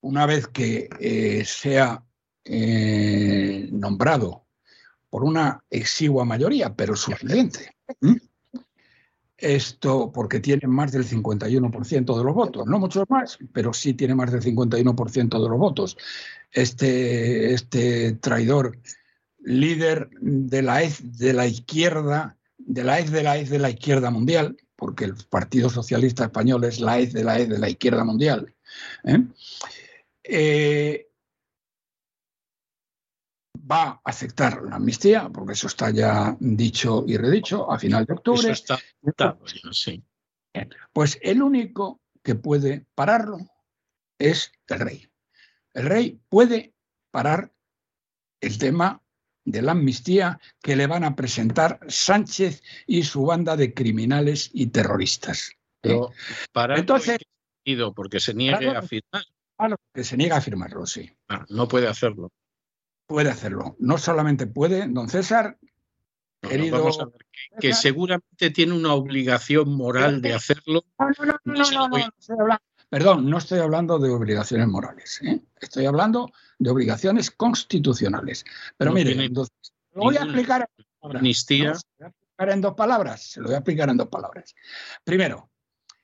[0.00, 2.02] una vez que eh, sea
[2.44, 4.46] eh, nombrado
[5.10, 7.76] por una exigua mayoría, pero suficiente,
[9.36, 14.14] esto porque tiene más del 51% de los votos, no muchos más, pero sí tiene
[14.14, 15.96] más del 51% de los votos.
[16.50, 18.78] Este, este traidor
[19.44, 25.04] líder de la, de la izquierda, de la de la de la izquierda mundial, porque
[25.04, 28.54] el Partido Socialista Español es la EZ de la EZ de la izquierda mundial.
[29.04, 29.18] ¿eh?
[30.22, 31.08] Eh,
[33.70, 38.14] va a aceptar la amnistía, porque eso está ya dicho y redicho a final de
[38.14, 38.50] octubre.
[38.50, 39.38] Eso está,
[39.72, 40.04] sí.
[40.92, 43.38] Pues el único que puede pararlo
[44.18, 45.08] es el rey.
[45.72, 46.74] El rey puede
[47.10, 47.52] parar
[48.40, 49.02] el tema
[49.44, 54.68] de la amnistía que le van a presentar Sánchez y su banda de criminales y
[54.68, 55.52] terroristas.
[55.80, 56.10] Pero
[56.52, 57.18] para Entonces,
[57.94, 59.22] porque se niegue a firmar.
[59.56, 61.10] Claro, que se niega a firmarlo, sí.
[61.28, 62.32] Ah, no puede hacerlo.
[63.06, 63.76] Puede hacerlo.
[63.78, 65.58] No solamente puede, don César,
[66.40, 66.90] querido.
[67.60, 70.84] que, seguramente tiene una obligación moral de hacerlo.
[70.98, 72.58] No, no, no, no, no,
[72.88, 75.20] Perdón, no estoy hablando de obligaciones morales.
[75.22, 75.40] ¿eh?
[75.60, 76.32] Estoy hablando
[76.64, 78.44] de obligaciones constitucionales.
[78.76, 79.54] Pero mire, entonces,
[79.92, 80.68] lo voy a explicar
[82.38, 83.22] en dos palabras.
[83.22, 84.54] Se lo voy a explicar en dos palabras.
[85.04, 85.50] Primero,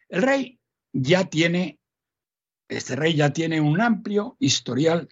[0.08, 0.60] el rey
[0.92, 1.80] ya tiene,
[2.68, 5.08] este rey ya tiene un amplio historial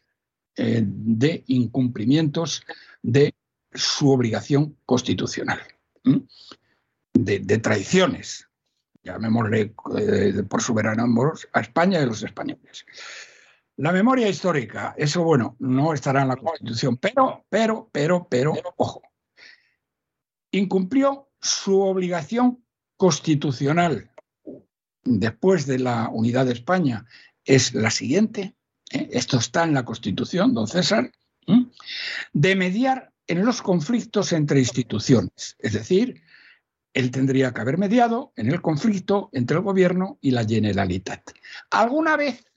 [0.57, 2.63] eh, de incumplimientos
[3.03, 3.35] de
[3.73, 5.61] su obligación constitucional,
[7.15, 8.49] de, de, traiciones,
[9.03, 11.05] llamémosle eh, por soberano
[11.53, 12.85] a España y a los españoles.
[13.79, 19.03] La memoria histórica, eso bueno, no estará en la Constitución, pero, pero, pero, pero, ojo,
[20.51, 22.65] incumplió su obligación
[22.97, 24.11] constitucional
[25.05, 27.07] después de la unidad de España,
[27.45, 28.57] es la siguiente,
[28.91, 29.11] ¿eh?
[29.13, 31.13] esto está en la Constitución, don César,
[32.33, 36.21] de mediar en los conflictos entre instituciones, es decir,
[36.95, 41.31] él tendría que haber mediado en el conflicto entre el gobierno y la Generalitat.
[41.71, 42.48] ¿Alguna vez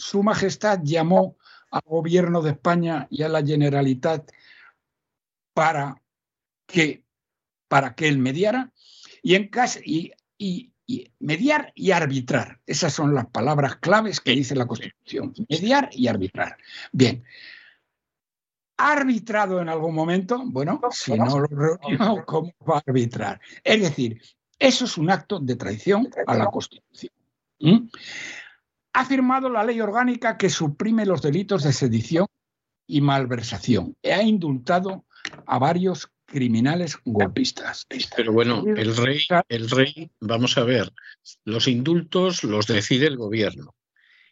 [0.00, 1.36] su Majestad llamó
[1.70, 4.30] al gobierno de España y a la Generalitat
[5.52, 6.00] para
[6.66, 7.04] que,
[7.68, 8.72] para que él mediara
[9.22, 9.50] y, en
[9.84, 10.12] y,
[10.86, 12.60] y, mediar y arbitrar.
[12.66, 15.34] Esas son las palabras claves que dice la Constitución.
[15.48, 16.56] Mediar y arbitrar.
[16.92, 17.22] Bien.
[18.78, 20.42] ¿Ha arbitrado en algún momento?
[20.46, 21.78] Bueno, si no lo
[22.24, 23.38] ¿cómo va a arbitrar?
[23.62, 24.20] Es decir,
[24.58, 27.12] eso es un acto de traición a la Constitución.
[27.60, 27.88] ¿Mm?
[28.92, 32.26] Ha firmado la ley orgánica que suprime los delitos de sedición
[32.86, 33.96] y malversación.
[34.04, 35.04] Ha indultado
[35.46, 37.86] a varios criminales golpistas.
[38.16, 40.92] Pero bueno, el rey, el rey, vamos a ver,
[41.44, 43.74] los indultos los decide el gobierno.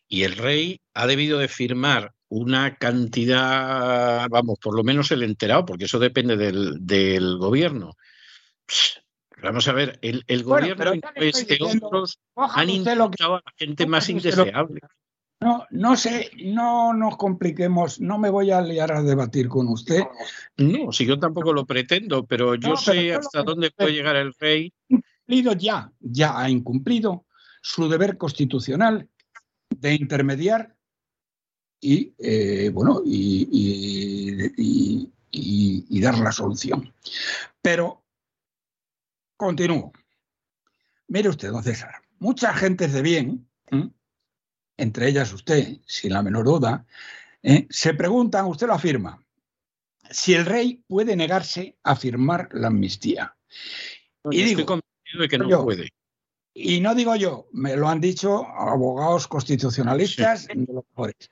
[0.09, 5.67] Y el rey ha debido de firmar una cantidad, vamos, por lo menos el enterado,
[5.67, 7.95] porque eso depende del, del gobierno.
[9.42, 11.00] Vamos a ver, el, gobierno de
[11.84, 14.81] otros han a la gente más indeseable.
[15.41, 20.02] No, no sé, no nos compliquemos, no me voy a liar a debatir con usted.
[20.57, 24.17] No, si yo tampoco lo pretendo, pero yo No, sé pero hasta dónde puede llegar
[24.17, 24.73] el rey.
[24.89, 27.26] Cumplido ya, ya ha incumplido
[27.62, 29.08] su deber constitucional
[29.70, 30.75] de intermediar
[31.81, 36.92] y, eh, bueno, y, y- y- y- y dar la solución.
[37.62, 38.02] Pero
[39.39, 39.92] continúo.
[41.07, 43.91] Mire usted, don César, muchas gentes de bien, ¿m?
[44.76, 46.84] entre ellas usted, sin la menor duda,
[47.42, 47.67] ¿eh?
[47.70, 49.25] se preguntan, usted lo afirma,
[50.10, 53.36] si el rey puede negarse a firmar la amnistía.
[54.31, 55.89] Y estoy digo, convencido de que no yo, puede.
[56.52, 61.31] y no digo yo, me lo han dicho abogados constitucionalistas de los mejores.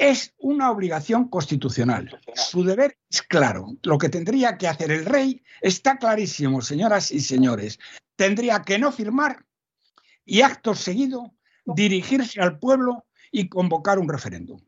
[0.00, 2.18] Es una obligación constitucional.
[2.34, 3.76] Su deber es claro.
[3.82, 7.78] Lo que tendría que hacer el rey está clarísimo, señoras y señores.
[8.16, 9.44] Tendría que no firmar
[10.24, 11.34] y acto seguido
[11.66, 14.58] dirigirse al pueblo y convocar un referéndum.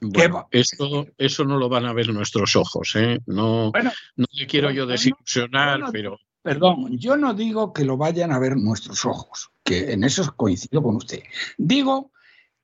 [0.00, 3.18] Bueno, esto, eso no lo van a ver nuestros ojos, ¿eh?
[3.26, 8.38] No, no le quiero yo desilusionar, pero Perdón, yo no digo que lo vayan a
[8.38, 11.24] ver nuestros ojos, que en eso coincido con usted.
[11.58, 12.12] Digo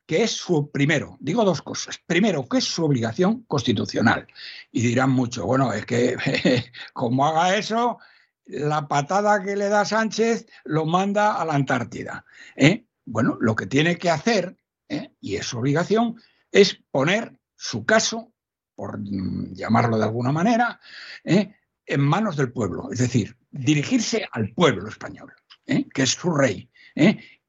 [0.07, 2.01] que es su, primero, digo dos cosas.
[2.07, 4.27] Primero, que es su obligación constitucional.
[4.71, 6.17] Y dirán mucho, bueno, es que
[6.93, 7.99] como haga eso,
[8.45, 12.25] la patada que le da Sánchez lo manda a la Antártida.
[12.55, 12.87] ¿eh?
[13.05, 14.57] Bueno, lo que tiene que hacer,
[14.89, 15.13] ¿eh?
[15.21, 16.21] y es su obligación,
[16.53, 18.33] es poner su caso,
[18.75, 20.81] por llamarlo de alguna manera,
[21.25, 21.55] ¿eh?
[21.87, 25.33] en manos del pueblo, es decir, dirigirse al pueblo español,
[25.67, 25.87] ¿eh?
[25.93, 26.71] que es su rey.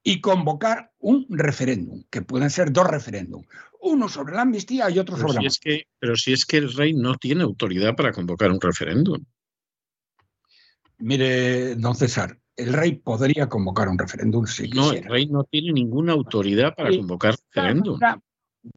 [0.09, 3.45] Y convocar un referéndum, que pueden ser dos referéndums,
[3.81, 6.45] uno sobre la amnistía y otro pero sobre si la es que, pero si es
[6.45, 9.21] que el rey no tiene autoridad para convocar un referéndum.
[10.99, 15.73] Mire, don César, el rey podría convocar un referéndum si No, el rey no tiene
[15.73, 16.97] ninguna autoridad para Sí.
[16.99, 17.99] convocar referéndum.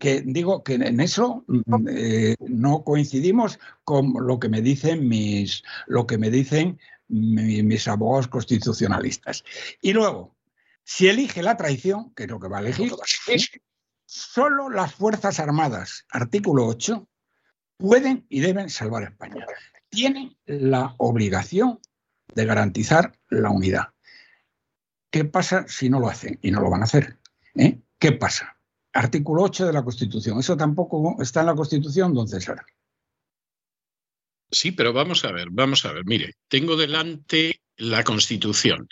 [0.00, 5.62] Que digo que en eso mm, eh, no coincidimos con lo que me dicen mis,
[5.86, 6.78] lo que me dicen
[7.08, 9.44] mi- mis abogados constitucionalistas.
[9.80, 10.36] Y luego,
[10.84, 12.92] si elige la traición, que es lo que va a elegir,
[14.06, 17.08] solo las Fuerzas Armadas, artículo 8,
[17.76, 19.46] pueden y deben salvar a España.
[19.88, 21.80] Tienen la obligación
[22.34, 23.88] de garantizar la unidad.
[25.10, 26.38] ¿Qué pasa si no lo hacen?
[26.42, 27.18] Y no lo van a hacer.
[27.54, 27.80] ¿eh?
[27.98, 28.56] ¿Qué pasa?
[28.92, 30.38] Artículo 8 de la Constitución.
[30.38, 32.64] Eso tampoco está en la Constitución, don César.
[34.50, 36.04] Sí, pero vamos a ver, vamos a ver.
[36.06, 38.88] Mire, tengo delante la Constitución.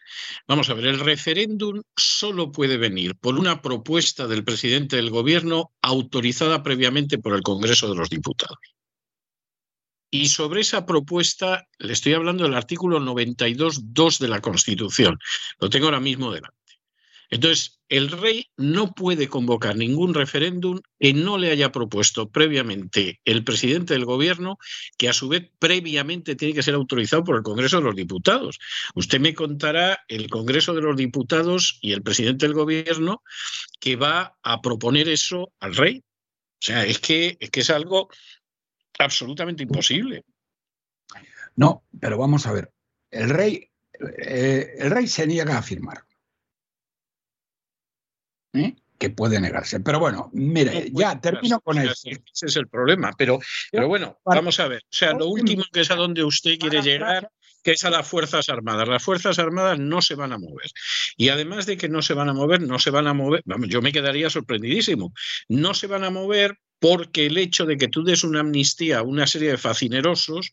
[0.47, 5.73] Vamos a ver, el referéndum solo puede venir por una propuesta del presidente del Gobierno
[5.83, 8.59] autorizada previamente por el Congreso de los Diputados.
[10.11, 15.19] Y sobre esa propuesta le estoy hablando del artículo 92.2 de la Constitución.
[15.61, 16.58] Lo tengo ahora mismo delante.
[17.31, 23.45] Entonces, el rey no puede convocar ningún referéndum que no le haya propuesto previamente el
[23.45, 24.59] presidente del gobierno,
[24.97, 28.59] que a su vez previamente tiene que ser autorizado por el Congreso de los Diputados.
[28.95, 33.23] Usted me contará el Congreso de los Diputados y el presidente del gobierno
[33.81, 36.03] que va a proponer eso al rey.
[36.61, 38.09] O sea, es que es, algo
[38.99, 40.25] absolutamente imposible.
[41.57, 42.73] No, pero vamos a ver.
[43.11, 43.71] El rey,
[44.19, 46.08] eh, el rey se niega a firmar.
[48.59, 48.77] ¿Eh?
[48.99, 49.81] Que puede negarse.
[49.81, 52.11] Pero bueno, mire, ya termino con O sea, esto.
[52.35, 53.13] Ese es el problema.
[53.17, 53.39] Pero,
[53.71, 54.83] pero bueno, vamos a ver.
[54.83, 57.31] O sea, lo último que es a donde usted quiere llegar,
[57.63, 58.89] que es a las Fuerzas Armadas.
[58.89, 60.71] Las Fuerzas Armadas no se van a mover.
[61.17, 63.69] Y además de que no se van a mover, no se van a mover, vamos,
[63.69, 65.13] yo me quedaría sorprendidísimo.
[65.49, 69.03] No se van a mover porque el hecho de que tú des una amnistía a
[69.03, 70.53] una serie de facinerosos,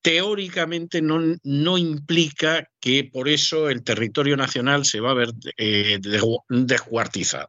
[0.00, 5.98] teóricamente no, no implica que por eso el territorio nacional se va a ver eh,
[6.48, 7.48] descuartizado.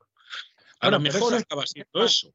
[0.80, 2.34] A Bueno, mejor acaba siendo eso.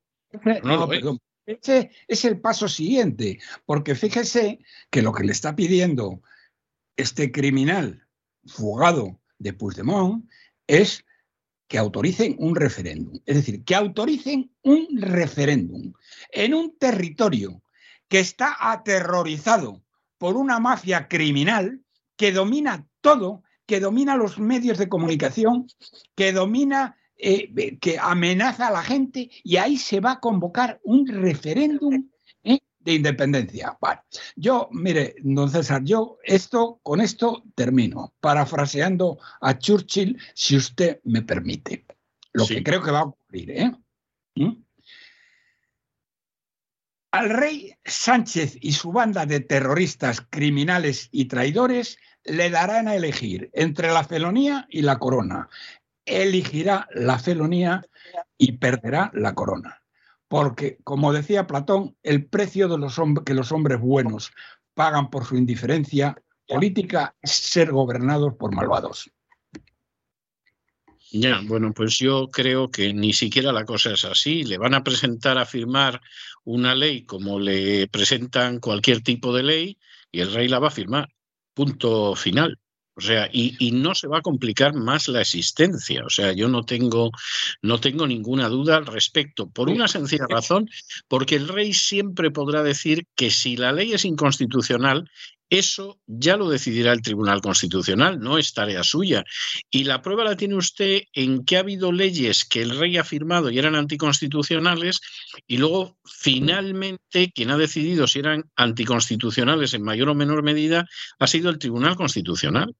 [0.62, 1.18] No no.
[1.44, 4.60] Ese es el paso siguiente, porque fíjese
[4.90, 6.22] que lo que le está pidiendo
[6.96, 8.06] este criminal
[8.46, 10.28] fugado de Puigdemont
[10.66, 11.04] es
[11.68, 13.18] que autoricen un referéndum.
[13.24, 15.92] Es decir, que autoricen un referéndum
[16.30, 17.62] en un territorio
[18.08, 19.82] que está aterrorizado
[20.18, 21.82] por una mafia criminal
[22.16, 25.66] que domina todo, que domina los medios de comunicación,
[26.14, 31.06] que domina, eh, que amenaza a la gente y ahí se va a convocar un
[31.06, 32.10] referéndum.
[32.84, 33.76] De independencia.
[33.80, 34.02] Bueno,
[34.36, 41.22] yo, mire, don César, yo esto, con esto termino, parafraseando a Churchill, si usted me
[41.22, 41.86] permite.
[42.32, 42.56] Lo Sí.
[42.56, 43.72] que creo que va a ocurrir, ¿eh?
[44.36, 44.62] ¿Mm?
[47.12, 53.50] Al rey Sánchez y su banda de terroristas, criminales y traidores le darán a elegir
[53.52, 55.50] entre la felonía y la corona,
[56.06, 57.82] elegirá la felonía
[58.38, 59.81] y perderá la corona.
[60.32, 64.32] Porque, como decía Platón, el precio de los que los hombres buenos
[64.72, 66.16] pagan por su indiferencia
[66.48, 69.10] política es ser gobernados por malvados.
[71.10, 74.44] Ya, bueno, pues yo creo que ni siquiera la cosa es así.
[74.44, 76.00] Le van a presentar a firmar
[76.44, 79.78] una ley como le presentan cualquier tipo de ley
[80.10, 81.10] y el rey la va a firmar.
[81.52, 82.58] Punto final.
[82.94, 86.04] O sea, y, no se va a complicar más la existencia.
[86.04, 87.10] O sea, yo no tengo,
[87.62, 90.68] no tengo ninguna duda al respecto, por una sencilla razón,
[91.08, 95.08] porque el rey siempre podrá decir que si la ley es inconstitucional,
[95.52, 99.22] eso ya lo decidirá el Tribunal Constitucional, no es tarea suya.
[99.70, 103.04] Y la prueba la tiene usted en que ha habido leyes que el rey ha
[103.04, 105.02] firmado y eran anticonstitucionales
[105.46, 110.86] y luego finalmente quien ha decidido si eran anticonstitucionales en mayor o menor medida
[111.18, 112.74] ha sido el Tribunal Constitucional.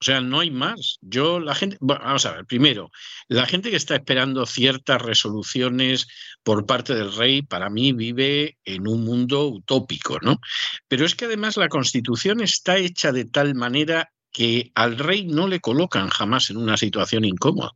[0.00, 0.98] O sea, no hay más.
[1.00, 2.90] Yo, la gente, vamos a ver, primero,
[3.26, 6.06] la gente que está esperando ciertas resoluciones
[6.44, 10.40] por parte del rey, para mí vive en un mundo utópico, ¿no?
[10.86, 15.48] Pero es que además la constitución está hecha de tal manera que al rey no
[15.48, 17.72] le colocan jamás en una situación incómoda.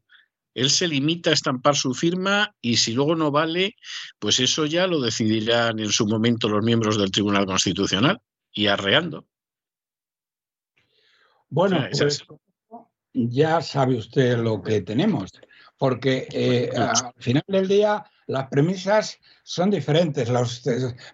[0.55, 3.75] Él se limita a estampar su firma y si luego no vale,
[4.18, 8.20] pues eso ya lo decidirán en su momento los miembros del Tribunal Constitucional
[8.52, 9.26] y arreando.
[11.53, 12.25] Bueno, pues,
[13.13, 15.31] ya sabe usted lo que tenemos,
[15.77, 20.31] porque eh, al final del día las premisas son diferentes,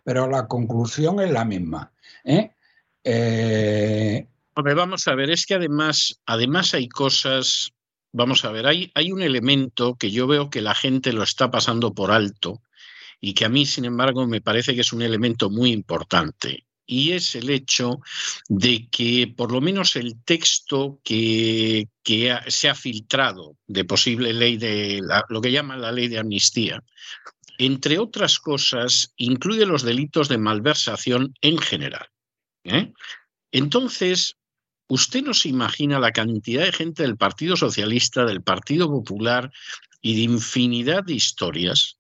[0.05, 1.93] pero la conclusión es la misma.
[2.23, 2.53] ¿eh?
[3.03, 7.73] Eh, vamos a ver, es que además, además hay cosas,
[8.13, 11.51] vamos a ver, hay, hay un elemento que yo veo que la gente lo está
[11.51, 12.63] pasando por alto
[13.21, 17.13] y que a mí, sin embargo, me parece que es un elemento muy importante y
[17.13, 18.01] es el hecho
[18.49, 21.87] de que por lo menos el texto que,
[22.47, 26.83] se ha filtrado de posible ley de lo que llaman la ley de amnistía,
[27.59, 32.07] entre otras cosas, incluye los delitos de malversación en general.
[32.65, 32.95] ¿eh?
[33.53, 34.39] Entonces,
[34.89, 39.53] usted no se imagina la cantidad de gente del Partido Socialista, del Partido Popular
[40.01, 41.98] y de infinidad de historias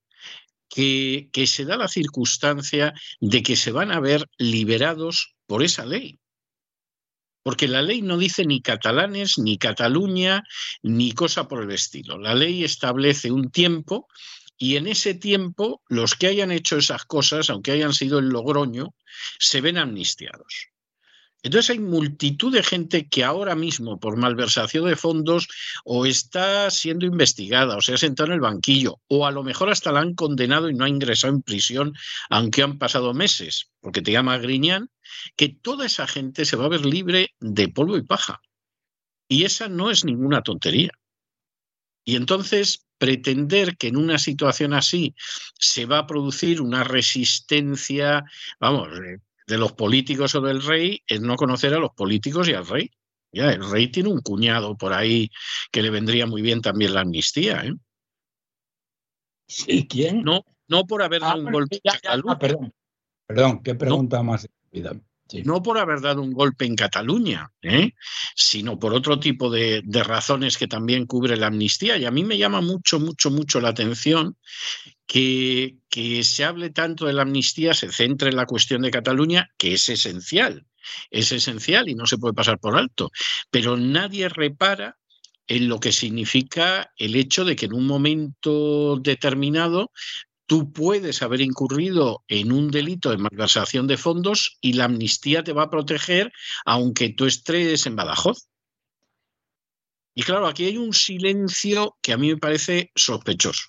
[0.69, 6.19] que, se da la circunstancia de que se van a ver liberados por esa ley.
[7.43, 10.45] Porque la ley no dice ni catalanes, ni Cataluña,
[10.83, 12.19] ni cosa por el estilo.
[12.19, 14.07] La ley establece un tiempo
[14.59, 18.95] y en ese tiempo los que hayan hecho esas cosas, aunque hayan sido el Logroño,
[19.39, 20.69] se ven amnistiados.
[21.43, 25.47] Entonces hay multitud de gente que ahora mismo por malversación de fondos
[25.85, 29.71] o está siendo investigada o se ha sentado en el banquillo o a lo mejor
[29.71, 31.95] hasta la han condenado y no ha ingresado en prisión
[32.29, 34.91] aunque han pasado meses, porque te llama Griñán,
[35.37, 38.41] que toda esa gente se va a ver libre de polvo y paja.
[39.29, 40.91] Y esa no es ninguna tontería.
[42.05, 45.15] Y entonces pretender que en una situación así
[45.59, 48.25] se va a producir una resistencia,
[48.59, 52.53] vamos, eh, de los políticos o del rey es no conocer a los políticos y
[52.53, 52.91] al rey.
[53.33, 55.31] Ya, el rey tiene un cuñado por ahí
[55.71, 57.65] que le vendría muy bien también la amnistía.
[57.65, 57.75] ¿eh?
[59.47, 59.89] ¿Sí?
[59.89, 60.23] ¿Quién?
[60.23, 62.33] No, no por haber dado un golpe en Cataluña.
[62.33, 62.75] Ah, perdón,
[63.27, 64.47] perdón, qué pregunta más.
[65.45, 67.93] No por haber dado un golpe en Cataluña, ¿eh?
[68.35, 71.97] sino por otro tipo de, de, razones que también cubre la amnistía.
[71.97, 74.37] Y a mí me llama mucho, mucho, mucho la atención
[75.09, 79.73] que, se hable tanto de la amnistía, se centre en la cuestión de Cataluña, que
[79.73, 80.67] es esencial,
[81.11, 83.11] es esencial y no se puede pasar por alto,
[83.51, 84.99] pero nadie repara
[85.49, 89.91] en lo que significa el hecho de que en un momento determinado
[90.47, 95.55] tú puedes haber incurrido en un delito de malversación de fondos y la amnistía te
[95.55, 96.31] va a proteger
[96.67, 98.47] aunque tú estés en Badajoz.
[100.15, 103.69] Y claro, aquí hay un silencio que a mí me parece sospechoso.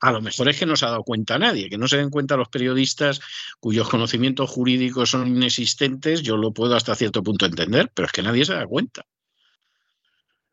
[0.00, 2.10] A lo mejor es que no se ha dado cuenta nadie, que no se den
[2.10, 3.20] cuenta los periodistas
[3.60, 8.22] cuyos conocimientos jurídicos son inexistentes, yo lo puedo hasta cierto punto entender, pero es que
[8.22, 9.06] nadie se da cuenta.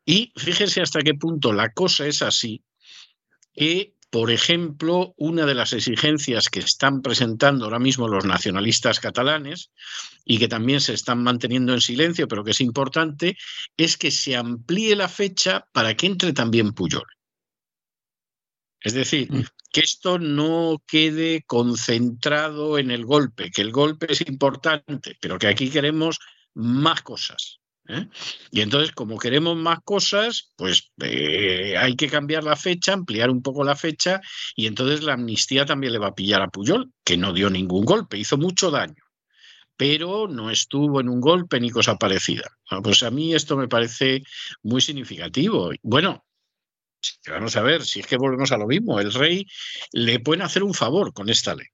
[0.06, 2.62] Y fíjense hasta qué punto la cosa es así,
[3.54, 9.70] que, por ejemplo, una de las exigencias que están presentando ahora mismo los nacionalistas catalanes
[10.24, 13.36] y que también se están manteniendo en silencio, pero que es importante,
[13.76, 17.06] es que se amplíe la fecha para que entre también Puyol.
[18.84, 19.44] Es decir, mm.
[19.72, 25.48] que esto no quede concentrado en el golpe, que el golpe es importante, pero que
[25.48, 26.18] aquí queremos
[26.52, 27.60] más cosas.
[27.88, 28.06] ¿eh?
[28.50, 33.42] Y entonces, como queremos más cosas, pues eh, hay que cambiar la fecha, ampliar un
[33.42, 34.20] poco la fecha,
[34.54, 37.86] y entonces la amnistía también le va a pillar a Puyol, que no dio ningún
[37.86, 39.02] golpe, hizo mucho daño.
[39.76, 42.48] pero no estuvo en un golpe ni cosa parecida.
[42.70, 44.22] Bueno, pues a mí esto me parece
[44.62, 45.70] muy significativo.
[45.82, 46.24] Bueno,
[47.28, 49.46] vamos a ver, si es que volvemos a lo mismo, el rey
[49.92, 51.66] le puede hacer un favor con esta ley.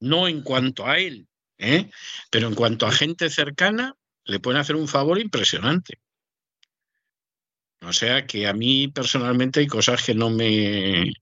[0.00, 1.26] No en cuanto a él,
[1.58, 1.90] ¿eh?
[2.30, 6.00] pero en cuanto a gente cercana, le pueden hacer un favor impresionante.
[7.82, 11.12] O sea que a mí personalmente hay cosas que no me,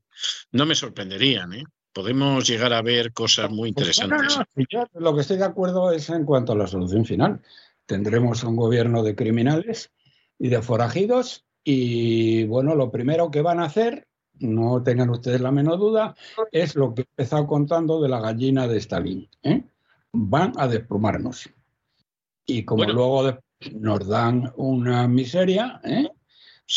[0.53, 1.53] no me sorprenderían.
[1.53, 1.65] ¿eh?
[1.93, 4.39] Podemos llegar a ver cosas muy Pues no, interesantes.
[4.39, 7.43] no, yo lo que estoy de acuerdo es en cuanto a la solución final.
[7.87, 9.93] Tendremos un gobierno de criminales
[10.39, 14.07] y de forajidos y bueno, lo primero que van a hacer,
[14.41, 16.15] no tengan ustedes la menor duda,
[16.53, 19.29] es lo que he empezado contando de la gallina de Stalin.
[19.43, 19.65] ¿eh?
[20.13, 21.49] Van a desplumarnos.
[22.47, 23.39] Y como luego
[23.73, 26.11] nos dan una miseria, ¿eh?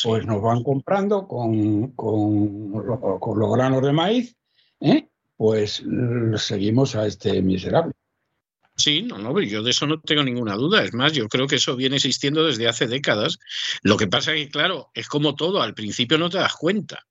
[0.03, 2.71] pues nos van comprando con, con
[3.19, 4.37] con los granos de maíz,
[4.79, 5.09] ¿eh?
[5.35, 5.83] pues
[6.37, 7.93] seguimos a este miserable.
[8.77, 10.83] Sí, no, no, yo de eso no tengo ninguna duda.
[10.83, 13.39] Es más, yo creo que eso viene existiendo desde hace décadas.
[13.81, 17.03] Lo que pasa es que, claro, es como todo, al principio no te das cuenta.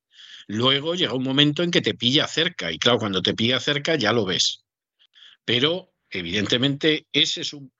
[0.46, 3.96] Luego llega un momento en que te pilla cerca y claro, cuando te pilla cerca
[3.96, 4.64] ya lo ves.
[5.44, 7.72] Pero evidentemente ese es un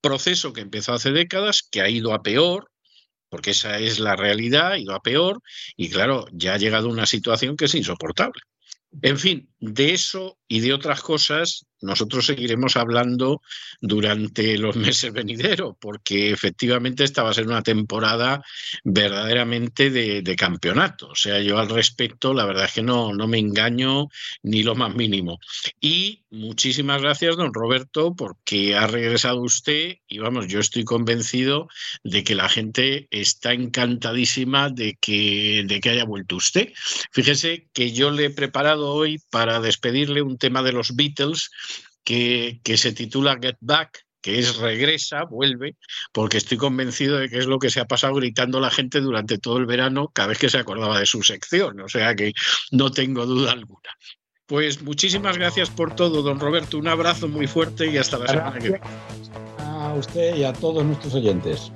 [0.00, 2.70] proceso que empezó hace décadas, que ha ido a peor,
[3.28, 5.42] porque esa es la realidad, ha ido a peor
[5.76, 8.40] y claro, ya ha llegado a una situación que es insoportable.
[9.02, 13.42] En fin, de eso y de otras cosas nosotros seguiremos hablando
[13.80, 18.42] durante los meses venideros, porque efectivamente esta va a ser una temporada
[18.84, 21.08] verdaderamente de, campeonato.
[21.08, 24.08] O sea, yo al respecto, la verdad es que no, no me engaño
[24.42, 25.38] ni lo más mínimo.
[25.80, 31.68] Y muchísimas gracias, don Roberto, porque ha regresado usted y vamos, yo estoy convencido
[32.04, 36.72] de que la gente está encantadísima de que, de que haya vuelto usted.
[37.12, 41.50] Fíjese que yo le he preparado hoy para despedirle un tema de los Beatles
[42.04, 45.76] que, que se titula Get Back que es regresa, vuelve,
[46.12, 49.38] porque estoy convencido de que es lo que se ha pasado gritando la gente durante
[49.38, 52.32] todo el verano cada vez que se acordaba de su sección, o sea que
[52.70, 53.90] no tengo duda alguna.
[54.46, 58.58] Pues muchísimas gracias por todo, don Roberto, un abrazo muy fuerte y hasta la semana
[58.58, 58.80] que viene.
[59.58, 61.72] A usted y a todos nuestros oyentes.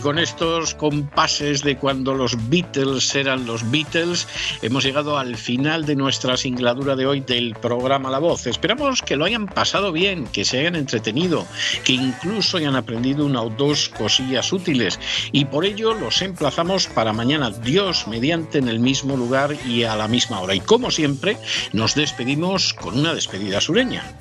[0.00, 4.26] Con estos compases de cuando los Beatles eran los Beatles,
[4.62, 8.46] hemos llegado al final de nuestra singladura de hoy del programa La Voz.
[8.46, 11.46] Esperamos que lo hayan pasado bien, que se hayan entretenido,
[11.84, 14.98] que incluso hayan aprendido una o dos cosillas útiles.
[15.32, 19.96] Y por ello los emplazamos para mañana, Dios mediante, en el mismo lugar y a
[19.96, 20.54] la misma hora.
[20.54, 21.36] Y como siempre,
[21.72, 24.16] nos despedimos con una despedida sureña.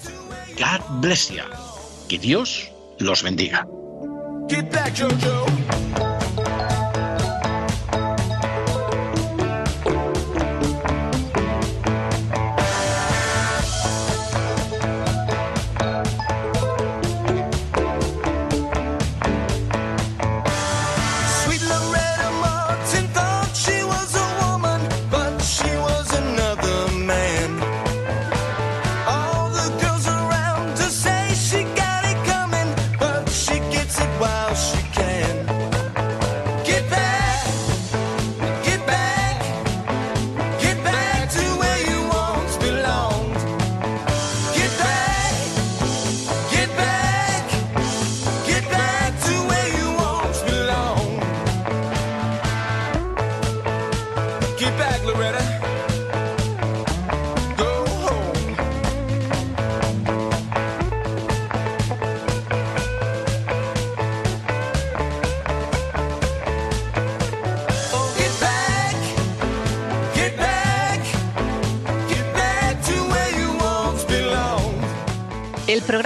[0.57, 1.43] God bless you.
[2.07, 3.65] Que Dios los bendiga.
[4.49, 6.18] Get back, Jojo.